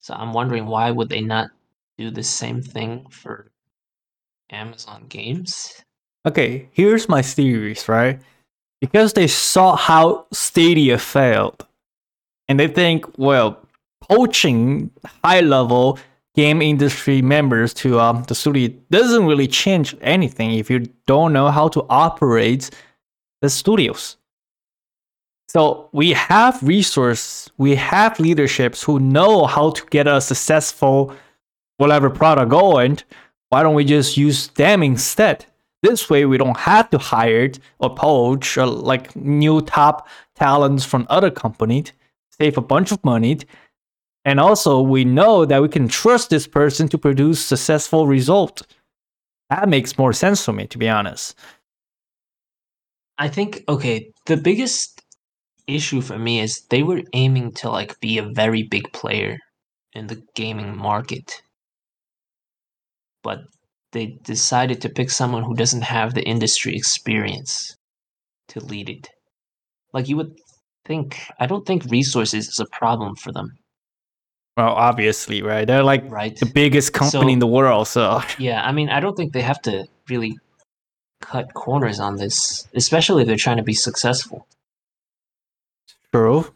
So 0.00 0.14
I'm 0.14 0.32
wondering 0.32 0.66
why 0.66 0.90
would 0.90 1.08
they 1.08 1.20
not 1.20 1.50
do 1.98 2.10
the 2.10 2.22
same 2.22 2.62
thing 2.62 3.06
for 3.10 3.50
Amazon 4.50 5.06
Games? 5.08 5.70
Okay, 6.24 6.68
here's 6.72 7.08
my 7.08 7.22
theories, 7.22 7.88
right? 7.88 8.20
Because 8.80 9.14
they 9.14 9.26
saw 9.26 9.76
how 9.76 10.26
Stadia 10.32 10.98
failed, 10.98 11.66
and 12.48 12.60
they 12.60 12.68
think, 12.68 13.06
well, 13.18 13.58
poaching 14.00 14.90
high 15.24 15.40
level 15.40 15.98
game 16.34 16.60
industry 16.60 17.22
members 17.22 17.72
to 17.72 17.98
um, 17.98 18.22
the 18.24 18.34
studio 18.34 18.68
doesn't 18.90 19.24
really 19.24 19.48
change 19.48 19.96
anything 20.02 20.52
if 20.52 20.70
you 20.70 20.80
don't 21.06 21.32
know 21.32 21.50
how 21.50 21.66
to 21.68 21.84
operate 21.88 22.70
the 23.40 23.48
studios. 23.48 24.18
So 25.48 25.88
we 25.92 26.12
have 26.12 26.62
resources, 26.62 27.50
we 27.56 27.74
have 27.76 28.20
leaderships 28.20 28.82
who 28.82 29.00
know 29.00 29.46
how 29.46 29.70
to 29.70 29.86
get 29.86 30.06
a 30.06 30.20
successful 30.20 31.14
whatever 31.78 32.10
product 32.10 32.50
going. 32.50 32.98
Why 33.48 33.62
don't 33.62 33.74
we 33.74 33.84
just 33.84 34.16
use 34.16 34.48
them 34.48 34.82
instead? 34.82 35.46
This 35.82 36.08
way, 36.08 36.24
we 36.24 36.38
don't 36.38 36.56
have 36.56 36.90
to 36.90 36.98
hire 36.98 37.50
or 37.78 37.94
poach 37.94 38.56
or 38.56 38.62
uh, 38.62 38.66
like 38.66 39.14
new 39.14 39.60
top 39.60 40.08
talents 40.34 40.84
from 40.84 41.06
other 41.08 41.30
companies, 41.30 41.92
save 42.30 42.56
a 42.56 42.62
bunch 42.62 42.92
of 42.92 43.04
money, 43.04 43.38
and 44.24 44.40
also 44.40 44.80
we 44.80 45.04
know 45.04 45.44
that 45.44 45.62
we 45.62 45.68
can 45.68 45.86
trust 45.88 46.30
this 46.30 46.46
person 46.46 46.88
to 46.88 46.98
produce 46.98 47.44
successful 47.44 48.06
result. 48.06 48.62
That 49.50 49.68
makes 49.68 49.98
more 49.98 50.12
sense 50.12 50.44
for 50.44 50.52
me, 50.52 50.66
to 50.66 50.78
be 50.78 50.88
honest. 50.88 51.36
I 53.18 53.28
think 53.28 53.62
okay, 53.68 54.10
the 54.26 54.36
biggest 54.36 55.00
issue 55.66 56.00
for 56.00 56.18
me 56.18 56.40
is 56.40 56.62
they 56.70 56.82
were 56.82 57.02
aiming 57.12 57.52
to 57.52 57.70
like 57.70 57.98
be 58.00 58.18
a 58.18 58.28
very 58.34 58.62
big 58.64 58.92
player 58.92 59.38
in 59.92 60.06
the 60.06 60.22
gaming 60.34 60.76
market. 60.76 61.42
But 63.22 63.40
they 63.96 64.18
decided 64.22 64.78
to 64.82 64.88
pick 64.98 65.10
someone 65.10 65.42
who 65.42 65.54
doesn't 65.54 65.82
have 65.96 66.12
the 66.12 66.22
industry 66.34 66.76
experience 66.76 67.74
to 68.48 68.60
lead 68.60 68.88
it. 68.90 69.08
Like 69.94 70.06
you 70.10 70.16
would 70.18 70.32
think 70.84 71.06
I 71.40 71.46
don't 71.46 71.64
think 71.66 71.84
resources 71.90 72.46
is 72.48 72.58
a 72.60 72.66
problem 72.80 73.16
for 73.16 73.32
them, 73.32 73.48
Well, 74.56 74.74
obviously, 74.88 75.40
right? 75.42 75.66
They're 75.66 75.82
like 75.92 76.04
right? 76.10 76.36
the 76.36 76.46
biggest 76.62 76.92
company 76.92 77.32
So- 77.32 77.36
in 77.36 77.38
the 77.38 77.52
world, 77.58 77.88
so 77.88 78.20
Yeah, 78.38 78.60
I 78.68 78.70
mean, 78.72 78.88
I 78.90 79.00
don't 79.00 79.16
think 79.16 79.32
they 79.32 79.42
have 79.52 79.62
to 79.62 79.86
really 80.10 80.32
cut 81.22 81.54
corners 81.54 81.98
on 81.98 82.16
this, 82.16 82.68
especially 82.74 83.22
if 83.22 83.26
they're 83.28 83.44
trying 83.46 83.56
to 83.56 83.62
be 83.72 83.78
successful. 83.88 84.46
True. 86.12 86.52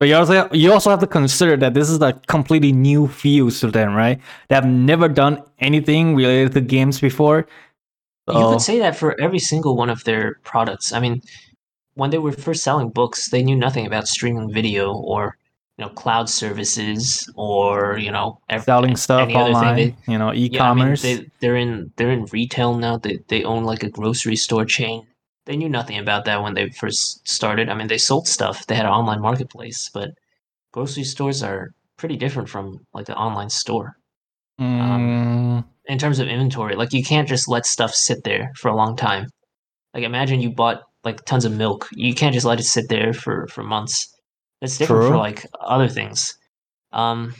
But 0.00 0.08
you 0.08 0.16
also 0.16 0.48
you 0.52 0.72
also 0.72 0.88
have 0.88 1.00
to 1.00 1.06
consider 1.06 1.58
that 1.58 1.74
this 1.74 1.90
is 1.90 2.00
a 2.00 2.14
completely 2.26 2.72
new 2.72 3.06
field 3.06 3.52
to 3.60 3.70
them, 3.70 3.94
right? 3.94 4.18
They 4.48 4.54
have 4.54 4.66
never 4.66 5.08
done 5.08 5.42
anything 5.58 6.16
related 6.16 6.52
to 6.54 6.62
games 6.62 6.98
before. 7.00 7.46
You 8.32 8.46
could 8.48 8.62
say 8.62 8.78
that 8.78 8.96
for 8.96 9.20
every 9.20 9.40
single 9.40 9.76
one 9.76 9.90
of 9.90 10.04
their 10.04 10.36
products. 10.44 10.92
I 10.92 11.00
mean, 11.00 11.20
when 11.94 12.10
they 12.10 12.18
were 12.18 12.32
first 12.32 12.62
selling 12.62 12.88
books, 12.88 13.28
they 13.28 13.42
knew 13.42 13.56
nothing 13.56 13.86
about 13.86 14.08
streaming 14.08 14.50
video 14.52 14.94
or 14.94 15.36
you 15.76 15.84
know 15.84 15.90
cloud 15.90 16.30
services 16.30 17.28
or 17.36 17.98
you 17.98 18.10
know 18.10 18.38
ev- 18.48 18.64
selling 18.64 18.96
stuff 18.96 19.22
any 19.28 19.34
other 19.36 19.52
thing. 19.52 19.54
online, 19.56 19.76
They- 19.76 19.96
you 20.12 20.18
know, 20.18 20.32
yeah, 20.32 20.70
I 20.70 20.74
mean, 20.74 20.84
e-commerce. 20.84 21.02
they, 21.02 21.26
they're 21.40 21.56
in 21.56 21.92
they're 21.96 22.10
in 22.12 22.24
retail 22.32 22.74
now. 22.78 22.96
They 22.96 23.18
they 23.28 23.44
own 23.44 23.64
like 23.64 23.82
a 23.82 23.90
grocery 23.90 24.36
store 24.36 24.64
chain. 24.64 25.06
They 25.46 25.56
knew 25.56 25.68
nothing 25.68 25.98
about 25.98 26.24
that 26.26 26.42
when 26.42 26.54
they 26.54 26.70
first 26.70 27.26
started. 27.28 27.68
I 27.68 27.74
mean, 27.74 27.88
they 27.88 27.98
sold 27.98 28.28
stuff. 28.28 28.66
They 28.66 28.74
had 28.76 28.86
an 28.86 28.92
online 28.92 29.20
marketplace, 29.20 29.90
but 29.92 30.10
grocery 30.72 31.04
stores 31.04 31.42
are 31.42 31.70
pretty 31.96 32.16
different 32.16 32.48
from 32.48 32.78
like 32.94 33.06
the 33.06 33.16
online 33.16 33.50
store 33.50 33.96
Mm, 34.60 35.64
in 35.86 35.98
terms 35.98 36.18
of 36.18 36.28
inventory. 36.28 36.76
Like 36.76 36.92
you 36.92 37.02
can't 37.02 37.26
just 37.28 37.48
let 37.48 37.64
stuff 37.64 37.94
sit 37.94 38.24
there 38.24 38.50
for 38.56 38.68
a 38.68 38.76
long 38.76 38.94
time. 38.96 39.26
Like 39.94 40.04
imagine 40.04 40.40
you 40.40 40.50
bought 40.50 40.82
like 41.04 41.24
tons 41.24 41.44
of 41.46 41.52
milk. 41.56 41.88
You 41.92 42.14
can't 42.14 42.34
just 42.34 42.46
let 42.46 42.60
it 42.60 42.64
sit 42.64 42.88
there 42.90 43.12
for 43.14 43.46
for 43.48 43.62
months. 43.62 44.14
That's 44.60 44.76
different 44.76 45.04
for 45.08 45.16
like 45.16 45.46
other 45.60 45.88
things. 45.88 46.36
Um 46.92 47.34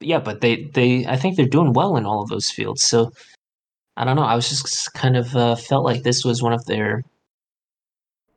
yeah, 0.00 0.18
but 0.18 0.40
they 0.40 0.64
they 0.74 1.06
I 1.06 1.16
think 1.16 1.36
they're 1.36 1.46
doing 1.46 1.72
well 1.72 1.96
in 1.96 2.04
all 2.04 2.22
of 2.22 2.28
those 2.28 2.50
fields. 2.50 2.82
So 2.82 3.12
I 3.96 4.04
don't 4.04 4.16
know. 4.16 4.22
I 4.22 4.34
was 4.34 4.48
just 4.48 4.92
kind 4.94 5.16
of 5.16 5.34
uh, 5.34 5.56
felt 5.56 5.84
like 5.84 6.02
this 6.02 6.24
was 6.24 6.42
one 6.42 6.52
of 6.52 6.64
their 6.66 7.02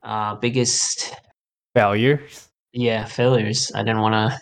uh 0.03 0.35
biggest 0.35 1.13
failures. 1.75 2.49
yeah, 2.71 3.05
failures. 3.05 3.71
I 3.75 3.79
didn't 3.83 3.99
want 4.01 4.13
to 4.15 4.41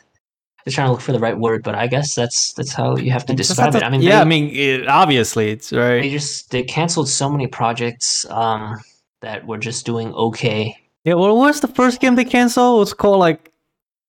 just 0.66 0.76
trying 0.76 0.88
to 0.88 0.92
look 0.92 1.02
for 1.02 1.14
the 1.14 1.20
right 1.20 1.38
word, 1.38 1.64
but 1.64 1.76
I 1.76 1.88
guess 1.88 2.14
that's 2.14 2.54
that's 2.54 2.74
how 2.74 2.96
you 2.98 3.12
have 3.12 3.26
to 3.28 3.34
describe 3.34 3.74
it. 3.76 3.84
I 3.84 3.90
mean, 3.90 4.02
yeah, 4.02 4.16
they- 4.18 4.22
I 4.22 4.26
mean, 4.26 4.50
it, 4.56 4.88
obviously, 4.88 5.50
it's 5.52 5.72
right. 5.74 6.02
they 6.02 6.10
just 6.10 6.52
they 6.52 6.64
canceled 6.64 7.10
so 7.10 7.30
many 7.30 7.48
projects 7.48 8.26
um 8.30 8.76
that 9.22 9.48
were 9.48 9.58
just 9.58 9.86
doing 9.86 10.14
okay 10.14 10.76
Yeah, 11.04 11.16
well, 11.16 11.36
what 11.36 11.48
was 11.48 11.62
the 11.62 11.68
first 11.70 12.00
game 12.02 12.16
they 12.16 12.26
canceled? 12.26 12.84
It's 12.84 12.94
called 12.94 13.20
like, 13.20 13.52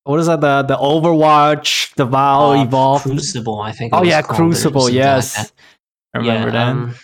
what 0.03 0.19
is 0.19 0.27
that? 0.27 0.41
The 0.41 0.63
the 0.63 0.77
Overwatch, 0.77 1.95
the 1.95 2.05
WoW 2.05 2.51
Uh, 2.51 2.63
Evolved. 2.63 3.03
crucible 3.05 3.59
i 3.61 3.71
think 3.71 3.91
it 3.93 3.95
oh 3.95 4.01
was 4.01 4.09
yeah, 4.09 4.21
called, 4.21 4.37
Crucible. 4.37 4.83
like 4.83 4.93
Yes, 4.93 5.35
that. 5.35 5.51
I 6.13 6.17
remember 6.19 6.47
yeah, 6.47 6.53
that. 6.53 6.67
um, 6.71 6.95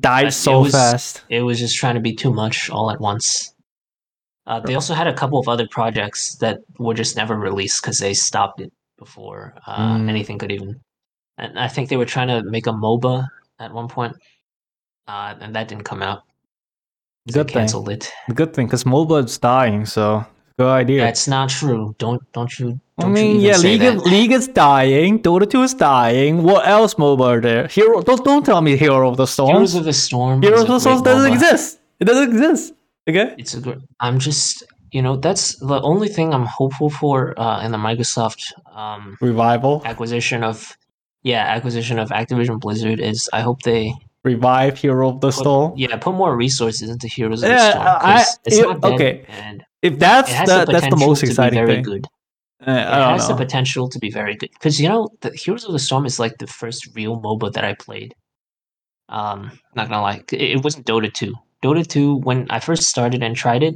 died 0.00 0.28
it 0.28 0.32
so 0.32 0.60
was- 0.60 0.72
fast. 0.72 1.22
it 1.28 1.42
was 1.42 1.58
just 1.58 1.76
trying 1.76 1.94
to 1.96 2.00
be 2.00 2.14
too 2.14 2.32
much 2.32 2.70
all 2.70 2.90
at 2.90 3.00
once 3.00 3.54
uh, 4.46 4.58
they 4.60 4.74
also 4.74 4.94
had 4.94 5.06
a 5.06 5.12
couple 5.14 5.38
of 5.38 5.48
other 5.48 5.68
projects 5.70 6.36
that 6.36 6.58
were 6.78 6.94
just 6.94 7.16
never 7.16 7.36
released 7.36 7.80
because 7.82 7.98
they 7.98 8.14
stopped 8.14 8.60
it 8.60 8.72
before 8.98 9.54
uh, 9.66 9.96
Mm. 9.98 10.08
anything 10.08 10.38
could 10.38 10.50
even 10.52 10.80
and 11.38 11.58
i 11.58 11.68
think 11.68 11.88
they 11.88 11.96
were 11.96 12.06
trying 12.14 12.28
to 12.28 12.42
make 12.44 12.66
a 12.66 12.72
moba 12.72 13.26
at 13.58 13.72
one 13.72 13.88
point 13.88 14.14
uh, 15.08 15.34
and 15.40 15.54
that 15.54 15.68
didn't 15.68 15.84
come 15.84 16.02
out 16.02 16.22
they 17.26 17.34
Good 17.34 17.48
thing. 17.48 17.54
canceled 17.54 17.88
it 17.90 18.10
Good 18.34 18.52
thing, 18.54 18.66
because 18.66 18.82
MOBA 18.84 19.24
is 19.24 19.38
dying, 19.38 19.86
so 19.86 20.26
good 20.58 20.68
idea. 20.68 21.00
that's 21.02 21.26
not 21.28 21.48
true 21.48 21.94
don't 21.98 22.20
don't 22.32 22.58
you 22.58 22.78
don't 22.98 23.12
mean, 23.12 23.26
you 23.26 23.32
even 23.36 23.46
yeah, 23.46 23.52
say 23.54 23.68
League 23.70 23.80
that. 23.80 23.96
of, 23.96 24.02
League 24.04 24.32
is 24.32 24.48
dying. 24.48 25.20
Dota 25.22 25.48
2 25.50 25.62
is 25.62 25.74
dying. 25.74 26.42
What 26.44 26.68
else 26.68 26.94
MOBA 26.94 27.24
are 27.26 27.40
there? 27.40 27.66
Hero, 27.66 28.00
don't, 28.02 28.22
don't 28.24 28.44
tell 28.46 28.60
me 28.60 28.76
Hero 28.76 29.08
of 29.08 29.16
the 29.16 29.26
Storm. 29.26 29.48
Heroes 29.54 29.74
of 29.74 29.84
the 29.84 29.92
Storm. 29.92 30.40
Heroes 30.42 30.62
of 30.62 30.68
the 30.68 30.78
Storm 30.78 31.02
doesn't 31.02 31.30
MOBA. 31.32 31.34
exist. 31.34 31.80
It 31.98 32.04
doesn't 32.04 32.28
exist. 32.30 32.74
Okay. 33.08 33.34
It's 33.38 33.54
a 33.54 33.60
good. 33.60 33.82
I'm 33.98 34.18
just, 34.20 34.62
you 34.92 35.02
know, 35.02 35.16
that's 35.16 35.56
the 35.56 35.80
only 35.80 36.08
thing 36.08 36.32
I'm 36.32 36.46
hopeful 36.46 36.90
for 36.90 37.34
uh, 37.40 37.64
in 37.64 37.72
the 37.72 37.78
Microsoft 37.78 38.52
um, 38.72 39.16
Revival. 39.20 39.82
acquisition 39.84 40.44
of, 40.44 40.76
yeah, 41.24 41.42
acquisition 41.56 41.98
of 41.98 42.10
Activision 42.10 42.60
Blizzard 42.60 43.00
is 43.00 43.28
I 43.32 43.40
hope 43.40 43.62
they 43.62 43.94
Revive 44.22 44.78
Hero 44.78 45.08
of 45.08 45.20
the 45.20 45.28
put, 45.28 45.34
Storm. 45.34 45.72
yeah 45.76 45.96
put 45.96 46.14
more 46.14 46.36
resources 46.36 46.88
into 46.90 47.08
Heroes 47.08 47.42
of 47.42 47.48
Yeah, 47.48 47.56
the 47.56 47.70
Storm. 47.72 47.86
I- 47.86 48.24
it's 48.44 48.56
it- 48.58 48.62
not 48.80 48.84
okay. 48.94 49.24
and 49.28 49.64
If 49.82 49.98
that's 49.98 50.30
the, 50.30 50.64
the 50.64 50.72
that's 50.72 50.88
the 50.88 50.96
most 50.96 51.22
exciting 51.22 51.58
very 51.58 51.74
thing. 51.74 51.82
good. 51.82 52.06
Uh, 52.64 52.70
It 52.70 53.18
has 53.18 53.28
the 53.28 53.34
potential 53.34 53.88
to 53.88 53.98
be 53.98 54.10
very 54.10 54.36
good 54.36 54.50
because 54.52 54.80
you 54.80 54.88
know 54.88 55.08
the 55.20 55.30
Heroes 55.30 55.64
of 55.64 55.72
the 55.72 55.78
Storm 55.80 56.06
is 56.06 56.18
like 56.20 56.38
the 56.38 56.46
first 56.46 56.88
real 56.94 57.20
MOBA 57.20 57.52
that 57.54 57.64
I 57.64 57.74
played. 57.74 58.14
Um, 59.08 59.50
not 59.74 59.88
gonna 59.88 60.00
lie, 60.00 60.22
it, 60.32 60.40
it 60.40 60.64
wasn't 60.64 60.86
Dota 60.86 61.12
two. 61.12 61.34
Dota 61.62 61.86
two 61.86 62.16
when 62.20 62.46
I 62.50 62.60
first 62.60 62.84
started 62.84 63.22
and 63.22 63.34
tried 63.36 63.62
it, 63.62 63.74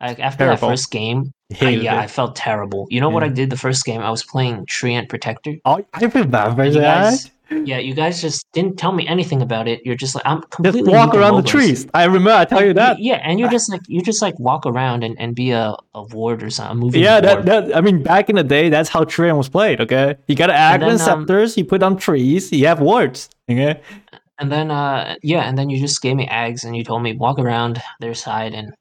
like 0.00 0.18
after 0.18 0.38
Terrible. 0.44 0.68
that 0.68 0.72
first 0.72 0.90
game, 0.90 1.32
I, 1.60 1.70
yeah, 1.70 1.94
it. 2.00 2.04
I 2.04 2.06
felt 2.08 2.34
terrible. 2.36 2.86
You 2.90 3.00
know 3.00 3.08
what 3.08 3.22
I 3.22 3.28
did 3.28 3.50
the 3.50 3.56
first 3.56 3.84
game? 3.84 4.00
I 4.00 4.10
was 4.10 4.24
playing 4.24 4.66
Treant 4.66 5.08
Protector. 5.08 5.54
Oh, 5.64 5.78
I 5.94 6.00
remember 6.00 6.24
that. 6.24 6.56
guys, 6.74 7.30
yeah, 7.50 7.78
you 7.78 7.94
guys 7.94 8.20
just 8.20 8.50
didn't 8.52 8.76
tell 8.76 8.92
me 8.92 9.06
anything 9.06 9.40
about 9.40 9.68
it. 9.68 9.80
You're 9.84 9.94
just 9.94 10.14
like 10.14 10.26
I'm 10.26 10.42
completely 10.42 10.82
Just 10.82 10.92
walk 10.92 11.14
around 11.14 11.36
the 11.36 11.48
trees. 11.48 11.86
I 11.94 12.04
remember. 12.04 12.32
I 12.32 12.44
tell 12.44 12.64
you 12.64 12.74
that. 12.74 12.98
Yeah, 12.98 13.20
and 13.22 13.38
you're 13.38 13.50
just 13.50 13.70
like 13.70 13.82
you 13.86 14.02
just 14.02 14.20
like 14.20 14.38
walk 14.40 14.66
around 14.66 15.04
and, 15.04 15.16
and 15.20 15.34
be 15.34 15.52
a, 15.52 15.74
a 15.94 16.02
ward 16.04 16.42
or 16.42 16.50
something. 16.50 16.78
A 16.78 16.80
moving 16.80 17.02
Yeah, 17.02 17.20
that, 17.20 17.44
that 17.46 17.76
I 17.76 17.80
mean, 17.80 18.02
back 18.02 18.28
in 18.28 18.36
the 18.36 18.44
day, 18.44 18.68
that's 18.68 18.88
how 18.88 19.04
Treant 19.04 19.36
was 19.36 19.48
played. 19.48 19.80
Okay, 19.80 20.16
you 20.26 20.34
got 20.34 20.50
And 20.50 20.58
Agron 20.58 20.96
then, 20.96 21.08
um, 21.08 21.48
you 21.56 21.64
put 21.64 21.82
on 21.82 21.96
trees, 21.96 22.50
you 22.50 22.66
have 22.66 22.80
wards. 22.80 23.28
Okay, 23.48 23.80
And 24.38 24.50
then 24.50 24.70
uh 24.70 25.14
yeah, 25.22 25.42
and 25.42 25.56
then 25.56 25.70
you 25.70 25.78
just 25.78 26.02
gave 26.02 26.16
me 26.16 26.26
Aghs 26.26 26.64
and 26.64 26.76
you 26.76 26.82
told 26.82 27.02
me 27.02 27.12
walk 27.12 27.38
around 27.38 27.80
their 28.00 28.14
side 28.14 28.54
and 28.54 28.74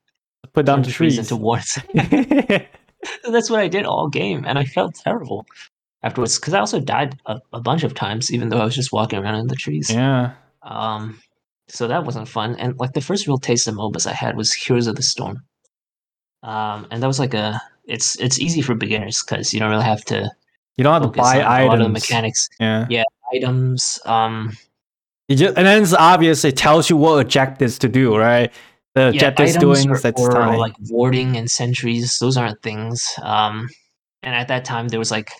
put 0.53 0.65
down 0.65 0.81
the 0.81 0.91
trees 0.91 1.15
trees. 1.15 1.19
into 1.19 1.35
wards. 1.35 1.79
That's 1.93 3.49
what 3.51 3.59
I 3.59 3.67
did 3.67 3.85
all 3.85 4.07
game, 4.09 4.43
and 4.47 4.57
I 4.57 4.65
felt 4.65 4.95
terrible 4.95 5.45
afterwards 6.05 6.39
because 6.39 6.53
I 6.53 6.59
also 6.59 6.79
died 6.79 7.17
a, 7.25 7.41
a 7.51 7.59
bunch 7.59 7.83
of 7.83 7.93
times, 7.95 8.31
even 8.31 8.47
though 8.49 8.59
I 8.59 8.65
was 8.65 8.75
just 8.75 8.93
walking 8.93 9.19
around 9.19 9.35
in 9.35 9.47
the 9.47 9.55
trees. 9.55 9.89
yeah, 9.89 10.33
Um, 10.61 11.19
so 11.67 11.87
that 11.87 12.05
wasn't 12.05 12.27
fun. 12.29 12.55
And 12.55 12.77
like 12.79 12.93
the 12.93 13.01
first 13.01 13.27
real 13.27 13.39
taste 13.39 13.67
of 13.67 13.75
MOBAs 13.75 14.05
I 14.07 14.13
had 14.13 14.37
was 14.37 14.53
Heroes 14.53 14.87
of 14.87 14.95
the 14.95 15.03
Storm. 15.03 15.43
Um, 16.43 16.87
and 16.91 17.01
that 17.01 17.07
was 17.07 17.19
like 17.19 17.33
a 17.33 17.59
it's 17.85 18.19
it's 18.19 18.39
easy 18.39 18.61
for 18.61 18.75
beginners 18.75 19.23
because 19.23 19.53
you 19.53 19.59
don't 19.59 19.71
really 19.71 19.83
have 19.83 20.05
to 20.05 20.31
you 20.77 20.83
don't 20.83 21.01
have 21.01 21.11
to 21.11 21.17
buy 21.21 21.43
items. 21.43 21.91
mechanics, 21.93 22.49
Yeah, 22.59 22.85
items. 23.33 23.99
Um, 24.05 24.53
You 25.27 25.37
just, 25.37 25.57
and 25.57 25.65
then 25.65 25.81
it's 25.81 25.93
obvious. 25.93 26.45
It 26.45 26.55
tells 26.55 26.89
you 26.89 26.97
what 26.97 27.19
objectives 27.19 27.79
to 27.79 27.89
do, 27.89 28.15
right? 28.15 28.51
The 28.93 29.01
Yeah, 29.13 29.27
objectives 29.29 29.57
doing 29.57 29.89
or, 29.89 29.97
that's 29.99 30.21
or, 30.21 30.31
time. 30.31 30.59
like 30.59 30.75
warding 30.89 31.35
and 31.35 31.49
sentries. 31.49 32.19
Those 32.19 32.37
aren't 32.37 32.61
things. 32.61 33.11
Um, 33.23 33.69
and 34.21 34.35
at 34.35 34.47
that 34.49 34.65
time, 34.65 34.89
there 34.89 34.99
was 34.99 35.09
like 35.11 35.31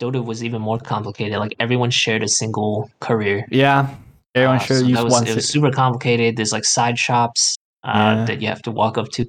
Dota 0.00 0.24
was 0.24 0.42
even 0.42 0.62
more 0.62 0.78
complicated. 0.78 1.38
Like 1.38 1.54
everyone 1.60 1.90
shared 1.90 2.22
a 2.22 2.28
single 2.28 2.90
courier. 3.00 3.46
yeah, 3.50 3.94
everyone 4.34 4.56
Uh, 4.56 4.60
should 4.60 4.76
so 4.80 4.88
that 4.88 5.04
was, 5.04 5.12
one. 5.12 5.26
It 5.26 5.34
was 5.34 5.48
super 5.48 5.70
complicated. 5.70 6.36
There's 6.36 6.52
like 6.52 6.64
side 6.64 6.98
shops 6.98 7.56
uh, 7.84 7.92
Yeah. 7.94 8.24
that 8.26 8.40
you 8.42 8.48
have 8.48 8.62
to 8.62 8.70
walk 8.70 8.96
up 8.98 9.08
to. 9.16 9.26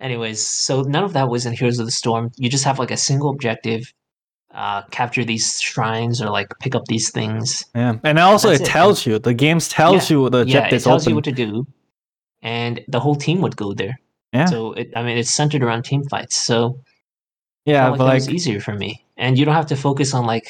Anyways, 0.00 0.46
so 0.46 0.82
none 0.82 1.04
of 1.04 1.12
that 1.14 1.28
was 1.30 1.46
in 1.46 1.54
Heroes 1.54 1.78
of 1.78 1.86
the 1.86 1.92
Storm. 1.92 2.30
You 2.36 2.48
just 2.50 2.64
have 2.64 2.78
like 2.78 2.90
a 2.90 2.96
single 2.96 3.30
objective, 3.30 3.82
uh, 4.52 4.82
capture 4.90 5.24
these 5.24 5.58
shrines 5.60 6.20
or 6.20 6.28
like 6.30 6.48
pick 6.60 6.74
up 6.74 6.84
these 6.86 7.10
things. 7.10 7.64
Yeah, 7.74 7.94
and 8.04 8.18
also 8.18 8.48
That's 8.48 8.60
it 8.60 8.66
it. 8.66 8.70
tells 8.70 9.06
you 9.06 9.18
the 9.18 9.34
games 9.34 9.68
tells 9.68 10.10
you 10.10 10.28
the 10.28 10.44
Yeah, 10.46 10.66
it 10.66 10.82
tells 10.82 11.02
open. 11.04 11.10
you 11.10 11.14
what 11.14 11.24
to 11.24 11.32
do, 11.32 11.66
and 12.42 12.80
the 12.88 13.00
whole 13.00 13.16
team 13.16 13.40
would 13.40 13.56
go 13.56 13.72
there. 13.72 13.98
yeah, 14.32 14.46
So 14.46 14.72
it, 14.72 14.90
I 14.96 15.02
mean, 15.02 15.16
it's 15.16 15.32
centered 15.32 15.62
around 15.62 15.84
team 15.84 16.02
fights. 16.10 16.36
So 16.44 16.80
yeah, 17.64 17.88
like 17.88 17.98
but 17.98 18.04
like 18.04 18.14
was 18.14 18.28
easier 18.28 18.60
for 18.60 18.74
me, 18.74 19.03
and 19.16 19.38
you 19.38 19.44
don't 19.44 19.54
have 19.54 19.66
to 19.66 19.76
focus 19.76 20.14
on 20.14 20.26
like 20.26 20.46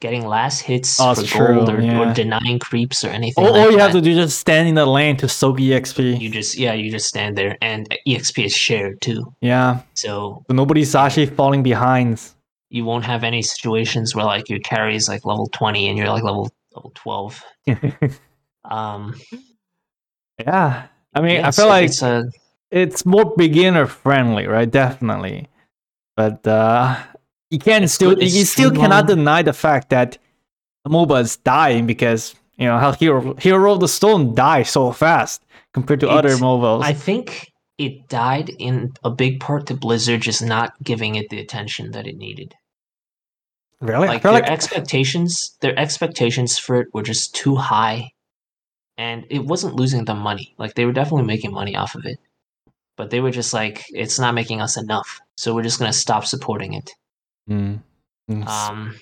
getting 0.00 0.24
last 0.26 0.60
hits 0.60 1.00
Oh, 1.00 1.12
for 1.14 1.54
gold 1.54 1.68
or, 1.70 1.80
yeah. 1.80 1.98
or 2.10 2.14
denying 2.14 2.60
creeps 2.60 3.02
or 3.02 3.08
anything. 3.08 3.44
all, 3.44 3.52
like 3.52 3.60
all 3.62 3.70
you 3.70 3.76
that. 3.78 3.82
have 3.82 3.92
to 3.92 4.00
do 4.00 4.10
is 4.10 4.16
just 4.16 4.38
stand 4.38 4.68
in 4.68 4.76
the 4.76 4.86
lane 4.86 5.16
to 5.16 5.28
soak 5.28 5.58
exp. 5.58 6.20
you 6.20 6.30
just 6.30 6.56
yeah 6.56 6.72
you 6.72 6.88
just 6.90 7.08
stand 7.08 7.36
there 7.36 7.58
and 7.62 7.88
exp 8.06 8.44
is 8.44 8.54
shared 8.54 9.00
too 9.00 9.34
yeah, 9.40 9.80
so 9.94 10.44
so 10.48 10.54
nobody's 10.54 10.94
actually 10.94 11.26
falling 11.26 11.62
behind. 11.64 12.20
you 12.70 12.84
won't 12.84 13.04
have 13.04 13.24
any 13.24 13.42
situations 13.42 14.14
where 14.14 14.24
like 14.24 14.48
your 14.48 14.60
carry 14.60 14.94
is 14.94 15.08
like 15.08 15.24
level 15.24 15.48
20 15.52 15.88
and 15.88 15.98
you're 15.98 16.08
like 16.08 16.22
level 16.22 16.48
level 16.76 16.92
12 16.94 17.42
um 18.70 19.14
yeah, 20.38 20.86
I 21.14 21.20
mean, 21.20 21.40
yeah, 21.40 21.48
I 21.48 21.50
feel 21.50 21.64
so 21.64 21.68
like 21.68 21.86
it's 21.86 22.02
a 22.02 22.24
it's 22.70 23.04
more 23.04 23.34
beginner 23.36 23.86
friendly, 23.86 24.46
right? 24.46 24.70
Definitely, 24.70 25.48
but 26.16 26.46
uh, 26.46 26.96
you 27.50 27.58
can 27.58 27.82
It's 27.84 27.92
still 27.92 28.20
you 28.20 28.44
still 28.44 28.70
cannot 28.70 29.06
deny 29.06 29.42
the 29.42 29.52
fact 29.52 29.90
that 29.90 30.18
MOBA 30.86 31.20
is 31.22 31.36
dying 31.36 31.86
because 31.86 32.34
you 32.56 32.66
know 32.66 32.78
how 32.78 32.92
Hero 32.92 33.34
Hero 33.34 33.72
of 33.72 33.80
the 33.80 33.88
Stone 33.88 34.34
died 34.34 34.66
so 34.66 34.92
fast 34.92 35.44
compared 35.72 36.00
to 36.00 36.08
other 36.08 36.30
MOBAs. 36.30 36.82
i 36.82 36.92
think 36.92 37.52
it 37.76 38.08
died 38.08 38.50
in 38.58 38.92
a 39.04 39.10
big 39.10 39.38
part 39.40 39.66
to 39.66 39.74
blizzard 39.74 40.22
just 40.22 40.42
not 40.42 40.72
giving 40.82 41.14
it 41.14 41.28
the 41.30 41.38
attention 41.38 41.92
that 41.92 42.06
it 42.06 42.16
needed. 42.16 42.54
Really, 43.80 44.08
like 44.08 44.22
their 44.22 44.32
like 44.32 44.50
expectations 44.50 45.56
their 45.60 45.78
expectations 45.78 46.58
for 46.58 46.80
it 46.80 46.88
were 46.92 47.04
just 47.04 47.34
too 47.34 47.54
high 47.54 48.10
and 48.96 49.24
it 49.30 49.44
wasn't 49.44 49.76
losing 49.76 50.04
them 50.04 50.18
money. 50.18 50.54
Like 50.58 50.74
they 50.74 50.84
were 50.84 50.92
definitely 50.92 51.26
making 51.26 51.52
money 51.52 51.76
off 51.76 51.94
of 51.94 52.04
it 52.04 52.18
but 52.98 53.10
they 53.10 53.20
were 53.20 53.30
just 53.30 53.54
like 53.54 53.84
it's 53.90 54.18
not 54.18 54.34
making 54.34 54.60
us 54.60 54.76
enough 54.76 55.20
so 55.36 55.54
we're 55.54 55.62
just 55.62 55.78
going 55.78 55.90
to 55.90 55.96
stop 55.96 56.26
supporting 56.26 56.74
it 56.74 56.90
Mm. 57.48 57.80
Um 58.46 58.94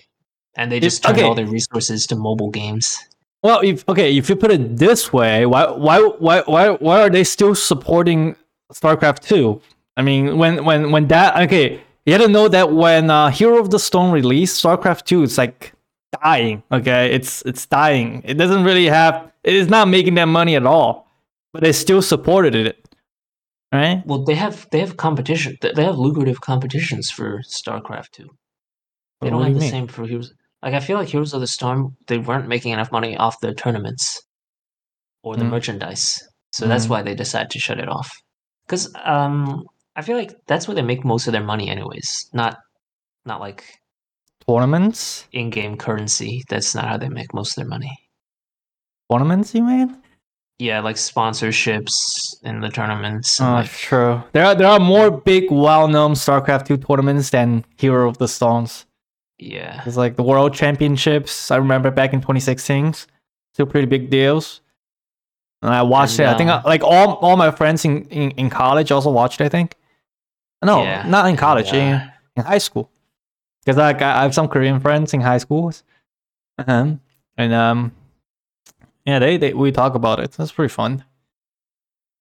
and 0.57 0.73
they 0.73 0.81
just 0.81 1.03
turned 1.03 1.21
all 1.21 1.35
their 1.35 1.47
resources 1.47 2.07
to 2.07 2.17
mobile 2.17 2.51
games 2.51 2.99
Well, 3.43 3.61
if 3.63 3.89
okay, 3.89 4.17
if 4.17 4.29
you 4.29 4.37
put 4.37 4.51
it 4.51 4.77
this 4.77 5.13
way, 5.13 5.47
why 5.47 5.71
why 5.71 6.01
why 6.01 6.41
why 6.47 6.71
why 6.71 7.01
are 7.03 7.11
they 7.11 7.23
still 7.25 7.55
supporting 7.55 8.35
StarCraft 8.73 9.21
2? 9.21 9.61
I 9.97 10.03
mean, 10.03 10.37
when 10.39 10.65
when 10.65 10.91
when 10.91 11.07
that 11.09 11.37
okay, 11.45 11.81
you 12.05 12.13
had 12.13 12.23
to 12.23 12.29
know 12.29 12.49
that 12.49 12.73
when 12.73 13.11
uh, 13.11 13.31
Hero 13.31 13.59
of 13.61 13.71
the 13.71 13.79
Stone 13.79 14.11
released, 14.13 14.63
StarCraft 14.65 15.05
2 15.05 15.23
is 15.23 15.39
like 15.39 15.73
dying, 16.23 16.63
okay? 16.73 17.13
It's 17.13 17.43
it's 17.47 17.67
dying. 17.67 18.23
It 18.25 18.35
doesn't 18.35 18.65
really 18.65 18.87
have 18.87 19.31
it 19.45 19.55
is 19.55 19.69
not 19.69 19.89
making 19.89 20.15
that 20.15 20.27
money 20.27 20.57
at 20.57 20.67
all. 20.67 21.07
But 21.53 21.63
they 21.63 21.73
still 21.73 22.03
supported 22.03 22.55
it. 22.55 22.86
Right? 23.77 24.03
well 24.07 24.23
they 24.29 24.35
have 24.45 24.67
they 24.73 24.81
have 24.85 24.97
competition 24.97 25.57
they 25.77 25.85
have 25.85 25.99
lucrative 25.99 26.41
competitions 26.41 27.11
for 27.17 27.29
starcraft 27.59 28.11
2 28.13 28.29
they 29.21 29.31
don't 29.31 29.41
do 29.41 29.45
have 29.47 29.55
the 29.55 29.61
mean? 29.61 29.71
same 29.71 29.87
for 29.89 30.07
heroes 30.07 30.33
like 30.63 30.75
i 30.75 30.81
feel 30.81 30.97
like 30.99 31.09
heroes 31.09 31.35
of 31.35 31.41
the 31.41 31.47
storm 31.59 31.97
they 32.09 32.19
weren't 32.19 32.49
making 32.55 32.73
enough 32.73 32.91
money 32.93 33.13
off 33.25 33.41
the 33.41 33.53
tournaments 33.55 34.05
or 35.23 35.37
the 35.37 35.45
Mm. 35.45 35.51
merchandise 35.51 36.05
so 36.57 36.67
that's 36.71 36.87
Mm. 36.87 36.91
why 36.91 37.01
they 37.03 37.15
decided 37.15 37.51
to 37.51 37.59
shut 37.59 37.79
it 37.85 37.89
off 37.89 38.11
because 38.67 38.85
um 39.17 39.65
i 39.97 40.03
feel 40.03 40.17
like 40.23 40.33
that's 40.49 40.67
where 40.67 40.75
they 40.75 40.83
make 40.93 41.05
most 41.05 41.27
of 41.27 41.33
their 41.35 41.49
money 41.53 41.69
anyways 41.69 42.09
not 42.33 42.57
not 43.25 43.41
like 43.41 43.63
Tournaments? 44.49 45.27
in-game 45.33 45.77
currency 45.77 46.33
that's 46.49 46.73
not 46.77 46.87
how 46.91 46.97
they 46.97 47.09
make 47.21 47.35
most 47.35 47.51
of 47.53 47.57
their 47.63 47.69
money 47.77 47.95
Tournaments, 49.11 49.55
you 49.55 49.63
mean? 49.63 49.89
Yeah 50.59 50.81
like 50.81 50.97
sponsorships 50.97 51.93
in 52.43 52.61
the 52.61 52.69
tournaments 52.69 53.41
Oh, 53.41 53.45
like, 53.45 53.71
true. 53.71 54.23
There 54.33 54.45
are 54.45 54.55
there 54.55 54.69
are 54.69 54.81
more 54.81 55.11
big, 55.11 55.51
well-known 55.51 56.13
StarCraft 56.15 56.67
2 56.67 56.77
tournaments 56.79 57.31
than 57.31 57.65
Hero 57.79 58.09
of 58.09 58.17
the 58.19 58.29
Stones. 58.29 58.87
yeah 59.39 59.83
It's 59.87 59.97
like 59.97 60.17
the 60.17 60.23
World 60.23 60.55
Championships. 60.55 61.51
I 61.51 61.57
remember 61.57 61.91
back 61.91 62.13
in 62.15 62.21
2016. 62.21 62.95
Still 63.53 63.67
pretty 63.67 63.87
big 63.87 64.11
deals. 64.11 64.61
And 65.63 65.73
I 65.75 65.83
watched 65.83 66.19
And, 66.21 66.29
it. 66.29 66.35
I 66.35 66.37
think 66.39 66.51
uh, 66.51 66.63
like 66.65 66.83
all, 66.83 67.15
all 67.25 67.37
my 67.37 67.51
friends 67.51 67.85
in, 67.85 68.05
in, 68.09 68.31
in 68.33 68.51
college 68.51 68.91
also 68.93 69.11
watched 69.11 69.41
it, 69.41 69.45
I 69.45 69.49
think. 69.49 69.77
No, 70.65 70.83
Yeah, 70.83 71.07
not 71.09 71.29
in 71.29 71.37
college, 71.37 71.73
uh, 71.73 71.77
in, 71.77 72.13
in 72.37 72.45
high 72.45 72.59
school. 72.59 72.91
Because 73.65 73.77
like, 73.79 74.01
I 74.03 74.19
I 74.21 74.23
have 74.23 74.35
some 74.35 74.49
Korean 74.49 74.81
friends 74.81 75.13
in 75.15 75.21
high 75.21 75.39
schools. 75.39 75.83
Uh-huh. 76.59 76.95
And 77.37 77.53
um, 77.53 77.93
yeah, 79.07 79.19
they, 79.19 79.37
they 79.37 79.55
we 79.55 79.73
talk 79.73 79.95
about 79.95 80.21
it. 80.21 80.33
That's 80.33 80.53
pretty 80.53 80.73
fun. 80.73 81.05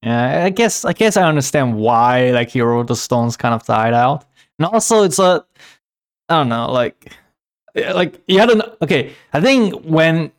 Yeah, 0.03 0.45
I 0.45 0.49
guess 0.51 0.85
I 0.85 0.93
guess 0.93 1.17
I 1.17 1.23
understand 1.27 1.75
why 1.77 2.29
like 2.31 2.49
Hero 2.51 2.79
of 2.79 2.87
the 2.87 2.95
Stones 2.95 3.35
kind 3.35 3.53
of 3.55 3.65
died 3.65 3.93
out. 3.93 4.25
And 4.59 4.67
also 4.67 5.03
it's 5.03 5.17
a 5.19 5.43
I 6.29 6.37
don't 6.37 6.49
know, 6.49 6.71
like 6.71 7.11
like 7.75 8.21
you 8.27 8.39
had 8.39 8.49
an 8.51 8.61
okay, 8.81 9.13
I 9.33 9.41
think 9.41 9.83
when 9.83 10.31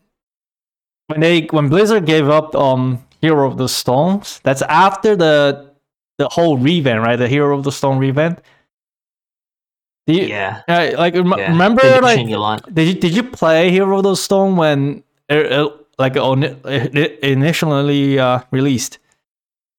when 1.09 1.21
they 1.21 1.43
when 1.51 1.69
Blizzard 1.69 2.07
gave 2.07 2.29
up 2.29 2.55
um 2.55 3.03
Hero 3.21 3.51
of 3.51 3.59
the 3.59 3.69
Stones, 3.69 4.41
that's 4.45 4.63
after 4.63 5.17
the 5.17 5.73
the 6.19 6.29
whole 6.29 6.57
revamp, 6.59 7.05
right? 7.05 7.17
The 7.17 7.29
Hero 7.29 7.57
of 7.59 7.65
the 7.65 7.73
Stone 7.73 7.99
revamp. 7.99 8.41
You, 10.07 10.23
yeah, 10.23 10.63
uh, 10.69 10.93
like 10.97 11.15
rem- 11.15 11.35
yeah. 11.37 11.51
remember 11.51 11.83
did 11.83 12.01
like 12.03 12.17
change 12.17 12.31
a 12.33 12.39
lot. 12.39 12.73
did 12.73 12.87
you 12.87 12.95
did 12.95 13.17
you 13.17 13.25
play 13.25 13.71
Hero 13.73 13.97
of 13.99 14.05
the 14.05 14.15
Stone 14.15 14.55
when 14.55 15.03
it, 15.29 15.47
it- 15.51 15.86
like 15.99 16.17
oni- 16.17 16.55
it 16.65 17.19
initially 17.23 18.19
uh, 18.19 18.41
released, 18.51 18.99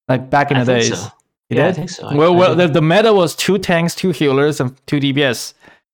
like 0.07 0.30
back 0.30 0.51
in 0.51 0.57
I 0.57 0.63
the 0.63 0.74
days? 0.76 0.99
so. 1.01 1.11
You 1.49 1.57
yeah, 1.57 1.68
I 1.68 1.72
think 1.74 1.89
so. 1.89 2.07
I- 2.07 2.15
well, 2.15 2.34
I 2.34 2.38
well, 2.38 2.55
the, 2.55 2.68
the 2.68 2.82
meta 2.82 3.13
was 3.13 3.36
two 3.36 3.57
tanks, 3.57 3.95
two 3.95 4.11
healers, 4.11 4.59
and 4.59 4.76
two 4.88 4.99
DPS, 4.99 5.53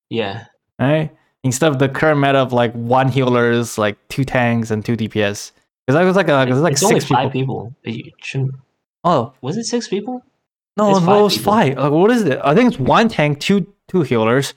yeah, 0.10 0.46
right? 0.80 1.12
Instead 1.44 1.72
of 1.72 1.80
the 1.80 1.90
current 1.90 2.20
meta 2.22 2.40
of 2.40 2.54
like 2.54 2.72
one 2.74 3.10
healers, 3.10 3.78
like 3.78 3.98
two 4.08 4.24
tanks 4.24 4.72
and 4.72 4.84
two 4.84 4.96
DPS. 4.96 5.52
Because 5.86 6.00
that 6.00 6.06
was 6.06 6.16
like 6.16 6.30
a, 6.30 6.42
it 6.44 6.50
was 6.50 6.62
like 6.62 6.72
it's 6.74 6.82
six 6.82 6.92
only 6.92 7.00
people. 7.02 7.16
five 7.18 7.32
people. 7.34 7.76
You 7.84 8.12
shouldn't. 8.22 8.56
Oh 9.04 9.34
Was 9.42 9.58
it 9.58 9.66
six 9.66 9.90
people? 9.90 10.24
no, 10.78 10.92
It's 10.92 11.02
it 11.02 11.06
was 11.08 11.38
people. 11.38 11.52
five. 11.54 11.78
Like, 11.78 11.92
what 11.92 12.10
is 12.12 12.24
it? 12.24 12.40
I 12.44 12.56
think 12.56 12.70
it's 12.72 12.80
one 12.80 13.10
tank, 13.10 13.42
two 13.42 13.68
two 13.90 14.02
healers, 14.04 14.54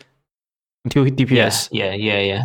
and 0.84 0.92
two 0.92 1.04
DPS. 1.06 1.68
Yeah, 1.72 1.92
yeah, 1.92 1.94
yeah, 1.94 2.20
yeah. 2.20 2.42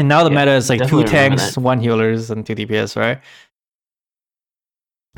And 0.00 0.08
now 0.08 0.24
the 0.24 0.30
Yeah, 0.30 0.38
meta 0.38 0.52
is 0.52 0.70
like 0.70 0.86
two 0.88 1.04
tanks, 1.04 1.58
one 1.58 1.78
healers, 1.78 2.30
and 2.30 2.44
two 2.46 2.54
DPS, 2.54 2.96
right? 2.96 3.20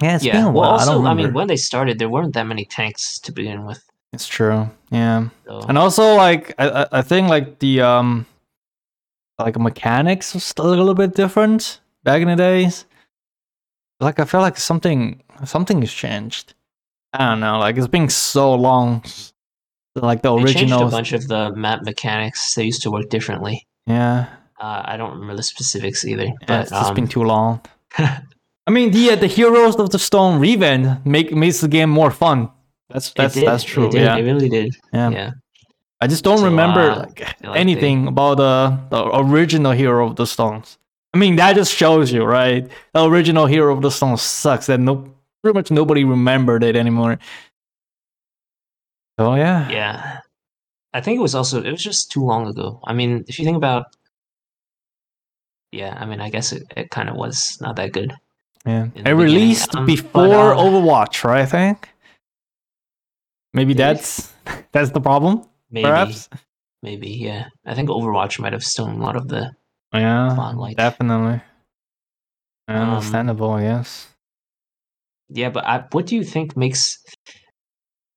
Yeah, 0.03 0.17
it's 0.17 0.25
been 0.25 0.35
yeah. 0.35 0.43
a 0.49 0.51
Well, 0.51 0.71
while. 0.73 0.81
I 0.81 0.85
don't 0.85 0.97
also, 0.97 1.07
I, 1.07 1.15
mean, 1.15 1.33
when 1.33 1.47
they 1.47 1.57
started, 1.57 2.01
there 2.01 2.09
weren't 2.09 2.35
that 2.35 2.49
many 2.49 2.65
tanks 2.65 3.21
to 3.21 3.31
begin 3.33 3.65
with. 3.65 3.81
it's 4.13 4.27
true. 4.27 4.69
Yeah, 4.91 5.29
So. 5.47 5.61
and 5.69 5.79
also 5.79 6.15
like 6.17 6.53
I 6.59 6.87
I- 6.91 7.03
think 7.03 7.29
like 7.29 7.61
the 7.61 7.81
um 7.81 8.27
like 9.39 9.57
mechanics 9.59 10.35
was 10.35 10.43
still 10.45 10.67
a 10.67 10.75
little 10.75 10.95
bit 10.95 11.15
different 11.15 11.81
back 12.03 12.21
in 12.23 12.29
the 12.29 12.37
days. 12.37 12.85
Like 14.01 14.19
I 14.19 14.25
feel 14.25 14.41
like 14.41 14.59
something 14.59 15.23
something 15.45 15.81
has 15.81 15.93
changed. 15.93 16.55
I 17.13 17.19
don't 17.31 17.41
know. 17.41 17.59
Like 17.61 17.77
it's 17.79 17.87
been 17.99 18.09
so 18.11 18.53
long. 18.55 19.05
Like 19.95 20.23
the 20.23 20.35
they 20.37 20.53
changed 20.53 20.75
a 20.75 20.87
bunch 20.91 21.13
of 21.13 21.29
the 21.29 21.55
map 21.55 21.85
mechanics. 21.85 22.55
They 22.57 22.65
used 22.65 22.83
to 22.83 22.91
work 22.91 23.09
differently. 23.11 23.67
Yeah. 23.87 24.27
Uh, 24.63 24.83
I 24.93 24.97
don't 24.97 25.13
remember 25.15 25.35
the 25.37 25.43
specifics 25.43 26.05
either. 26.05 26.25
Yeah, 26.25 26.47
But 26.47 26.61
it's 26.63 26.73
um, 26.73 26.95
been 26.95 27.09
too 27.09 27.25
long. 27.25 27.61
I 28.69 28.71
mean, 28.71 28.93
the 28.93 29.05
uh, 29.13 29.17
the 29.17 29.27
Heroes 29.27 29.75
of 29.77 29.91
the 29.91 29.99
Stone 29.99 30.39
revamp 30.41 31.05
make 31.05 31.29
makes 31.35 31.61
the 31.61 31.69
game 31.69 31.91
more 31.91 32.11
fun. 32.13 32.49
That's 32.91 33.09
it 33.11 33.15
that's 33.17 33.35
that's 33.35 33.65
it 33.65 33.73
true. 33.75 33.89
did, 33.91 34.03
Yeah, 34.03 34.17
It 34.19 34.23
really 34.31 34.49
did. 34.49 34.77
yeah, 34.93 35.11
Yeah. 35.11 35.31
I 36.01 36.07
just 36.07 36.23
don't 36.25 36.39
So, 36.39 36.45
remember 36.45 36.81
uh, 36.91 36.99
like 37.01 37.21
like 37.21 37.41
they- 37.43 37.61
anything 37.61 38.07
about 38.07 38.37
the 38.45 38.79
the 38.91 39.01
original 39.25 39.73
Hero 39.73 40.07
of 40.09 40.15
the 40.17 40.27
Stones. 40.27 40.79
I 41.15 41.19
mean, 41.19 41.37
that 41.37 41.57
just 41.57 41.73
shows 41.75 42.13
you, 42.15 42.23
right? 42.25 42.65
The 42.95 43.03
original 43.05 43.47
Hero 43.47 43.75
of 43.77 43.83
the 43.83 43.91
Stones 43.91 44.23
sucks, 44.23 44.67
That 44.67 44.79
no, 44.81 44.93
pretty 45.43 45.55
much 45.59 45.71
nobody 45.71 46.05
remembered 46.05 46.63
it 46.65 46.77
anymore. 46.77 47.19
Oh 49.19 49.35
yeah, 49.35 49.69
Yeah. 49.71 50.19
I 50.95 51.01
think 51.01 51.19
it 51.19 51.23
was 51.23 51.35
also 51.35 51.63
it 51.63 51.71
was 51.71 51.83
just 51.83 52.11
too 52.13 52.25
long 52.25 52.47
ago. 52.47 52.81
I 52.85 52.93
mean, 52.93 53.25
if 53.29 53.39
you 53.39 53.45
think 53.45 53.57
about 53.57 53.87
yeah, 55.73 55.97
I 55.99 56.05
mean, 56.07 56.21
I 56.21 56.31
guess 56.31 56.53
it, 56.53 56.63
it 56.77 56.91
kind 56.91 57.09
of 57.09 57.17
was 57.17 57.59
not 57.61 57.77
that 57.77 57.93
good. 57.93 58.15
Yeah, 58.65 58.89
it 58.95 59.13
released 59.13 59.75
um, 59.75 59.87
before 59.87 60.29
but, 60.29 60.57
uh, 60.57 60.63
Overwatch, 60.63 61.25
right? 61.25 61.41
I 61.41 61.47
think. 61.47 61.89
Maybe 63.55 63.75
that's 63.75 64.33
that's 64.71 64.91
the 64.91 65.01
problem, 65.01 65.45
Maybe, 65.71 65.85
perhaps. 65.85 66.29
maybe, 66.83 67.09
yeah. 67.11 67.49
I 67.67 67.75
think 67.75 67.89
Overwatch 67.89 68.39
might 68.39 68.53
have 68.53 68.63
stolen 68.63 69.01
a 69.01 69.03
lot 69.03 69.17
of 69.17 69.29
the. 69.29 69.53
Yeah, 69.93 70.33
Spotlight. 70.33 70.77
definitely. 70.77 71.43
Um, 72.69 72.91
Understandable, 72.91 73.51
I 73.51 73.63
guess. 73.63 74.09
Yeah, 75.29 75.51
but 75.51 75.65
I, 75.67 75.85
what 75.93 76.07
do 76.07 76.17
you 76.17 76.25
think 76.25 76.57
makes 76.57 76.97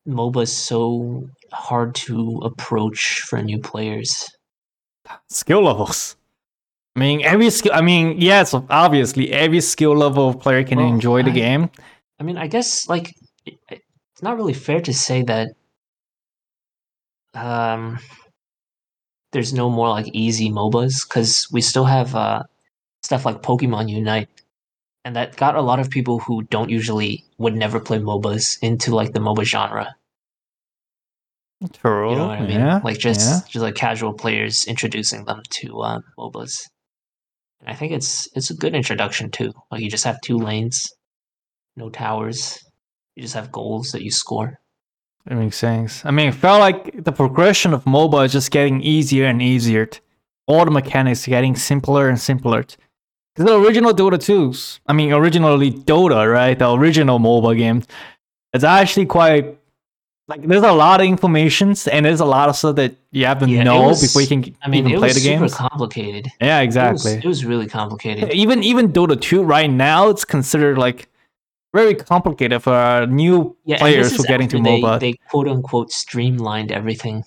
MOBAs 0.07 0.49
so 0.49 1.27
hard 1.51 1.95
to 1.95 2.39
approach 2.43 3.21
for 3.21 3.41
new 3.41 3.59
players? 3.59 4.29
Skill 5.29 5.63
levels. 5.63 6.15
I 6.95 6.99
mean, 6.99 7.21
every 7.23 7.49
skill. 7.49 7.73
I 7.73 7.81
mean, 7.81 8.21
yes, 8.21 8.53
obviously, 8.53 9.31
every 9.31 9.59
skill 9.61 9.95
level 9.95 10.33
player 10.33 10.63
can 10.63 10.77
Well, 10.77 10.87
enjoy 10.87 11.23
the 11.23 11.31
I- 11.31 11.33
game. 11.33 11.69
I 12.19 12.23
mean, 12.23 12.37
I 12.37 12.47
guess 12.47 12.87
like 12.87 13.13
it's 13.45 14.21
not 14.21 14.37
really 14.37 14.53
fair 14.53 14.79
to 14.81 14.93
say 14.93 15.21
that 15.23 15.49
um 17.33 17.99
there's 19.33 19.51
no 19.53 19.69
more 19.69 19.89
like 19.89 20.07
easy 20.13 20.49
MOBAs 20.49 21.05
because 21.07 21.47
we 21.51 21.59
still 21.59 21.83
have 21.83 22.15
uh 22.15 22.43
stuff 23.03 23.25
like 23.25 23.41
Pokemon 23.41 23.89
Unite, 23.89 24.29
and 25.03 25.15
that 25.17 25.35
got 25.35 25.55
a 25.55 25.61
lot 25.61 25.79
of 25.81 25.89
people 25.89 26.19
who 26.19 26.43
don't 26.43 26.69
usually 26.69 27.25
would 27.37 27.55
never 27.55 27.79
play 27.81 27.99
MOBAs 27.99 28.57
into 28.61 28.95
like 28.95 29.11
the 29.11 29.19
MOBA 29.19 29.43
genre. 29.43 29.95
True. 31.73 32.11
You 32.11 32.15
know 32.17 32.27
what 32.27 32.39
I 32.39 32.41
mean? 32.47 32.51
Yeah. 32.59 32.79
like 32.83 32.97
just 32.99 33.19
yeah. 33.19 33.39
just 33.49 33.63
like 33.63 33.75
casual 33.75 34.13
players 34.13 34.65
introducing 34.65 35.25
them 35.25 35.41
to 35.49 35.81
uh, 35.81 35.99
MOBAs. 36.17 36.69
And 37.61 37.69
I 37.69 37.73
think 37.73 37.91
it's 37.91 38.27
it's 38.35 38.51
a 38.51 38.55
good 38.55 38.75
introduction 38.75 39.31
too. 39.31 39.51
Like 39.71 39.81
you 39.81 39.89
just 39.89 40.05
have 40.05 40.19
two 40.21 40.37
lanes, 40.37 40.91
no 41.75 41.89
towers. 41.89 42.59
You 43.15 43.21
just 43.23 43.35
have 43.35 43.51
goals 43.51 43.91
that 43.91 44.03
you 44.03 44.11
score. 44.11 44.59
That 45.25 45.35
makes 45.35 45.57
sense. 45.57 46.05
I 46.05 46.11
mean, 46.11 46.29
it 46.29 46.35
felt 46.35 46.59
like 46.59 47.03
the 47.03 47.11
progression 47.11 47.73
of 47.73 47.83
MOBA 47.85 48.25
is 48.25 48.31
just 48.31 48.51
getting 48.51 48.81
easier 48.81 49.25
and 49.25 49.41
easier. 49.41 49.89
All 50.47 50.65
the 50.65 50.71
mechanics 50.71 51.25
getting 51.25 51.55
simpler 51.55 52.09
and 52.09 52.19
simpler. 52.19 52.61
Because 52.61 53.49
the 53.49 53.59
original 53.59 53.93
Dota 53.93 54.17
2s, 54.17 54.79
I 54.85 54.93
mean, 54.93 55.11
originally 55.11 55.71
Dota, 55.71 56.31
right? 56.31 56.57
The 56.57 56.71
original 56.71 57.19
MOBA 57.19 57.57
game, 57.57 57.83
it's 58.53 58.63
actually 58.63 59.07
quite 59.07 59.57
like 60.27 60.41
there's 60.47 60.63
a 60.63 60.71
lot 60.71 61.01
of 61.01 61.07
informations 61.07 61.87
and 61.87 62.05
there's 62.05 62.19
a 62.19 62.25
lot 62.25 62.49
of 62.49 62.55
stuff 62.55 62.75
that 62.77 62.95
you 63.11 63.25
have 63.25 63.39
to 63.39 63.47
Yeah, 63.49 63.63
know 63.63 63.83
was- 63.83 64.01
before 64.01 64.21
you 64.23 64.27
can 64.27 64.55
I 64.63 64.69
mean, 64.69 64.79
even 64.81 64.91
it 64.93 64.97
play 64.97 65.07
was 65.09 65.15
the 65.15 65.19
super 65.21 65.39
games. 65.39 65.53
complicated. 65.53 66.27
yeah, 66.41 66.59
It 66.59 66.61
was- 66.61 66.75
exactly. 66.75 67.11
It 67.13 67.25
was, 67.25 67.45
really 67.45 67.67
complicated. 67.67 68.33
even 68.33 68.63
even 68.63 68.91
Dota 68.91 69.19
2 69.19 69.43
right 69.43 69.69
now, 69.69 70.09
it's 70.09 70.25
considered 70.25 70.77
like 70.77 71.07
very 71.73 71.93
complicated 71.93 72.63
for 72.63 73.05
new 73.09 73.55
Yeah, 73.65 73.77
players 73.77 74.15
who 74.15 74.23
get 74.23 74.41
into 74.41 74.57
they, 74.61 74.81
MOBA. 74.81 74.99
They 74.99 75.13
quote 75.29 75.47
unquote 75.47 75.91
streamlined 75.91 76.71
everything. 76.71 77.23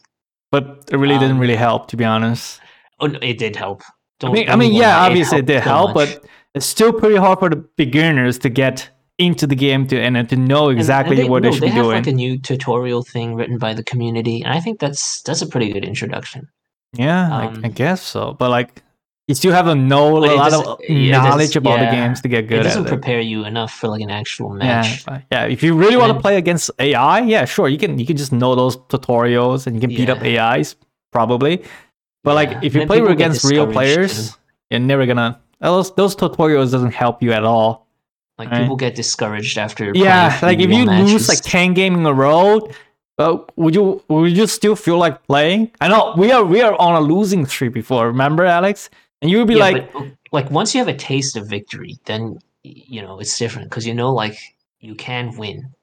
but 0.51 0.89
it 0.91 0.97
really 0.97 1.19
didn't 1.19 1.33
um, 1.37 1.41
really 1.41 1.57
help, 1.57 1.89
to 1.89 1.97
be 1.97 2.05
honest. 2.05 2.61
Oh, 3.01 3.07
no, 3.07 3.19
it 3.23 3.37
did 3.39 3.55
help. 3.55 3.83
I 3.83 3.93
Don't, 4.21 4.33
mean, 4.33 4.49
I 4.49 4.57
mean, 4.57 4.73
yeah, 4.73 4.99
obviously 5.07 5.39
it 5.41 5.47
did 5.47 5.63
so 5.63 5.69
help, 5.69 5.95
much. 5.95 6.15
but 6.17 6.25
it's 6.55 6.67
still 6.67 6.93
pretty 6.93 7.17
hard 7.17 7.39
for 7.39 7.49
the 7.51 7.57
beginners 7.77 8.39
to 8.41 8.49
get 8.49 8.89
into 9.19 9.47
the 9.47 9.57
game 9.57 9.87
to 9.89 10.01
and 10.01 10.17
uh, 10.17 10.23
to 10.25 10.37
know 10.37 10.65
And- 10.69 10.71
and 10.73 10.79
exactly 10.79 11.17
they, 11.17 11.29
what 11.29 11.43
no, 11.43 11.51
they 11.51 11.55
should 11.57 11.63
they 11.63 11.67
be 11.69 11.73
have 11.73 11.85
doing. 11.85 11.97
like 11.97 12.07
a 12.07 12.13
new 12.13 12.39
tutorial 12.39 13.03
thing 13.03 13.35
written 13.35 13.59
by 13.59 13.75
the 13.75 13.83
community, 13.83 14.43
and 14.43 14.53
I 14.55 14.61
think 14.61 14.79
that's 14.81 15.23
that's 15.23 15.43
a 15.43 15.47
pretty 15.47 15.73
good 15.73 15.85
introduction. 15.85 16.49
yeah, 16.95 17.29
I, 17.37 17.43
I 17.43 17.47
um, 17.47 17.61
guess 17.73 18.01
so. 18.03 18.33
But 18.35 18.51
like, 18.51 18.83
you 19.27 19.35
still 19.35 19.53
have 19.53 19.67
to 19.67 19.75
know 19.75 20.17
a 20.17 20.21
lot 20.25 20.53
of 20.55 20.79
does- 20.79 20.89
knowledge 20.89 21.57
about 21.57 21.81
the 21.81 21.91
games 21.91 22.21
to 22.23 22.29
get 22.29 22.47
good. 22.49 22.61
It 22.61 22.63
doesn't 22.63 22.87
at 22.87 22.93
it. 22.93 22.95
prepare 22.97 23.21
you 23.21 23.45
enough 23.45 23.73
for 23.73 23.89
like 23.89 24.01
an 24.03 24.11
actual 24.11 24.51
match. 24.51 25.05
but 25.05 25.23
yeah. 25.33 25.45
If 25.47 25.63
you 25.63 25.75
really 25.75 25.97
want 25.97 26.13
to 26.15 26.21
play 26.21 26.37
against 26.37 26.71
AI, 26.79 27.21
yeah, 27.21 27.45
sure, 27.45 27.69
you 27.69 27.77
can. 27.79 27.99
You 27.99 28.07
can 28.07 28.17
just 28.17 28.33
know 28.33 28.55
those 28.55 28.77
tutorials 28.77 29.67
and 29.67 29.75
you 29.77 29.81
can 29.81 29.91
beat 29.91 30.09
up 30.09 30.23
AIs 30.23 30.77
probably. 31.13 31.57
But 32.23 32.31
Yeah, 32.31 32.35
like, 32.35 32.65
if 32.65 32.75
you 32.75 32.87
play 32.87 33.01
against 33.01 33.45
real 33.45 33.67
players, 33.67 34.31
too. 34.31 34.37
you're 34.71 34.81
never 34.81 35.07
gonna. 35.07 35.41
Those 35.61 35.93
those 35.95 36.15
tutorials 36.15 36.71
doesn't 36.71 36.93
help 36.95 37.21
you 37.23 37.33
at 37.33 37.43
all. 37.45 37.88
Like 38.39 38.51
Right. 38.51 38.61
people 38.61 38.77
get 38.77 38.95
discouraged 38.95 39.59
after. 39.59 39.93
Yeah, 39.95 40.39
like 40.43 40.59
if 40.59 40.71
you 40.71 40.85
real 40.87 41.05
lose 41.05 41.29
like 41.29 41.43
ten 41.43 41.75
game 41.75 41.95
in 41.97 42.07
a 42.07 42.15
row, 42.15 42.69
uh, 43.19 43.39
would 43.57 43.75
you 43.75 44.03
would 44.09 44.37
you 44.37 44.47
still 44.47 44.77
feel 44.77 44.97
like 44.97 45.27
playing? 45.27 45.73
I 45.81 45.89
know 45.89 46.15
we 46.17 46.31
are 46.31 46.45
we 46.45 46.61
are 46.63 46.75
on 46.81 46.95
a 46.95 47.01
losing 47.01 47.47
streak 47.47 47.73
before. 47.73 48.07
Remember, 48.07 48.45
Alex? 48.45 48.91
And 49.21 49.31
you 49.31 49.39
would 49.39 49.49
be 49.49 49.57
Yeah, 49.57 49.71
like, 49.71 49.93
but, 49.93 50.07
like 50.31 50.51
once 50.53 50.73
you 50.75 50.79
have 50.79 50.87
a 50.87 50.97
taste 50.97 51.37
of 51.37 51.49
victory, 51.49 51.97
then 52.07 52.39
you 52.63 53.03
know 53.03 53.19
it's 53.19 53.37
different 53.37 53.71
because 53.71 53.87
you 53.87 53.95
know 53.95 54.13
like 54.15 54.39
you 54.79 54.95
can 54.95 55.37
win. 55.37 55.75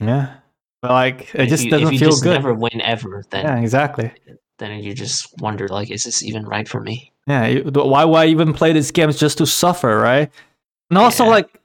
yeah, 0.00 0.36
but 0.80 0.92
like 0.92 1.34
it 1.34 1.46
just 1.48 1.64
you, 1.64 1.70
doesn't 1.70 1.88
if 1.88 1.92
you 1.92 1.98
feel 1.98 2.10
just 2.10 2.22
good. 2.22 2.32
never 2.32 2.54
win 2.54 2.80
ever, 2.80 3.22
then 3.30 3.44
Yeah, 3.44 3.56
exactly. 3.58 4.10
then 4.58 4.82
you 4.82 4.94
just 4.94 5.28
wonder 5.40 5.68
like, 5.68 5.90
is 5.90 6.04
this 6.04 6.22
even 6.22 6.46
right 6.46 6.66
for 6.66 6.80
me? 6.80 7.12
Yeah, 7.26 7.58
why 7.68 8.06
why 8.06 8.26
even 8.26 8.54
play 8.54 8.72
these 8.72 8.90
games 8.90 9.18
just 9.18 9.36
to 9.38 9.46
suffer, 9.46 9.98
right? 9.98 10.30
And 10.88 10.98
also 10.98 11.24
Yeah. 11.24 11.30
like 11.30 11.60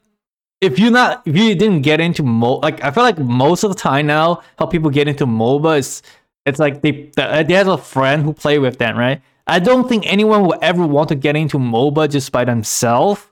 if 0.60 0.78
you 0.78 0.90
not 0.90 1.22
if 1.26 1.36
you 1.36 1.54
didn't 1.54 1.82
get 1.82 2.00
into 2.00 2.22
mo 2.22 2.54
like 2.56 2.82
I 2.82 2.90
feel 2.90 3.04
like 3.04 3.18
most 3.18 3.62
of 3.64 3.70
the 3.70 3.76
time 3.76 4.06
now 4.06 4.42
how 4.58 4.66
people 4.66 4.90
get 4.90 5.06
into 5.08 5.26
MOBA 5.26 5.78
is 5.78 6.02
it's 6.46 6.58
like 6.58 6.82
they 6.82 7.10
they 7.16 7.54
have 7.54 7.68
a 7.68 7.78
friend 7.78 8.22
who 8.24 8.32
play 8.32 8.58
with 8.58 8.78
them, 8.78 8.96
right? 8.96 9.20
I 9.46 9.58
don't 9.60 9.88
think 9.88 10.04
anyone 10.06 10.42
will 10.42 10.58
ever 10.60 10.86
want 10.86 11.08
to 11.10 11.14
get 11.14 11.36
into 11.36 11.58
MOBA 11.58 12.10
just 12.10 12.32
by 12.32 12.44
themselves, 12.44 13.26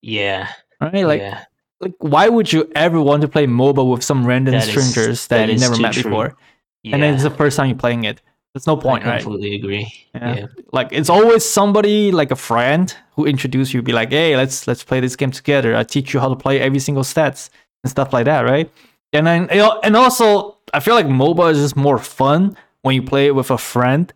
Yeah, 0.00 0.48
right? 0.80 1.04
Like 1.06 1.20
yeah, 1.20 1.44
like 1.80 1.94
why 1.98 2.28
would 2.28 2.52
you 2.52 2.70
ever 2.74 3.00
want 3.00 3.22
to 3.22 3.28
play 3.28 3.46
MOBA 3.46 3.88
with 3.90 4.02
some 4.02 4.26
random 4.26 4.52
That 4.54 4.64
is- 4.64 4.70
strangers 4.70 5.26
that, 5.28 5.46
that 5.46 5.52
you 5.52 5.58
never 5.58 5.76
met 5.78 5.92
true. 5.94 6.02
before, 6.04 6.36
yeah. 6.82 6.94
and 6.94 7.02
then 7.02 7.14
it's 7.14 7.22
the 7.22 7.30
first 7.30 7.56
time 7.56 7.68
you're 7.68 7.78
playing 7.78 8.04
it? 8.04 8.20
There's 8.54 8.66
no 8.66 8.76
point, 8.76 9.04
I 9.06 9.10
right? 9.12 9.22
completely 9.22 9.56
agree. 9.56 9.90
Yeah. 10.14 10.34
Yeah. 10.36 10.46
Like 10.72 10.88
it's 10.92 11.08
always 11.08 11.42
somebody 11.44 12.12
like 12.12 12.30
a 12.30 12.36
friend 12.36 12.94
who 13.16 13.24
introduce 13.24 13.72
you, 13.72 13.80
be 13.82 13.92
like, 13.92 14.10
hey, 14.10 14.36
let's 14.36 14.66
let's 14.66 14.84
play 14.84 15.00
this 15.00 15.16
game 15.16 15.30
together. 15.30 15.74
I 15.74 15.84
teach 15.84 16.12
you 16.12 16.20
how 16.20 16.28
to 16.28 16.36
play 16.36 16.60
every 16.60 16.78
single 16.78 17.02
stats 17.02 17.48
and 17.82 17.90
stuff 17.90 18.12
like 18.12 18.26
that, 18.26 18.42
right? 18.42 18.70
And 19.14 19.26
then 19.26 19.48
you 19.50 19.56
know, 19.58 19.80
and 19.82 19.96
also 19.96 20.58
I 20.74 20.80
feel 20.80 20.94
like 20.94 21.06
MOBA 21.06 21.52
is 21.52 21.58
just 21.58 21.76
more 21.76 21.98
fun 21.98 22.54
when 22.82 22.94
you 22.94 23.02
play 23.02 23.26
it 23.26 23.34
with 23.34 23.50
a 23.50 23.56
friend 23.58 24.12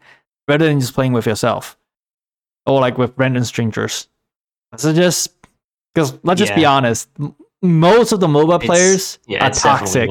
rather 0.48 0.66
than 0.66 0.80
just 0.80 0.92
playing 0.94 1.12
with 1.14 1.24
yourself. 1.26 1.78
Or 2.66 2.80
like 2.80 2.98
with 2.98 3.12
random 3.16 3.44
strangers. 3.44 4.08
So 4.76 4.92
just 4.92 5.30
because 5.94 6.18
let's 6.24 6.40
just 6.40 6.54
be 6.54 6.64
honest, 6.66 7.08
m- 7.18 7.34
most 7.62 8.12
of 8.12 8.20
the 8.20 8.26
MOBA 8.26 8.56
It's- 8.56 8.66
players 8.66 9.18
Yeah, 9.26 9.46
are 9.46 9.50
toxic. 9.50 10.10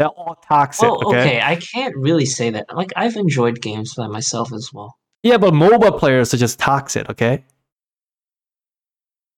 They're 0.00 0.08
all 0.08 0.34
toxic. 0.48 0.88
Well, 0.88 1.08
okay? 1.08 1.20
okay, 1.20 1.40
I 1.42 1.56
can't 1.56 1.94
really 1.94 2.24
say 2.24 2.48
that. 2.48 2.74
Like 2.74 2.90
I've 2.96 3.16
enjoyed 3.16 3.60
games 3.60 3.94
by 3.94 4.06
myself 4.06 4.50
as 4.50 4.70
well. 4.72 4.96
Yeah, 5.22 5.36
but 5.36 5.52
MOBA 5.52 5.98
players 5.98 6.32
are 6.32 6.38
just 6.38 6.58
toxic, 6.58 7.10
okay? 7.10 7.44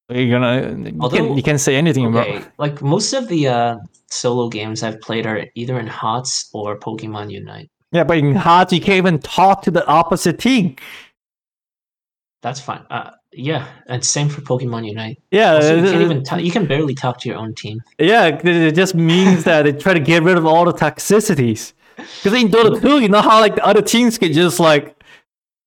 You're 0.08 0.30
gonna 0.30 0.88
you, 0.88 0.98
Although- 1.00 1.16
can, 1.16 1.36
you 1.36 1.42
can't 1.42 1.58
say 1.58 1.74
anything 1.74 2.14
Okay, 2.14 2.36
about 2.36 2.48
like 2.58 2.80
most 2.80 3.12
of 3.12 3.26
the 3.26 3.48
uh, 3.48 3.76
solo 4.08 4.48
games 4.48 4.84
I've 4.84 5.00
played 5.00 5.26
are 5.26 5.44
either 5.56 5.80
in 5.80 5.88
HOTS 5.88 6.50
or 6.54 6.78
Pokemon 6.78 7.32
Unite. 7.32 7.68
Yeah, 7.90 8.04
but 8.04 8.18
in 8.18 8.36
HOTS 8.36 8.72
you 8.72 8.80
can't 8.80 8.98
even 8.98 9.18
talk 9.18 9.62
to 9.62 9.72
the 9.72 9.84
opposite 9.86 10.38
team. 10.38 10.76
That's 12.42 12.60
fine. 12.60 12.86
Uh, 12.88 13.10
yeah, 13.32 13.66
and 13.86 14.04
same 14.04 14.28
for 14.28 14.40
Pokemon 14.42 14.86
Unite. 14.86 15.20
Yeah, 15.30 15.54
Also, 15.54 15.76
you 15.76 15.82
uh, 15.82 15.90
can't 15.90 16.02
even 16.02 16.24
ta- 16.24 16.36
you 16.36 16.50
can 16.50 16.66
barely 16.66 16.94
talk 16.94 17.18
to 17.20 17.28
your 17.28 17.38
own 17.38 17.54
team. 17.54 17.80
yeah, 17.98 18.26
it 18.44 18.74
just 18.74 18.94
means 18.94 19.44
that 19.44 19.62
they 19.62 19.72
try 19.72 19.94
to 19.94 20.00
get 20.00 20.22
rid 20.22 20.36
of 20.36 20.46
all 20.46 20.64
the 20.64 20.72
toxicities. 20.72 21.72
Because 21.96 22.34
in 22.40 22.48
Dota 22.48 22.80
2, 22.80 23.00
you 23.00 23.08
know 23.08 23.20
how 23.22 23.40
like 23.40 23.54
the 23.54 23.64
other 23.64 23.82
teams 23.82 24.18
can 24.18 24.32
just 24.32 24.58
like 24.60 24.96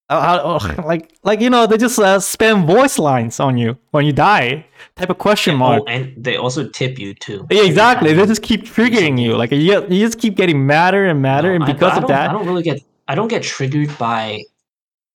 uh, 0.09 0.59
how, 0.59 0.83
like 0.85 1.13
like 1.23 1.41
you 1.41 1.49
know 1.49 1.65
they 1.67 1.77
just 1.77 1.97
uh, 1.99 2.17
spam 2.19 2.65
voice 2.65 2.99
lines 2.99 3.39
on 3.39 3.57
you 3.57 3.77
when 3.91 4.05
you 4.05 4.13
die 4.13 4.65
type 4.95 5.09
of 5.09 5.17
question 5.17 5.55
mark 5.55 5.81
Oh, 5.83 5.87
and 5.87 6.13
they 6.17 6.35
also 6.37 6.67
tip 6.67 6.99
you 6.99 7.13
too. 7.15 7.45
yeah, 7.49 7.63
exactly 7.63 8.13
they 8.13 8.25
just 8.25 8.43
keep 8.43 8.65
triggering 8.65 9.19
you 9.19 9.35
like 9.35 9.51
you, 9.51 9.59
you 9.87 10.05
just 10.05 10.19
keep 10.19 10.35
getting 10.35 10.65
madder 10.65 11.05
and 11.05 11.21
madder 11.21 11.49
No, 11.49 11.55
and 11.55 11.63
I- 11.63 11.73
because 11.73 11.93
I 11.93 12.01
of 12.01 12.07
that 12.09 12.29
I 12.29 12.33
don't 12.33 12.45
really 12.45 12.63
get 12.63 12.81
I 13.07 13.15
don't 13.15 13.27
get 13.29 13.41
triggered 13.43 13.97
by 13.97 14.41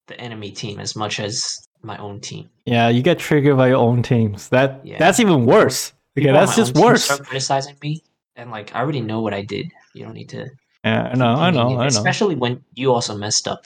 the 0.08 0.18
enemy 0.20 0.50
team 0.50 0.80
as 0.80 0.96
much 0.96 1.20
as 1.20 1.56
my 1.82 1.96
own 1.98 2.20
team. 2.20 2.48
Yeah, 2.66 2.88
you 2.88 3.02
get 3.02 3.18
triggered 3.18 3.56
by 3.56 3.68
your 3.68 3.78
own 3.78 4.02
teams. 4.02 4.48
That 4.50 4.80
Yeah. 4.84 4.98
that's 4.98 5.20
even 5.20 5.46
worse. 5.46 5.92
Okay, 6.16 6.26
People 6.26 6.36
on 6.36 6.46
that's 6.46 6.56
my 6.58 6.62
just 6.62 6.70
own 6.76 6.82
team 6.82 6.84
worse. 6.84 7.04
Start 7.04 7.26
criticizing 7.26 7.76
me, 7.82 8.02
and 8.36 8.50
like 8.50 8.74
I 8.74 8.80
already 8.80 9.00
know 9.00 9.20
what 9.20 9.32
I 9.34 9.42
did. 9.42 9.70
You 9.94 10.04
don't 10.04 10.14
need 10.14 10.28
to. 10.30 10.50
Yeah, 10.84 11.10
I 11.12 11.14
know, 11.14 11.34
I 11.34 11.50
know, 11.50 11.58
continue, 11.60 11.76
I 11.78 11.82
know. 11.82 11.86
Especially 11.86 12.34
when 12.36 12.64
you 12.74 12.92
also 12.92 13.16
messed 13.16 13.46
up. 13.48 13.64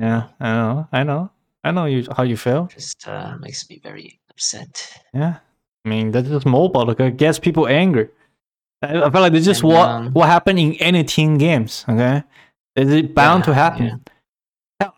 Yeah, 0.00 0.28
I 0.40 0.52
know, 0.54 0.88
I 0.92 1.02
know, 1.04 1.30
I 1.62 1.70
know 1.70 1.84
you 1.86 2.06
how 2.16 2.22
you 2.24 2.36
feel. 2.36 2.66
Just 2.66 3.06
uh, 3.06 3.36
makes 3.40 3.68
me 3.70 3.80
very 3.82 4.18
upset. 4.30 4.92
Yeah, 5.12 5.36
I 5.84 5.88
mean 5.88 6.10
that's 6.10 6.28
just 6.28 6.46
MOBA. 6.46 6.86
Like, 6.86 7.00
it 7.00 7.16
gets 7.16 7.38
people 7.38 7.68
angry. 7.68 8.08
I, 8.82 9.02
I 9.04 9.10
feel 9.10 9.20
like 9.20 9.32
this 9.32 9.40
is 9.40 9.46
just 9.46 9.62
what 9.62 9.88
um, 9.88 10.12
what 10.12 10.28
happened 10.28 10.58
in 10.58 10.74
any 10.74 11.04
team 11.04 11.38
games. 11.38 11.84
Okay, 11.88 12.22
it's 12.76 13.08
bound 13.12 13.40
Yeah, 13.42 13.46
to 13.46 13.54
happen. 13.54 13.84
yeah. 13.86 13.96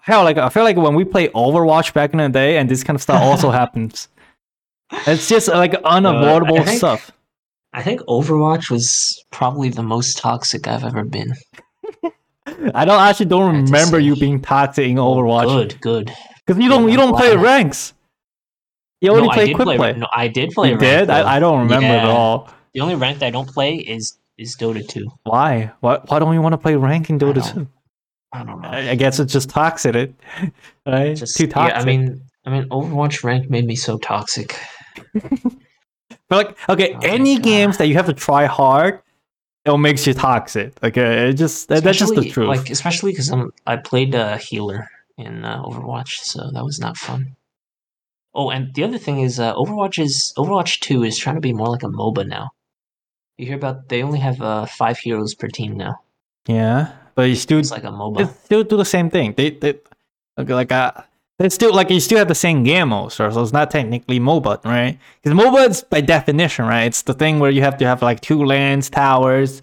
Hell, 0.02 0.24
like 0.24 0.38
I 0.38 0.48
feel 0.48 0.64
like 0.64 0.76
when 0.76 0.94
we 0.94 1.04
play 1.04 1.28
Overwatch 1.28 1.92
back 1.92 2.12
in 2.12 2.18
the 2.18 2.28
day, 2.28 2.58
and 2.58 2.68
this 2.68 2.82
kind 2.82 2.94
of 2.94 3.02
stuff 3.02 3.22
also 3.22 3.50
happens. 3.62 4.08
It's 5.06 5.28
just 5.28 5.48
like 5.48 5.74
uh, 5.74 5.80
unavoidable 5.84 6.58
I 6.60 6.64
think- 6.64 6.78
stuff. 6.78 7.10
I 7.72 7.82
think 7.82 8.00
Overwatch 8.02 8.70
was 8.70 9.22
probably 9.30 9.68
the 9.68 9.82
most 9.82 10.16
toxic 10.16 10.66
I've 10.66 10.82
ever 10.84 11.04
been. 11.04 11.34
I 12.74 12.84
don't 12.86 13.00
actually 13.00 13.26
don't 13.26 13.54
I 13.54 13.60
remember 13.60 13.98
you 13.98 14.16
being 14.16 14.40
toxic 14.40 14.86
in 14.88 14.98
oh, 14.98 15.14
Overwatch 15.14 15.46
Good, 15.46 15.80
good. 15.82 16.12
because 16.46 16.62
you 16.62 16.70
don't 16.70 16.84
Yeah, 16.84 16.90
you 16.92 16.96
don't 16.96 17.14
play 17.14 17.36
ranks. 17.36 17.92
You 19.02 19.10
only 19.10 19.24
no, 19.28 19.34
play 19.34 19.52
quick 19.52 19.66
play. 19.66 19.76
play. 19.76 19.92
No, 19.92 20.06
I 20.10 20.28
did 20.28 20.52
play. 20.52 20.70
you 20.70 20.78
did? 20.78 21.10
I, 21.10 21.36
I 21.36 21.38
don't 21.38 21.58
remember 21.64 21.86
at 21.88 22.06
all. 22.06 22.48
The 22.72 22.80
only 22.80 22.94
ranked 22.94 23.22
I 23.22 23.28
don't 23.30 23.48
play 23.48 23.74
is 23.76 24.16
is 24.38 24.56
Dota 24.56 24.86
2. 24.86 25.06
Why? 25.24 25.72
Why? 25.80 25.98
Why 26.06 26.18
don't 26.18 26.32
you 26.32 26.40
want 26.40 26.54
to 26.54 26.58
play 26.58 26.76
rank 26.76 27.10
in 27.10 27.18
Dota 27.18 27.52
2? 27.54 27.68
I 28.36 28.44
don't 28.44 28.60
know. 28.60 28.68
I, 28.68 28.90
I 28.90 28.94
guess 28.94 29.18
it's 29.18 29.32
just 29.32 29.50
toxic, 29.50 29.94
it, 29.96 30.14
right? 30.86 31.16
Just 31.16 31.36
Too 31.36 31.46
toxic. 31.46 31.74
yeah. 31.74 31.80
I 31.80 31.84
mean, 31.84 32.20
I 32.44 32.50
mean, 32.50 32.68
Overwatch 32.68 33.24
rank 33.24 33.50
made 33.50 33.64
me 33.66 33.76
so 33.76 33.98
toxic. 33.98 34.56
But 36.28 36.46
like, 36.46 36.68
okay, 36.68 36.94
Oh 36.94 37.00
any 37.02 37.38
games 37.38 37.78
that 37.78 37.86
you 37.86 37.94
have 37.94 38.06
to 38.06 38.12
try 38.12 38.46
hard, 38.46 39.00
it 39.64 39.78
makes 39.78 40.06
you 40.06 40.14
toxic. 40.14 40.72
Okay, 40.82 41.28
it 41.30 41.34
just 41.34 41.68
that, 41.68 41.84
that's 41.84 41.98
just 41.98 42.14
the 42.14 42.28
truth. 42.28 42.48
Like 42.48 42.70
especially 42.70 43.12
because 43.12 43.30
I'm 43.30 43.52
I 43.66 43.76
played 43.76 44.14
uh, 44.14 44.36
healer 44.36 44.88
in 45.16 45.44
uh, 45.44 45.62
Overwatch, 45.62 46.18
so 46.24 46.50
that 46.52 46.64
was 46.64 46.80
not 46.80 46.96
fun. 46.96 47.36
Oh, 48.34 48.50
and 48.50 48.74
the 48.74 48.84
other 48.84 48.98
thing 48.98 49.20
is, 49.20 49.40
uh, 49.40 49.54
Overwatch 49.54 50.02
is 50.02 50.34
Overwatch 50.36 50.80
Two 50.80 51.04
is 51.04 51.16
trying 51.16 51.36
to 51.36 51.40
be 51.40 51.52
more 51.52 51.68
like 51.68 51.84
a 51.84 51.88
MOBA 51.88 52.26
now. 52.26 52.50
You 53.38 53.46
hear 53.46 53.56
about 53.56 53.88
they 53.88 54.02
only 54.02 54.18
have 54.18 54.42
uh, 54.42 54.66
five 54.66 54.98
heroes 54.98 55.34
per 55.34 55.48
team 55.48 55.76
now. 55.76 56.00
yeah, 56.48 56.92
but 57.16 57.22
you 57.22 57.34
still 57.34 57.58
It's 57.58 57.70
like 57.72 57.84
a 57.84 57.88
MOBA. 57.88 58.18
they 58.18 58.32
still 58.44 58.62
do 58.62 58.76
the 58.76 58.84
same 58.84 59.10
thing. 59.10 59.34
They 59.36 59.50
they 59.50 59.80
like 60.36 60.70
uh, 60.70 60.92
they 61.38 61.48
still 61.48 61.74
like 61.74 61.90
you 61.90 61.98
still 62.00 62.18
have 62.18 62.28
the 62.28 62.34
same 62.34 62.62
game 62.62 62.90
mode, 62.90 63.12
so 63.12 63.26
it's 63.26 63.52
not 63.52 63.70
technically 63.70 64.20
MOBA, 64.20 64.64
right? 64.64 64.98
Because 65.22 65.36
MOBA 65.36 65.68
is 65.70 65.82
by 65.82 66.00
definition, 66.00 66.66
right? 66.66 66.84
It's 66.84 67.02
the 67.02 67.14
thing 67.14 67.40
where 67.40 67.50
you 67.50 67.62
have 67.62 67.78
to 67.78 67.86
have 67.86 68.02
like 68.02 68.20
two 68.20 68.44
lands, 68.44 68.88
towers. 68.90 69.62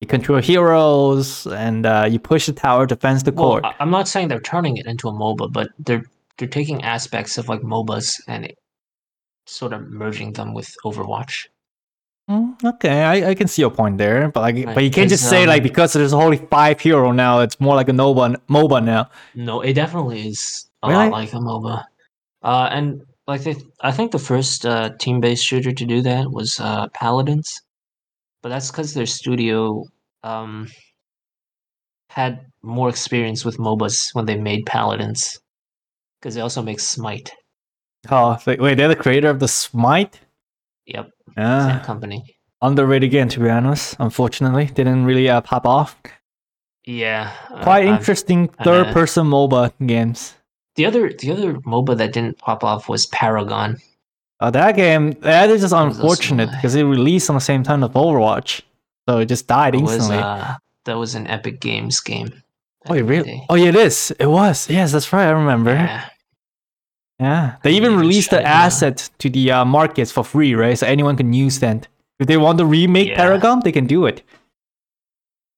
You 0.00 0.06
control 0.06 0.40
heroes, 0.40 1.46
and 1.46 1.84
uh, 1.84 2.08
you 2.10 2.18
push 2.18 2.46
the 2.46 2.54
tower 2.54 2.86
to 2.86 2.96
fence 2.96 3.22
the 3.22 3.32
Well, 3.32 3.60
I'm 3.78 3.90
not 3.90 4.08
saying 4.08 4.28
they're 4.28 4.40
turning 4.40 4.78
it 4.78 4.86
into 4.86 5.08
a 5.08 5.12
MOBA, 5.12 5.52
but 5.52 5.68
they're 5.78 6.04
they're 6.38 6.48
taking 6.48 6.82
aspects 6.82 7.36
of 7.38 7.48
like 7.48 7.60
MOBAs 7.60 8.14
and 8.26 8.50
sort 9.46 9.72
of 9.74 9.90
merging 9.90 10.32
them 10.32 10.54
with 10.54 10.74
Overwatch. 10.84 11.46
Mm, 12.30 12.62
okay, 12.64 13.02
I, 13.02 13.30
I 13.30 13.34
can 13.34 13.48
see 13.48 13.62
your 13.62 13.72
point 13.72 13.98
there, 13.98 14.28
but 14.28 14.40
like, 14.40 14.54
Right, 14.54 14.72
but 14.72 14.84
you 14.84 14.90
can't 14.90 15.10
just 15.10 15.28
say 15.28 15.46
like 15.46 15.62
um, 15.62 15.64
because 15.64 15.92
there's 15.94 16.12
only 16.12 16.36
five 16.36 16.78
hero 16.78 17.10
now, 17.10 17.40
it's 17.40 17.58
more 17.60 17.74
like 17.74 17.88
a 17.88 17.92
MOBA 17.92 18.36
MOBA 18.48 18.84
now. 18.84 19.10
No, 19.34 19.62
it 19.62 19.72
definitely 19.72 20.28
is 20.28 20.70
a 20.84 20.88
Really? 20.88 21.06
lot 21.06 21.12
like 21.12 21.32
a 21.32 21.36
MOBA. 21.38 21.84
Uh, 22.42 22.68
and 22.70 23.02
like 23.26 23.42
they, 23.42 23.56
I 23.80 23.90
think 23.90 24.12
the 24.12 24.20
first 24.20 24.64
uh, 24.64 24.90
team-based 25.00 25.44
shooter 25.44 25.72
to 25.72 25.84
do 25.84 26.02
that 26.02 26.30
was 26.30 26.60
uh, 26.60 26.86
Paladins, 26.94 27.62
but 28.42 28.50
that's 28.50 28.70
because 28.70 28.94
their 28.94 29.06
studio 29.06 29.84
um, 30.22 30.68
had 32.10 32.46
more 32.62 32.88
experience 32.88 33.44
with 33.44 33.58
MOBAs 33.58 34.14
when 34.14 34.26
they 34.26 34.36
made 34.36 34.66
Paladins, 34.66 35.40
because 36.20 36.36
they 36.36 36.40
also 36.42 36.62
make 36.62 36.78
Smite. 36.78 37.32
Oh, 38.08 38.38
wait, 38.46 38.76
they're 38.76 38.88
the 38.88 38.94
creator 38.94 39.30
of 39.30 39.40
the 39.40 39.48
Smite. 39.48 40.20
Yep, 40.94 41.10
Yeah, 41.36 41.76
same 41.76 41.84
company. 41.84 42.24
underrated 42.62 43.06
again, 43.08 43.28
to 43.30 43.40
be 43.40 43.48
honest. 43.50 43.96
Unfortunately, 43.98 44.66
didn't 44.66 45.04
really 45.04 45.28
uh, 45.28 45.40
pop 45.40 45.66
off. 45.66 45.96
Yeah, 46.86 47.32
uh, 47.50 47.62
Quite 47.62 47.86
I've- 47.86 47.96
interesting 47.98 48.50
uh, 48.58 48.64
third-person 48.64 49.26
MOBA 49.26 49.72
games. 49.86 50.34
The 50.76 50.86
other, 50.86 51.12
the 51.12 51.30
other 51.32 51.54
MOBA 51.66 51.96
that 51.98 52.12
didn't 52.12 52.38
pop 52.38 52.64
off 52.64 52.88
was 52.88 53.06
Paragon. 53.06 53.76
Uh, 54.40 54.50
that 54.50 54.74
game, 54.76 55.12
that 55.20 55.50
is 55.50 55.60
just 55.60 55.74
unfortunate 55.74 56.48
uh, 56.48 56.52
because 56.52 56.74
it 56.74 56.84
released 56.84 57.28
on 57.28 57.34
the 57.36 57.40
same 57.40 57.62
time 57.62 57.84
as 57.84 57.90
Overwatch, 57.90 58.62
so 59.08 59.18
it 59.18 59.26
just 59.26 59.46
died 59.46 59.74
It 59.74 59.82
was 59.82 59.94
instantly. 59.94 60.22
uh, 60.22 60.54
that 60.86 60.94
was 60.96 61.14
an 61.14 61.26
Epic 61.26 61.60
Games 61.60 62.00
game. 62.00 62.32
oh, 62.88 62.94
it 62.94 63.00
in 63.00 63.06
the 63.06 63.10
really? 63.12 63.46
Oh, 63.50 63.54
yeah, 63.56 63.68
it 63.68 63.76
is. 63.76 64.10
It 64.18 64.26
was. 64.26 64.70
Yes, 64.70 64.92
that's 64.92 65.12
right. 65.12 65.26
I 65.26 65.30
remember. 65.32 65.74
Yeah. 65.74 66.08
Yeah, 67.20 67.56
they 67.62 67.72
even 67.72 67.96
released 67.96 68.30
the 68.30 68.42
asset 68.42 69.10
to 69.18 69.28
the 69.28 69.50
uh, 69.52 69.64
markets 69.66 70.10
for 70.10 70.24
free, 70.24 70.54
right? 70.54 70.78
So 70.78 70.86
anyone 70.86 71.16
can 71.16 71.32
use 71.34 71.58
that. 71.60 71.86
If 72.18 72.26
they 72.26 72.36
want 72.38 72.58
to 72.58 72.64
remake 72.66 73.08
Yeah. 73.08 73.16
Paragon, 73.16 73.60
they 73.62 73.72
can 73.72 73.86
do 73.86 74.06
it. 74.06 74.22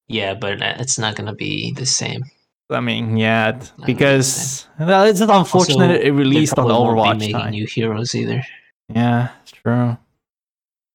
Yeah, 0.07 0.33
but 0.33 0.61
uh, 0.61 0.75
it's 0.79 0.99
not 0.99 1.15
gonna 1.15 1.33
be 1.35 1.71
the 1.73 1.85
same. 1.85 2.23
I 2.69 2.79
mean, 2.81 3.17
yeah, 3.17 3.51
be 3.51 3.67
because 3.85 4.67
well, 4.79 5.05
it's 5.05 5.21
unfortunate 5.21 5.91
Also, 5.91 6.01
it 6.03 6.11
released 6.11 6.57
on 6.57 6.67
the 6.67 6.73
Overwatch 6.73 7.13
be 7.13 7.19
making 7.19 7.35
time. 7.35 7.51
new 7.51 7.65
heroes 7.67 8.13
either. 8.15 8.43
Yeah, 8.89 9.29
it's 9.43 9.51
true. 9.51 9.97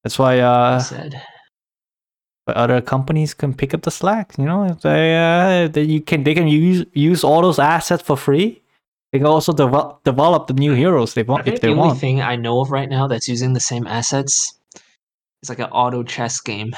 That's 0.04 0.18
why 0.18 0.40
uh, 0.40 0.78
said. 0.80 1.20
but 2.46 2.56
other 2.56 2.80
companies 2.80 3.32
can 3.34 3.54
pick 3.54 3.72
up 3.74 3.82
the 3.82 3.90
slack. 3.90 4.36
You 4.38 4.44
know, 4.44 4.64
if 4.64 4.80
they 4.82 5.16
uh, 5.16 5.68
they 5.68 5.82
you 5.82 6.00
can 6.00 6.24
they 6.24 6.34
can 6.34 6.48
use 6.48 6.84
use 6.92 7.24
all 7.24 7.42
those 7.42 7.58
assets 7.58 8.02
for 8.02 8.16
free. 8.16 8.62
They 9.12 9.18
can 9.18 9.26
also 9.26 9.52
develop 9.52 10.04
develop 10.04 10.46
the 10.48 10.54
new 10.54 10.74
heroes 10.74 11.14
they 11.14 11.22
I 11.22 11.24
want 11.24 11.44
think 11.44 11.56
if 11.56 11.60
they 11.62 11.68
the 11.68 11.72
only 11.74 11.88
want. 11.88 12.00
thing 12.00 12.20
I 12.20 12.36
know 12.36 12.60
of 12.60 12.70
right 12.70 12.88
now 12.88 13.06
that's 13.08 13.26
using 13.28 13.54
the 13.54 13.60
same 13.60 13.86
assets 13.86 14.58
is 15.42 15.48
like 15.48 15.60
an 15.60 15.70
auto 15.70 16.02
chess 16.02 16.40
game. 16.40 16.72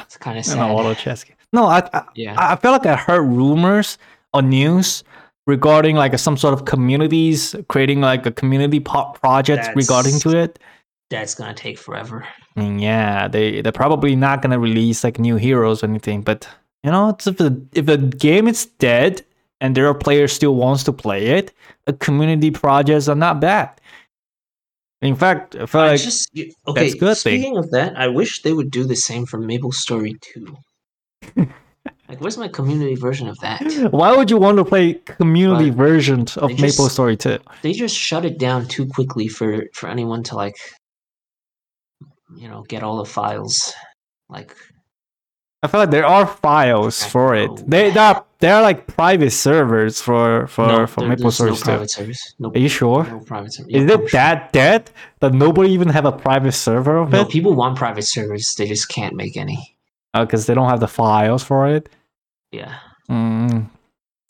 It's 0.00 0.16
kind 0.16 0.38
of 0.38 0.44
You 0.44 0.52
sad. 0.52 0.58
know, 0.58 0.76
auto 0.76 0.94
chess. 0.94 1.24
game. 1.24 1.36
No, 1.52 1.66
I, 1.66 1.88
I 1.92 2.04
yeah, 2.14 2.34
I 2.38 2.52
I 2.52 2.56
feel 2.56 2.72
like 2.72 2.86
I 2.86 2.96
heard 2.96 3.22
rumors 3.22 3.96
or 4.32 4.42
news 4.42 5.04
regarding 5.46 5.96
like 5.96 6.18
some 6.18 6.36
sort 6.36 6.52
of 6.54 6.64
communities 6.64 7.54
creating 7.68 8.00
like 8.00 8.26
a 8.26 8.32
community 8.32 8.80
po- 8.80 9.12
project 9.22 9.68
regarding 9.76 10.18
to 10.20 10.36
it. 10.36 10.58
that's 11.10 11.34
gonna 11.34 11.54
take 11.54 11.78
forever. 11.78 12.26
I 12.56 12.60
mean, 12.60 12.78
yeah, 12.78 13.28
they 13.28 13.62
they're 13.62 13.72
probably 13.72 14.16
not 14.16 14.42
gonna 14.42 14.58
release 14.58 15.04
like 15.04 15.18
new 15.18 15.36
heroes 15.36 15.82
or 15.82 15.86
anything, 15.86 16.22
but 16.22 16.48
you 16.82 16.90
know, 16.90 17.10
it's 17.10 17.26
if 17.26 17.36
the 17.38 17.64
if 17.72 17.86
the 17.86 17.98
game 17.98 18.48
is 18.48 18.66
dead 18.66 19.22
and 19.64 19.74
there 19.74 19.88
are 19.88 19.94
players 19.94 20.30
still 20.30 20.56
wants 20.56 20.84
to 20.84 20.92
play 20.92 21.38
it, 21.38 21.54
a 21.86 21.94
community 21.94 22.50
projects 22.50 23.08
are 23.08 23.14
not 23.14 23.40
bad. 23.40 23.70
In 25.00 25.16
fact, 25.16 25.56
I 25.56 25.64
feel 25.64 25.80
I 25.80 25.86
like 25.92 26.00
just 26.02 26.30
okay. 26.36 26.54
that's 26.74 26.94
good 26.94 27.16
thing. 27.16 27.40
speaking 27.40 27.56
of 27.56 27.70
that, 27.70 27.96
I 27.96 28.08
wish 28.08 28.42
they 28.42 28.52
would 28.52 28.70
do 28.70 28.84
the 28.84 28.94
same 28.94 29.24
for 29.24 29.38
Maple 29.38 29.72
Story 29.72 30.16
Two. 30.20 30.58
like, 31.36 32.20
where's 32.20 32.36
my 32.36 32.48
community 32.48 32.94
version 32.94 33.26
of 33.26 33.38
that? 33.38 33.62
why 33.90 34.14
would 34.14 34.30
you 34.30 34.36
want 34.36 34.58
to 34.58 34.66
play 34.66 34.94
community 35.22 35.70
But 35.70 35.78
version 35.78 36.26
of 36.36 36.50
Maple 36.60 36.90
Story 36.90 37.16
2? 37.16 37.38
They 37.62 37.72
just 37.72 37.96
shut 37.96 38.26
it 38.26 38.38
down 38.38 38.68
too 38.68 38.86
quickly 38.86 39.28
for 39.28 39.64
for 39.72 39.88
anyone 39.88 40.22
to 40.24 40.36
like, 40.36 40.56
you 42.36 42.48
know, 42.48 42.62
get 42.68 42.82
all 42.82 42.98
the 42.98 43.10
files. 43.18 43.72
Like, 44.28 44.54
I 45.64 45.66
feel 45.66 45.80
like 45.80 45.90
there 45.90 46.04
are 46.06 46.26
files 46.26 46.96
for 47.12 47.34
it. 47.34 47.50
They 47.72 47.90
they 47.90 47.98
are 48.10 48.18
they 48.40 48.50
are 48.50 48.60
like 48.68 48.86
private 48.86 49.30
servers 49.32 49.94
for 50.06 50.46
for 50.54 50.66
no, 50.66 50.86
for 50.86 51.00
there- 51.00 51.08
Maple 51.10 51.30
there's 51.30 51.40
no 51.40 51.54
2. 51.56 51.62
private 51.70 51.90
service. 51.90 52.22
No, 52.38 52.50
Are 52.54 52.58
you 52.58 52.68
sure? 52.68 53.04
no 53.04 53.20
private 53.20 53.52
service. 53.54 53.72
Is 53.74 53.82
Yeah, 53.88 53.94
it 53.94 54.00
I'm 54.00 54.06
sure. 54.06 54.20
that 54.20 54.52
dead 54.52 54.82
that 55.20 55.32
nobody 55.32 55.70
even 55.72 55.88
have 55.88 56.04
a 56.04 56.12
private 56.12 56.52
server 56.52 56.98
of 57.02 57.10
No, 57.10 57.22
it? 57.22 57.30
people 57.30 57.54
want 57.54 57.78
private 57.78 58.04
servers. 58.04 58.54
They 58.56 58.66
just 58.74 58.86
can't 58.96 59.14
make 59.22 59.34
any. 59.44 59.58
Oh, 60.12 60.24
because 60.26 60.44
they 60.46 60.54
don't 60.54 60.68
have 60.68 60.80
the 60.80 60.92
files 61.02 61.42
for 61.42 61.66
it. 61.76 61.88
Yeah. 62.52 62.74
Mm. 63.10 63.66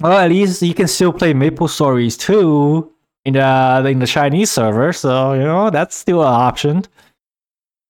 Well, 0.01 0.17
at 0.19 0.31
least 0.31 0.63
you 0.63 0.75
can 0.75 0.89
still 0.89 1.13
play 1.13 1.35
Maple 1.35 1.69
Stories 1.69 2.17
2 2.17 2.91
in 3.27 3.33
the 3.35 3.85
in 3.93 3.99
the 3.99 4.07
Chinese 4.07 4.51
server, 4.51 4.93
so 4.93 5.33
you 5.35 5.45
know 5.51 5.71
that's 5.71 5.95
still 5.97 6.21
an 6.23 6.29
option. 6.49 6.85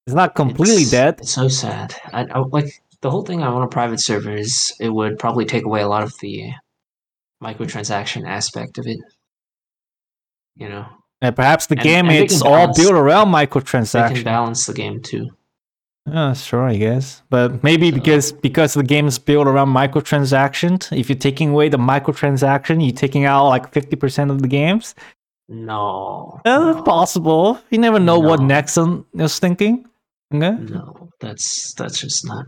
It's 0.07 0.15
not 0.15 0.35
completely 0.35 0.83
It's- 0.85 0.91
dead. 0.91 1.13
It's 1.19 1.33
so 1.33 1.47
sad. 1.47 1.95
I, 2.13 2.25
I 2.35 2.39
like 2.39 2.81
the 3.05 3.11
whole 3.11 3.21
thing. 3.23 3.39
Want 3.41 3.63
a 3.63 3.67
private 3.67 3.99
server 4.01 4.35
is 4.35 4.73
it 4.79 4.89
would 4.89 5.19
probably 5.19 5.45
take 5.45 5.63
away 5.65 5.81
a 5.81 5.87
lot 5.87 6.01
of 6.03 6.11
the 6.21 6.51
microtransaction 7.43 8.27
aspect 8.27 8.77
of 8.79 8.87
it. 8.87 8.97
You 10.55 10.69
know, 10.69 10.85
And 11.21 11.35
perhaps 11.35 11.67
the 11.67 11.75
And- 11.75 11.83
game 11.83 12.05
and 12.09 12.17
it's 12.17 12.41
all 12.41 12.51
balance- 12.67 12.77
built 12.79 12.93
around 12.93 13.27
microtransactions. 13.31 14.09
they 14.09 14.15
can 14.15 14.23
balance 14.23 14.65
the 14.65 14.73
game 14.73 15.01
too. 15.01 15.29
Yeah, 16.07 16.33
sure, 16.33 16.67
I 16.67 16.75
guess. 16.77 17.23
But 17.29 17.63
maybe 17.63 17.89
So- 17.89 17.95
because 17.95 18.31
because 18.31 18.73
the 18.73 18.83
game 18.83 19.07
is 19.07 19.17
built 19.19 19.47
around 19.47 19.69
microtransactions, 19.69 20.91
if 20.97 21.09
you're 21.09 21.17
taking 21.29 21.49
away 21.51 21.69
the 21.69 21.77
microtransaction, 21.77 22.83
you're 22.83 22.95
taking 23.05 23.25
out 23.25 23.47
like 23.49 23.71
fifty 23.71 23.95
percent 23.95 24.29
of 24.31 24.41
the 24.41 24.47
games. 24.47 24.95
No, 25.47 26.39
eh, 26.45 26.57
no, 26.57 26.73
that's 26.73 26.85
possible. 26.85 27.59
You 27.69 27.77
never 27.77 27.99
know 27.99 28.17
what 28.19 28.39
Nexon 28.39 29.05
is 29.13 29.37
thinking. 29.39 29.85
Okay. 30.33 30.51
no, 30.75 31.09
that's 31.21 31.73
that's 31.77 31.99
just 31.99 32.25
not. 32.27 32.45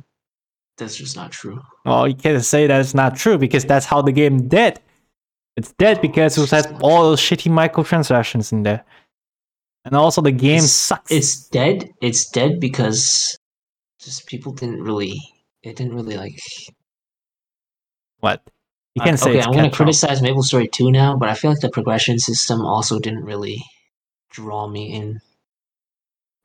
That's 0.78 0.96
just 0.96 1.16
not 1.16 1.32
true. 1.32 1.62
Well, 1.86 2.08
you 2.08 2.14
can't 2.16 2.44
say 2.44 2.68
that 2.68 2.80
it's 2.80 2.94
not 2.94 3.16
true 3.16 3.38
because 3.38 3.66
that's 3.66 3.86
how 3.86 4.02
the 4.02 4.12
game 4.12 4.48
dead. 4.48 4.80
It's 5.56 5.72
dead 5.74 6.02
because 6.02 6.38
it 6.38 6.50
has 6.52 6.68
all 6.82 7.04
those 7.04 7.20
shitty 7.20 7.52
microtransactions 7.52 8.52
in 8.52 8.62
there. 8.64 8.86
And 9.86 9.96
also 9.96 10.22
the 10.22 10.32
game 10.32 10.58
It's- 10.58 10.72
sucks. 10.72 11.12
It's 11.12 11.48
dead. 11.50 11.90
It's 12.02 12.30
dead 12.30 12.60
because 12.60 13.38
just 14.00 14.28
people 14.28 14.52
didn't 14.54 14.84
really. 14.84 15.16
It 15.64 15.76
didn't 15.76 15.96
really 15.96 16.16
like. 16.18 16.40
what? 18.20 18.42
You 18.96 19.02
can 19.04 19.14
Uh, 19.14 19.18
say 19.18 19.30
okay, 19.32 19.42
I'm 19.42 19.54
gonna 19.54 19.70
criticize 19.72 20.22
Maple 20.22 20.42
Story 20.44 20.68
2 20.68 20.92
now, 20.92 21.16
but 21.16 21.30
I 21.30 21.36
feel 21.36 21.52
like 21.52 21.60
the 21.60 21.70
progression 21.70 22.18
system 22.20 22.62
also 22.66 23.00
didn't 23.00 23.24
really 23.24 23.64
draw 24.32 24.68
me 24.68 24.92
in. 24.92 25.22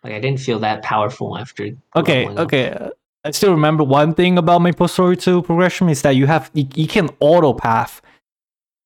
Like 0.05 0.13
I 0.15 0.21
didn't 0.21 0.41
feel 0.41 0.59
that 0.61 0.83
powerful 0.83 1.37
after. 1.39 1.71
Okay, 1.97 2.29
okay. 2.29 2.71
up. 2.71 2.93
I 3.25 3.31
still 3.31 3.53
remember 3.53 3.85
one 3.85 4.15
thing 4.15 4.37
about 4.37 4.63
Maple 4.63 4.89
Story 4.89 5.17
2 5.17 5.43
progression 5.43 5.89
is 5.89 6.03
that 6.03 6.17
you 6.17 6.27
have 6.27 6.51
you, 6.55 6.67
you 6.75 6.89
can 6.89 7.09
auto 7.21 7.53
path. 7.53 8.03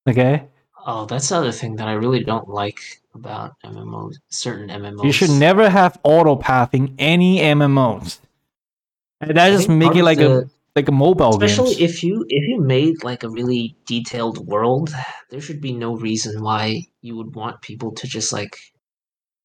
Okay? 0.07 0.47
Oh, 0.85 1.05
that's 1.05 1.29
the 1.29 1.37
other 1.37 1.51
thing 1.51 1.75
that 1.77 1.87
I 1.87 1.93
really 1.93 2.23
don't 2.23 2.47
like 2.47 2.79
about 3.13 3.53
MMOs. 3.65 4.15
Certain 4.29 4.69
MMOs. 4.69 5.03
You 5.03 5.11
should 5.11 5.31
never 5.31 5.69
have 5.69 5.99
auto 6.03 6.35
path 6.35 6.73
in 6.73 6.95
any 6.99 7.39
MMOs. 7.39 8.19
And 9.19 9.31
that 9.31 9.39
I 9.39 9.51
just 9.51 9.69
make 9.69 9.95
it 9.95 10.03
like 10.03 10.19
a 10.19 10.47
like 10.75 10.87
a 10.87 10.91
mobile 10.91 11.29
Especially 11.29 11.73
game. 11.73 11.85
if 11.85 12.03
you 12.03 12.23
if 12.29 12.47
you 12.47 12.61
made 12.61 13.03
like 13.03 13.23
a 13.23 13.29
really 13.29 13.75
detailed 13.87 14.47
world, 14.47 14.91
there 15.31 15.41
should 15.41 15.59
be 15.59 15.73
no 15.73 15.95
reason 15.95 16.43
why 16.43 16.83
you 17.01 17.17
would 17.17 17.33
want 17.35 17.63
people 17.63 17.91
to 17.93 18.07
just 18.07 18.31
like 18.31 18.55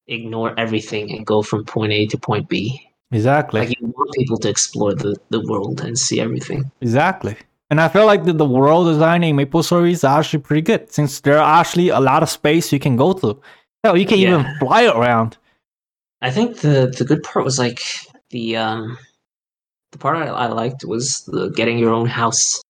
ignore 0.07 0.59
everything 0.61 1.11
and 1.11 1.25
go 1.25 1.41
from 1.41 1.65
point 1.65 1.93
A 1.93 2.07
to 2.09 2.19
point 2.19 2.51
B. 2.51 2.92
Exactly. 3.13 3.61
Like 3.61 3.81
you 3.81 3.87
want 3.87 4.11
people 4.15 4.39
to 4.39 4.49
explore 4.49 4.95
the, 4.95 5.17
the 5.29 5.41
world 5.47 5.83
and 5.83 5.99
see 5.99 6.21
everything. 6.21 6.71
Exactly. 6.81 7.37
And 7.71 7.81
I 7.81 7.89
feel 7.89 8.07
like 8.07 8.25
the, 8.25 8.33
the 8.33 8.45
world 8.45 8.87
design 8.87 9.23
in 9.23 9.37
Maple 9.37 9.63
Story 9.63 9.93
is 9.93 10.05
actually 10.05 10.41
pretty 10.41 10.63
good 10.63 10.93
since 10.93 11.21
there 11.21 11.39
are 11.39 11.61
actually 11.61 11.89
a 11.89 12.01
lot 12.01 12.23
of 12.23 12.29
space 12.29 12.73
you 12.73 12.79
can 12.79 12.97
go 12.97 13.13
to. 13.15 13.41
Hell, 13.85 13.97
you 13.97 14.07
can 14.07 14.19
even 14.19 14.47
fly 14.59 14.85
around. 14.85 15.37
I 16.21 16.31
think 16.31 16.59
the 16.59 16.95
the 16.97 17.05
good 17.05 17.23
part 17.23 17.45
was 17.45 17.59
like 17.59 17.83
the 18.31 18.57
um 18.57 18.99
the 19.91 19.99
part 19.99 20.17
I, 20.17 20.27
I 20.27 20.47
liked 20.47 20.85
was 20.85 21.25
the 21.27 21.49
getting 21.51 21.79
your 21.79 21.93
own 21.93 22.07
house. 22.07 22.63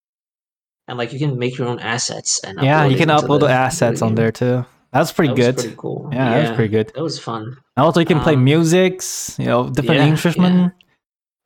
And 0.88 0.98
like 0.98 1.12
you 1.12 1.18
can 1.18 1.38
make 1.38 1.58
your 1.58 1.68
own 1.68 1.78
assets 1.80 2.40
and 2.42 2.60
Yeah, 2.62 2.86
you 2.86 2.96
can 2.96 3.08
upload 3.08 3.40
the, 3.40 3.46
into 3.46 3.50
assets 3.50 4.02
on 4.02 4.14
there 4.14 4.32
too. 4.32 4.64
That's 4.92 5.10
pretty 5.12 5.32
That 5.34 5.38
was 5.38 5.46
good. 5.46 5.56
pretty 5.56 5.76
cool. 5.78 6.10
yeah, 6.12 6.30
that's 6.42 6.54
pretty 6.54 6.70
good. 6.70 6.92
That 6.94 7.02
was 7.02 7.18
fun. 7.18 7.56
And 7.76 7.84
also, 7.84 8.00
you 8.00 8.06
can 8.06 8.20
play 8.20 8.34
Um, 8.34 8.44
musics, 8.44 9.36
you 9.38 9.46
know, 9.46 9.70
different 9.70 10.00
yeah, 10.02 10.06
instruments. 10.08 10.74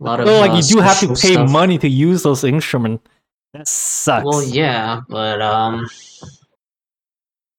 A 0.01 0.05
lot 0.05 0.21
of 0.21 0.27
Oh, 0.29 0.41
like 0.41 0.51
uh, 0.51 0.57
you 0.57 0.63
do 0.63 0.79
have 0.81 0.99
to 1.01 1.09
pay 1.09 1.35
stuff. 1.35 1.51
money 1.51 1.79
to 1.79 1.89
use 1.89 2.23
those 2.25 2.43
instruments. 2.45 3.05
That 3.55 3.69
sucks. 3.69 4.25
Well, 4.25 4.43
yeah, 4.43 5.01
but 5.09 5.41
um. 5.41 5.87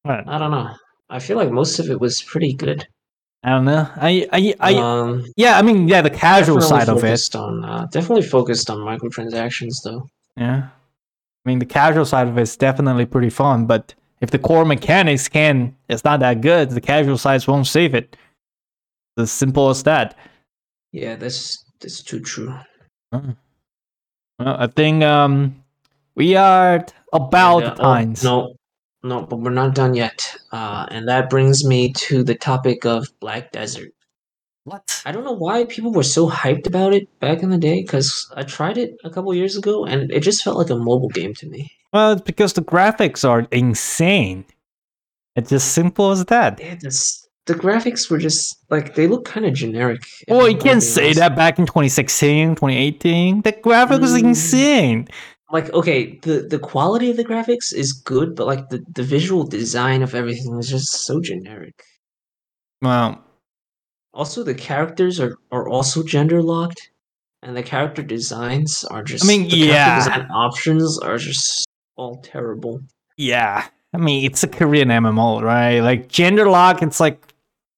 I 0.05 0.37
don't 0.37 0.51
know. 0.51 0.69
I 1.09 1.19
feel 1.19 1.37
like 1.37 1.51
most 1.51 1.79
of 1.79 1.89
it 1.89 1.99
was 1.99 2.21
pretty 2.21 2.53
good. 2.53 2.87
I 3.43 3.49
don't 3.51 3.65
know. 3.65 3.89
I, 3.95 4.27
I, 4.31 4.53
I, 4.59 4.75
um, 4.75 5.25
yeah. 5.37 5.57
I 5.57 5.61
mean, 5.61 5.87
yeah, 5.87 6.01
the 6.01 6.09
casual 6.09 6.59
side 6.61 6.89
of 6.89 7.03
it. 7.03 7.35
On, 7.35 7.63
uh, 7.63 7.87
definitely 7.91 8.23
focused 8.25 8.69
on 8.69 8.79
microtransactions, 8.79 9.83
though. 9.83 10.09
Yeah. 10.35 10.67
I 10.69 11.49
mean, 11.49 11.59
the 11.59 11.65
casual 11.65 12.03
side 12.05 12.27
of 12.27 12.37
it 12.37 12.41
is 12.41 12.55
definitely 12.57 13.05
pretty 13.05 13.29
fun, 13.29 13.65
but 13.65 13.93
if 14.21 14.31
the 14.31 14.39
core 14.39 14.65
mechanics 14.65 15.27
can, 15.27 15.75
it's 15.89 16.03
not 16.03 16.19
that 16.21 16.41
good, 16.41 16.71
the 16.71 16.81
casual 16.81 17.17
sides 17.17 17.47
won't 17.47 17.67
save 17.67 17.93
it. 17.95 18.15
It's 19.15 19.23
as 19.23 19.31
simple 19.31 19.69
as 19.69 19.83
that. 19.83 20.15
Yeah, 20.91 21.15
that's 21.15 21.63
that's 21.79 22.01
too 22.01 22.19
true. 22.19 22.53
Well, 23.11 23.35
I 24.39 24.67
think 24.67 25.03
um 25.03 25.63
we 26.15 26.35
are 26.35 26.85
about 27.13 27.63
And, 27.63 28.25
uh, 28.25 28.33
oh, 28.33 28.55
no, 29.03 29.19
no, 29.19 29.25
but 29.25 29.37
we're 29.37 29.51
not 29.51 29.75
done 29.75 29.93
yet. 29.93 30.35
Uh, 30.51 30.87
and 30.89 31.07
that 31.07 31.29
brings 31.29 31.63
me 31.65 31.93
to 31.93 32.23
the 32.23 32.35
topic 32.35 32.85
of 32.85 33.07
Black 33.19 33.51
Desert. 33.51 33.91
What? 34.67 35.01
I 35.05 35.13
don't 35.13 35.23
know 35.23 35.31
why 35.31 35.63
people 35.63 35.93
were 35.93 36.03
so 36.03 36.29
hyped 36.29 36.67
about 36.67 36.93
it 36.93 37.07
back 37.21 37.41
in 37.41 37.49
the 37.51 37.57
day, 37.57 37.81
because 37.83 38.29
I 38.35 38.43
tried 38.43 38.77
it 38.77 38.95
a 39.05 39.09
couple 39.09 39.33
years 39.33 39.55
ago, 39.55 39.85
and 39.85 40.11
it 40.11 40.19
just 40.19 40.43
felt 40.43 40.57
like 40.57 40.69
a 40.69 40.75
mobile 40.75 41.07
game 41.07 41.33
to 41.35 41.47
me. 41.47 41.71
Well, 41.93 42.11
it's 42.11 42.21
because 42.21 42.51
the 42.51 42.61
graphics 42.61 43.23
are 43.27 43.47
insane. 43.51 44.43
It's 45.37 45.53
as 45.53 45.63
simple 45.63 46.11
as 46.11 46.25
that. 46.25 46.59
Yeah, 46.59 46.75
this, 46.81 47.25
the 47.45 47.53
graphics 47.53 48.11
were 48.11 48.17
just 48.17 48.57
like 48.69 48.95
they 48.95 49.07
look 49.07 49.23
kind 49.23 49.45
of 49.45 49.53
generic. 49.53 50.01
if 50.27 50.35
Well, 50.35 50.49
you 50.49 50.57
can't 50.57 50.83
say 50.83 51.05
honest. 51.05 51.19
that 51.19 51.35
back 51.37 51.57
in 51.59 51.65
2016, 51.65 52.55
2018. 52.55 53.43
The 53.43 53.53
graphic 53.53 54.01
was 54.01 54.11
Mm. 54.15 54.25
insane. 54.25 55.07
Like, 55.49 55.71
okay, 55.73 56.19
the 56.23 56.41
the 56.41 56.59
quality 56.59 57.09
of 57.09 57.15
the 57.15 57.23
graphics 57.23 57.73
is 57.73 57.93
good, 57.93 58.35
but 58.35 58.47
like 58.47 58.67
the 58.67 58.83
the 58.93 59.03
visual 59.03 59.45
design 59.45 60.01
of 60.03 60.13
everything 60.13 60.57
is 60.59 60.69
just 60.69 61.05
so 61.05 61.21
generic. 61.21 61.75
Well, 62.81 63.23
Also, 64.17 64.43
the 64.43 64.55
characters 64.55 65.19
are 65.19 65.37
are 65.51 65.69
also 65.69 66.03
gender 66.03 66.41
locked, 66.41 66.89
and 67.43 67.55
the 67.55 67.61
character 67.63 68.01
designs 68.01 68.83
are 68.83 69.03
just. 69.03 69.23
I 69.23 69.27
mean, 69.27 69.47
the 69.47 69.57
yeah. 69.57 69.99
design 69.99 70.27
options 70.31 70.97
are 70.99 71.17
just 71.19 71.65
all 71.95 72.17
terrible. 72.17 72.81
yeah. 73.15 73.67
I 73.93 73.97
mean, 73.99 74.25
it's 74.25 74.43
a 74.43 74.47
Korean 74.47 74.89
MMO, 74.89 75.41
right? 75.41 75.79
Like 75.79 76.09
gender 76.09 76.49
lock, 76.49 76.81
it's 76.81 76.99
like 76.99 77.26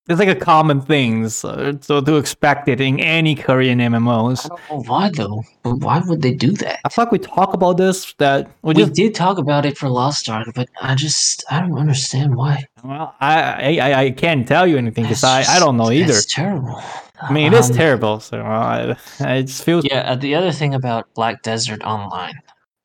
it's 0.10 0.20
like 0.20 0.28
a 0.28 0.36
common 0.36 0.82
thing. 0.82 1.30
So, 1.30 1.78
so 1.82 2.02
to 2.02 2.18
expect 2.18 2.68
it 2.68 2.82
in 2.82 3.00
any 3.00 3.36
Korean 3.36 3.80
I 3.80 3.86
MMOs. 3.88 4.48
don't 4.50 4.60
know 4.70 4.84
why 4.92 5.10
though. 5.12 5.44
But 5.64 5.76
why 5.76 6.00
would 6.06 6.22
they 6.22 6.34
do 6.34 6.52
that? 6.54 6.80
I 6.84 6.90
feel 6.90 7.06
like 7.06 7.12
we 7.12 7.20
talk 7.20 7.54
about 7.54 7.78
this 7.78 8.14
that 8.18 8.50
we 8.64 8.74
We 8.74 8.82
just 8.82 8.94
did 8.94 9.14
talk 9.16 9.38
about 9.38 9.66
it 9.66 9.78
for 9.78 9.88
Lost 9.90 10.28
Ark, 10.30 10.48
but 10.56 10.68
I 10.82 10.96
just 10.96 11.46
I 11.52 11.60
don't 11.62 11.78
understand 11.78 12.36
why. 12.36 12.66
well, 12.84 13.16
I, 13.22 13.78
I 13.80 13.94
I 14.06 14.12
can't 14.12 14.48
tell 14.48 14.66
you 14.68 14.78
anything 14.78 15.04
because 15.06 15.24
I, 15.24 15.44
I 15.44 15.60
don't 15.60 15.78
know 15.78 15.92
either. 15.92 16.14
It's 16.14 16.26
terrible. 16.34 16.82
I 17.22 17.32
mean, 17.34 17.54
it 17.54 17.58
is 17.58 17.70
Um, 17.70 17.76
terrible. 17.76 18.20
So 18.22 18.40
uh, 18.40 18.96
I 19.20 19.42
just 19.44 19.64
feel 19.64 19.82
Yeah, 19.84 20.12
uh, 20.12 20.16
the 20.16 20.34
other 20.36 20.52
thing 20.52 20.74
about 20.74 21.14
Black 21.16 21.42
Desert 21.44 21.84
Online, 21.84 22.36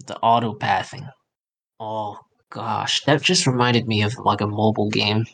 the 0.06 0.16
auto 0.18 0.54
pathing. 0.54 1.06
Oh 1.80 2.18
gosh, 2.50 3.02
that 3.04 3.22
just 3.22 3.46
reminded 3.46 3.86
me 3.86 4.02
of 4.02 4.12
like 4.18 4.40
a 4.40 4.46
mobile 4.46 4.90
game 4.90 5.24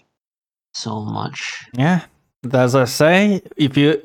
so 0.73 1.01
much. 1.01 1.67
Yeah, 1.75 2.05
as 2.53 2.75
I 2.75 2.85
say, 2.85 3.43
if 3.57 3.77
you 3.77 4.03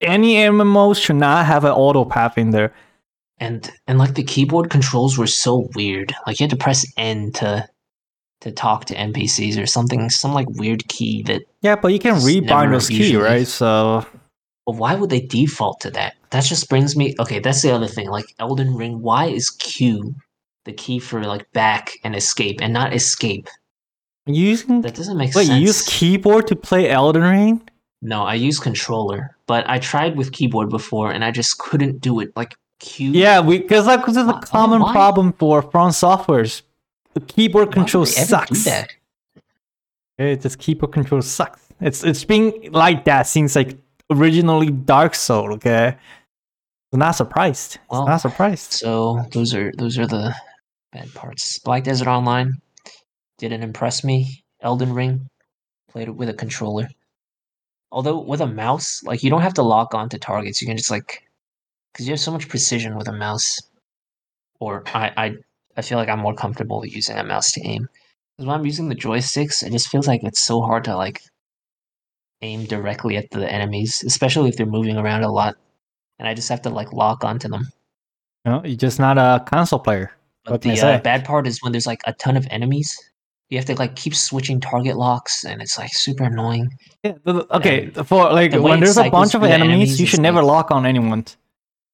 any 0.00 0.36
MMOs 0.36 1.02
should 1.02 1.16
not 1.16 1.46
have 1.46 1.64
an 1.64 1.72
auto 1.72 2.04
path 2.04 2.38
in 2.38 2.50
there. 2.50 2.72
And 3.40 3.70
and 3.86 3.98
like 3.98 4.14
the 4.14 4.24
keyboard 4.24 4.70
controls 4.70 5.16
were 5.16 5.26
so 5.28 5.68
weird. 5.74 6.14
Like 6.26 6.40
you 6.40 6.44
had 6.44 6.50
to 6.50 6.56
press 6.56 6.84
N 6.96 7.32
to 7.34 7.68
to 8.40 8.52
talk 8.52 8.84
to 8.86 8.94
NPCs 8.94 9.60
or 9.60 9.66
something, 9.66 10.10
some 10.10 10.32
like 10.32 10.48
weird 10.50 10.86
key 10.88 11.22
that. 11.24 11.42
Yeah, 11.62 11.76
but 11.76 11.88
you 11.88 11.98
can 11.98 12.14
rebind 12.14 12.70
those 12.70 12.88
key, 12.88 13.16
right? 13.16 13.46
So 13.46 14.04
But 14.66 14.76
why 14.76 14.94
would 14.94 15.10
they 15.10 15.20
default 15.20 15.80
to 15.80 15.90
that? 15.92 16.14
That 16.30 16.44
just 16.44 16.68
brings 16.68 16.96
me. 16.96 17.14
Okay, 17.18 17.38
that's 17.38 17.62
the 17.62 17.72
other 17.72 17.86
thing. 17.86 18.10
Like 18.10 18.26
Elden 18.38 18.74
Ring, 18.74 19.00
why 19.00 19.26
is 19.26 19.50
Q 19.50 20.14
the 20.64 20.72
key 20.72 20.98
for 20.98 21.22
like 21.24 21.50
back 21.52 21.92
and 22.04 22.14
escape 22.14 22.58
and 22.60 22.72
not 22.72 22.92
escape? 22.92 23.48
Using 24.28 24.82
That 24.82 24.94
doesn't 24.94 25.16
make 25.16 25.34
wait, 25.34 25.46
sense. 25.46 25.48
Wait, 25.48 25.54
you 25.56 25.66
use 25.66 25.82
keyboard 25.82 26.46
to 26.48 26.56
play 26.56 26.90
Elden 26.90 27.22
Ring? 27.22 27.68
No, 28.00 28.22
I 28.22 28.34
use 28.34 28.60
controller, 28.60 29.36
but 29.46 29.68
I 29.68 29.78
tried 29.78 30.16
with 30.16 30.32
keyboard 30.32 30.68
before 30.68 31.10
and 31.10 31.24
I 31.24 31.30
just 31.30 31.58
couldn't 31.58 32.00
do 32.00 32.20
it. 32.20 32.36
Like 32.36 32.54
Q. 32.78 33.10
Yeah, 33.10 33.40
we 33.40 33.58
because 33.58 33.86
like 33.86 34.06
this 34.06 34.16
is 34.16 34.28
a 34.28 34.38
common 34.40 34.82
why? 34.82 34.92
problem 34.92 35.32
for 35.32 35.62
FromSoftwares. 35.62 36.62
The 37.14 37.20
keyboard 37.20 37.72
control 37.72 38.04
they 38.04 38.12
ever 38.20 38.44
do 38.46 38.54
sucks. 38.54 38.86
It 40.18 40.40
just 40.40 40.58
keyboard 40.58 40.92
control 40.92 41.22
sucks. 41.22 41.60
It's 41.80 42.04
it's 42.04 42.24
been 42.24 42.52
like 42.70 43.04
that 43.06 43.26
since 43.26 43.56
like 43.56 43.76
originally 44.10 44.70
Dark 44.70 45.14
Soul. 45.14 45.54
Okay, 45.54 45.96
I'm 46.92 46.98
not 46.98 47.12
surprised. 47.12 47.78
Well, 47.90 48.06
not 48.06 48.20
surprised. 48.20 48.72
So 48.72 49.24
those 49.32 49.54
are 49.54 49.72
those 49.76 49.98
are 49.98 50.06
the 50.06 50.34
bad 50.92 51.12
parts. 51.14 51.58
Black 51.58 51.82
Desert 51.82 52.08
Online 52.08 52.60
didn't 53.38 53.62
impress 53.62 54.04
me. 54.04 54.44
Elden 54.60 54.92
Ring 54.92 55.28
played 55.90 56.08
it 56.08 56.16
with 56.16 56.28
a 56.28 56.34
controller. 56.34 56.88
Although 57.90 58.20
with 58.20 58.40
a 58.40 58.46
mouse, 58.46 59.02
like 59.04 59.22
you 59.22 59.30
don't 59.30 59.42
have 59.42 59.54
to 59.54 59.62
lock 59.62 59.94
onto 59.94 60.18
targets. 60.18 60.60
You 60.60 60.68
can 60.68 60.76
just 60.76 60.90
like 60.90 61.22
because 61.92 62.06
you 62.06 62.12
have 62.12 62.20
so 62.20 62.32
much 62.32 62.48
precision 62.48 62.96
with 62.96 63.08
a 63.08 63.12
mouse. 63.12 63.58
Or 64.60 64.82
I 64.94 65.12
I 65.16 65.34
I 65.76 65.82
feel 65.82 65.96
like 65.96 66.08
I'm 66.08 66.18
more 66.18 66.34
comfortable 66.34 66.84
using 66.84 67.16
a 67.16 67.24
mouse 67.24 67.52
to 67.52 67.62
aim. 67.64 67.88
Because 68.36 68.46
when 68.46 68.58
I'm 68.58 68.66
using 68.66 68.88
the 68.88 68.94
joysticks, 68.94 69.62
it 69.62 69.72
just 69.72 69.88
feels 69.88 70.06
like 70.06 70.22
it's 70.22 70.40
so 70.40 70.60
hard 70.60 70.84
to 70.84 70.96
like 70.96 71.22
aim 72.42 72.66
directly 72.66 73.16
at 73.16 73.30
the 73.30 73.50
enemies, 73.50 74.04
especially 74.06 74.48
if 74.48 74.56
they're 74.56 74.66
moving 74.66 74.96
around 74.96 75.22
a 75.22 75.32
lot. 75.32 75.56
And 76.18 76.28
I 76.28 76.34
just 76.34 76.48
have 76.48 76.62
to 76.62 76.70
like 76.70 76.92
lock 76.92 77.24
onto 77.24 77.48
them. 77.48 77.68
You 78.44 78.52
know, 78.52 78.62
you're 78.64 78.76
just 78.76 78.98
not 78.98 79.18
a 79.18 79.42
console 79.44 79.78
player. 79.78 80.12
But 80.44 80.52
What 80.52 80.62
the 80.62 80.80
uh, 80.80 81.00
bad 81.00 81.24
part 81.24 81.46
is 81.46 81.62
when 81.62 81.72
there's 81.72 81.86
like 81.86 82.00
a 82.06 82.12
ton 82.12 82.36
of 82.36 82.46
enemies, 82.50 82.98
you 83.50 83.58
have 83.58 83.64
to 83.66 83.74
like 83.76 83.96
keep 83.96 84.14
switching 84.14 84.60
target 84.60 84.96
locks, 84.96 85.44
and 85.44 85.60
it's 85.62 85.78
like 85.78 85.90
super 85.92 86.24
annoying. 86.24 86.68
Yeah, 87.02 87.12
the- 87.24 87.46
okay, 87.56 87.90
And 87.94 88.06
for 88.06 88.30
like 88.32 88.50
the 88.52 88.60
when 88.62 88.80
there's 88.80 88.98
a 88.98 89.08
bunch 89.10 89.34
of 89.34 89.42
enemies, 89.42 89.68
enemies 89.68 90.00
you 90.00 90.06
should 90.06 90.20
never 90.20 90.42
like- 90.42 90.52
lock 90.68 90.70
on 90.70 90.84
anyone. 90.86 91.24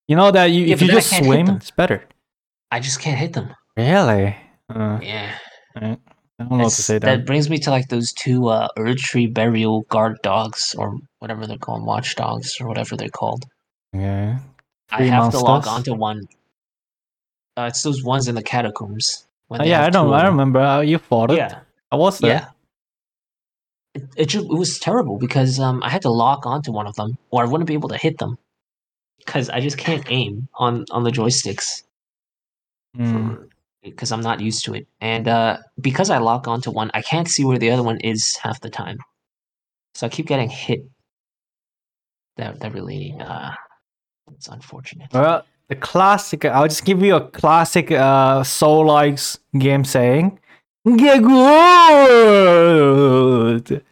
You 0.09 0.16
know 0.16 0.30
that 0.30 0.46
you, 0.46 0.66
Yeah, 0.66 0.74
if 0.74 0.82
you 0.82 0.88
just 0.88 1.16
swim, 1.16 1.48
it's 1.50 1.70
better. 1.70 2.02
I 2.70 2.80
just 2.80 3.00
can't 3.00 3.18
hit 3.18 3.32
them. 3.32 3.55
Really? 3.76 4.36
Uh, 4.68 4.98
Yeah, 5.02 5.34
I 5.76 5.80
don't 5.80 6.00
know 6.50 6.64
what 6.64 6.72
to 6.72 6.82
say 6.82 6.98
that 6.98 7.07
then. 7.07 7.24
brings 7.24 7.48
me 7.48 7.59
to 7.59 7.70
like 7.70 7.88
those 7.88 8.12
two 8.12 8.48
uh, 8.48 8.68
Erdtree 8.76 9.32
Burial 9.32 9.82
Guard 9.88 10.18
dogs, 10.22 10.74
or 10.76 10.98
whatever 11.20 11.46
they're 11.46 11.57
called, 11.59 11.86
Watchdogs, 11.86 12.61
or 12.61 12.66
whatever 12.68 12.96
they're 12.96 13.09
called. 13.09 13.44
Yeah. 13.92 14.38
I 14.90 14.98
Three 14.98 15.09
have 15.09 15.30
to 15.30 15.38
log 15.38 15.64
monsters? 15.64 15.72
onto 15.72 15.94
one. 16.00 16.22
Uh, 17.57 17.66
it's 17.68 17.82
those 17.82 18.02
ones 18.02 18.26
in 18.28 18.34
the 18.34 18.42
catacombs. 18.42 19.23
Oh, 19.51 19.62
yeah, 19.62 19.84
I 19.84 19.90
don't. 19.90 20.12
I 20.12 20.26
remember 20.26 20.59
uh, 20.61 20.80
you 20.80 20.99
fought 20.99 21.30
it. 21.30 21.36
Yeah, 21.36 21.61
I 21.92 21.97
was 21.97 22.18
there. 22.18 22.30
yeah. 22.30 22.47
It, 23.95 24.03
it, 24.16 24.26
ju- 24.26 24.49
it 24.51 24.59
was 24.59 24.78
terrible 24.80 25.18
because 25.18 25.61
um, 25.61 25.80
I 25.84 25.88
had 25.90 26.03
to 26.03 26.11
lock 26.11 26.47
onto 26.47 26.72
one 26.72 26.86
of 26.88 26.97
them, 26.97 27.16
or 27.30 27.42
I 27.42 27.47
wouldn't 27.47 27.68
be 27.68 27.74
able 27.74 27.88
to 27.90 27.97
hit 27.97 28.18
them 28.18 28.36
because 29.18 29.49
I 29.51 29.61
just 29.61 29.78
can't 29.78 30.05
aim 30.09 30.49
on 30.55 30.84
on 30.90 31.05
the 31.05 31.11
joysticks 31.11 31.82
Mm. 32.97 33.49
because 33.82 34.12
I'm 34.12 34.20
not 34.20 34.40
used 34.40 34.64
to 34.66 34.74
it. 34.74 34.86
And 35.01 35.26
uh, 35.26 35.59
because 35.80 36.11
I 36.11 36.18
lock 36.18 36.47
onto 36.47 36.70
one, 36.70 36.90
I 36.95 37.03
can't 37.03 37.28
see 37.28 37.45
where 37.45 37.59
the 37.59 37.70
other 37.70 37.82
one 37.82 37.99
is 38.01 38.36
half 38.36 38.61
the 38.61 38.70
time, 38.70 38.99
so 39.95 40.07
I 40.07 40.11
keep 40.11 40.26
getting 40.26 40.49
hit. 40.49 40.80
That 42.36 42.61
that 42.61 42.72
really 42.72 43.14
uh, 43.20 43.51
it's 44.32 44.49
unfortunate. 44.49 45.12
Well, 45.12 45.45
the 45.74 45.80
classic. 45.80 46.44
I'll 46.44 46.68
just 46.68 46.84
give 46.84 47.02
you 47.02 47.16
a 47.16 47.20
classic 47.28 47.90
uh, 47.90 48.42
Soul 48.44 48.86
likes 48.86 49.38
game 49.58 49.84
saying. 49.84 50.38
Get 50.96 51.22
good. 52.84 53.82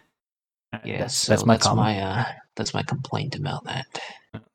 Yeah, 0.85 0.99
that's, 1.01 1.17
so 1.17 1.33
that's 1.33 1.45
my 1.47 1.55
that's 1.55 1.67
comment. 1.67 1.85
my 1.87 2.01
uh, 2.01 2.25
that's 2.57 2.75
my 2.75 2.83
complaint 2.83 3.35
about 3.37 3.65
that. 3.65 3.87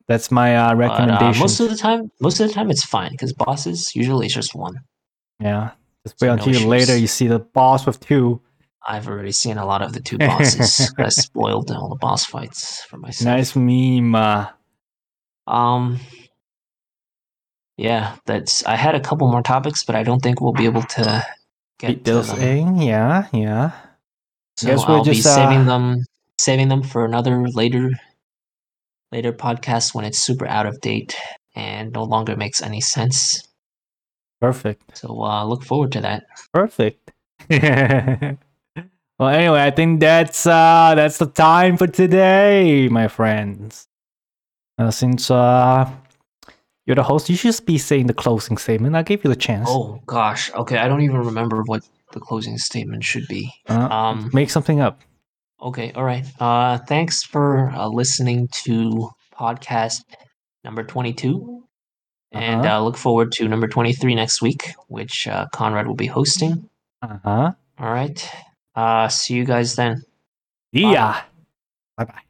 That's 0.07 0.31
my 0.31 0.55
uh, 0.55 0.69
But, 0.69 0.73
uh, 0.73 0.77
recommendation. 0.77 1.39
most 1.39 1.59
of 1.59 1.69
the 1.69 1.75
time, 1.75 2.11
most 2.21 2.39
of 2.39 2.47
the 2.47 2.53
time 2.53 2.69
it's 2.71 2.85
fine 2.85 3.11
because 3.11 3.33
bosses 3.33 3.91
usually 3.95 4.25
it's 4.27 4.35
just 4.35 4.55
one. 4.55 4.75
yeah. 5.39 5.71
Just 6.05 6.19
So 6.19 6.27
wait 6.27 6.35
no 6.37 6.43
until 6.43 6.61
you 6.61 6.67
later 6.67 6.95
you 6.95 7.07
see 7.07 7.27
the 7.27 7.39
boss 7.39 7.85
with 7.85 7.99
two. 7.99 8.41
I've 8.87 9.07
already 9.07 9.33
seen 9.33 9.57
a 9.57 9.65
lot 9.65 9.81
of 9.81 9.91
the 9.93 9.99
two 9.99 10.17
bosses. 10.17 10.93
I 10.97 11.09
spoiled 11.09 11.69
all 11.71 11.89
the 11.89 11.95
boss 11.97 12.23
fights 12.25 12.83
for 12.83 12.97
myself. 12.97 13.25
Nice 13.25 13.55
meme. 13.55 14.15
Uh, 14.15 14.47
Um. 15.45 15.99
Yeah, 17.77 18.15
that's. 18.25 18.65
I 18.65 18.75
had 18.75 18.95
a 18.95 18.99
couple 18.99 19.29
more 19.29 19.43
topics, 19.43 19.83
but 19.83 19.95
I 19.95 20.03
don't 20.03 20.19
think 20.21 20.41
we'll 20.41 20.53
be 20.53 20.65
able 20.65 20.81
to 20.81 21.25
get 21.79 22.03
to 22.05 22.11
those. 22.11 22.33
Yeah, 22.37 23.27
yeah. 23.31 23.71
So 24.57 24.67
Guess 24.67 24.83
I'll 24.85 25.03
be 25.03 25.21
saving 25.21 25.69
uh, 25.69 25.77
them, 25.77 26.05
saving 26.39 26.69
them 26.69 26.81
for 26.81 27.05
another 27.05 27.47
later, 27.47 27.91
later 29.11 29.31
podcast 29.31 29.93
when 29.93 30.03
it's 30.03 30.17
super 30.17 30.47
out 30.47 30.65
of 30.65 30.81
date 30.81 31.15
and 31.55 31.91
no 31.91 32.03
longer 32.03 32.35
makes 32.35 32.63
any 32.63 32.81
sense. 32.81 33.47
Perfect. 34.41 34.97
So 34.97 35.21
uh, 35.23 35.45
look 35.45 35.63
forward 35.63 35.91
to 35.93 36.01
that. 36.01 36.25
Perfect. 36.53 37.11
well, 37.49 38.39
anyway, 39.29 39.61
I 39.61 39.71
think 39.71 39.99
that's 39.99 40.45
uh 40.45 40.93
that's 40.95 41.17
the 41.17 41.27
time 41.27 41.77
for 41.77 41.87
today, 41.87 42.87
my 42.89 43.07
friends. 43.07 43.87
Uh, 44.79 44.91
since 44.91 45.29
uh 45.29 45.89
you're 46.87 46.95
the 46.95 47.03
host, 47.03 47.29
you 47.29 47.35
should 47.35 47.49
just 47.49 47.65
be 47.67 47.77
saying 47.77 48.07
the 48.07 48.13
closing 48.15 48.57
statement. 48.57 48.95
I 48.95 49.03
gave 49.03 49.23
you 49.23 49.29
the 49.29 49.35
chance. 49.35 49.67
Oh 49.69 50.01
gosh. 50.07 50.51
Okay, 50.53 50.77
I 50.79 50.87
don't 50.87 51.01
even 51.01 51.17
remember 51.21 51.61
what 51.67 51.83
the 52.13 52.19
closing 52.19 52.57
statement 52.57 53.03
should 53.03 53.27
be. 53.27 53.51
Uh, 53.69 53.87
Um. 53.91 54.31
make 54.33 54.49
something 54.49 54.79
up. 54.79 55.01
Okay. 55.61 55.91
All 55.93 56.03
right. 56.05 56.25
Uh. 56.39 56.77
Thanks 56.87 57.21
for 57.23 57.69
uh, 57.71 57.87
listening 57.87 58.47
to 58.65 59.09
podcast 59.37 60.01
number 60.63 60.83
twenty-two, 60.83 61.63
and 62.31 62.65
Uh-huh. 62.65 62.77
uh, 62.77 62.81
look 62.81 62.97
forward 62.97 63.31
to 63.33 63.47
number 63.47 63.67
twenty-three 63.67 64.15
next 64.15 64.41
week, 64.41 64.71
which 64.87 65.27
uh, 65.27 65.45
Conrad 65.53 65.85
will 65.87 65.95
be 65.95 66.07
hosting. 66.07 66.69
Uh 67.01 67.17
huh. 67.23 67.51
All 67.79 67.91
right. 67.91 68.17
Uh. 68.75 69.07
See 69.09 69.33
you 69.35 69.45
guys 69.45 69.75
then. 69.75 70.01
Yeah. 70.71 71.21
Bye 71.97 72.05
bye. 72.05 72.26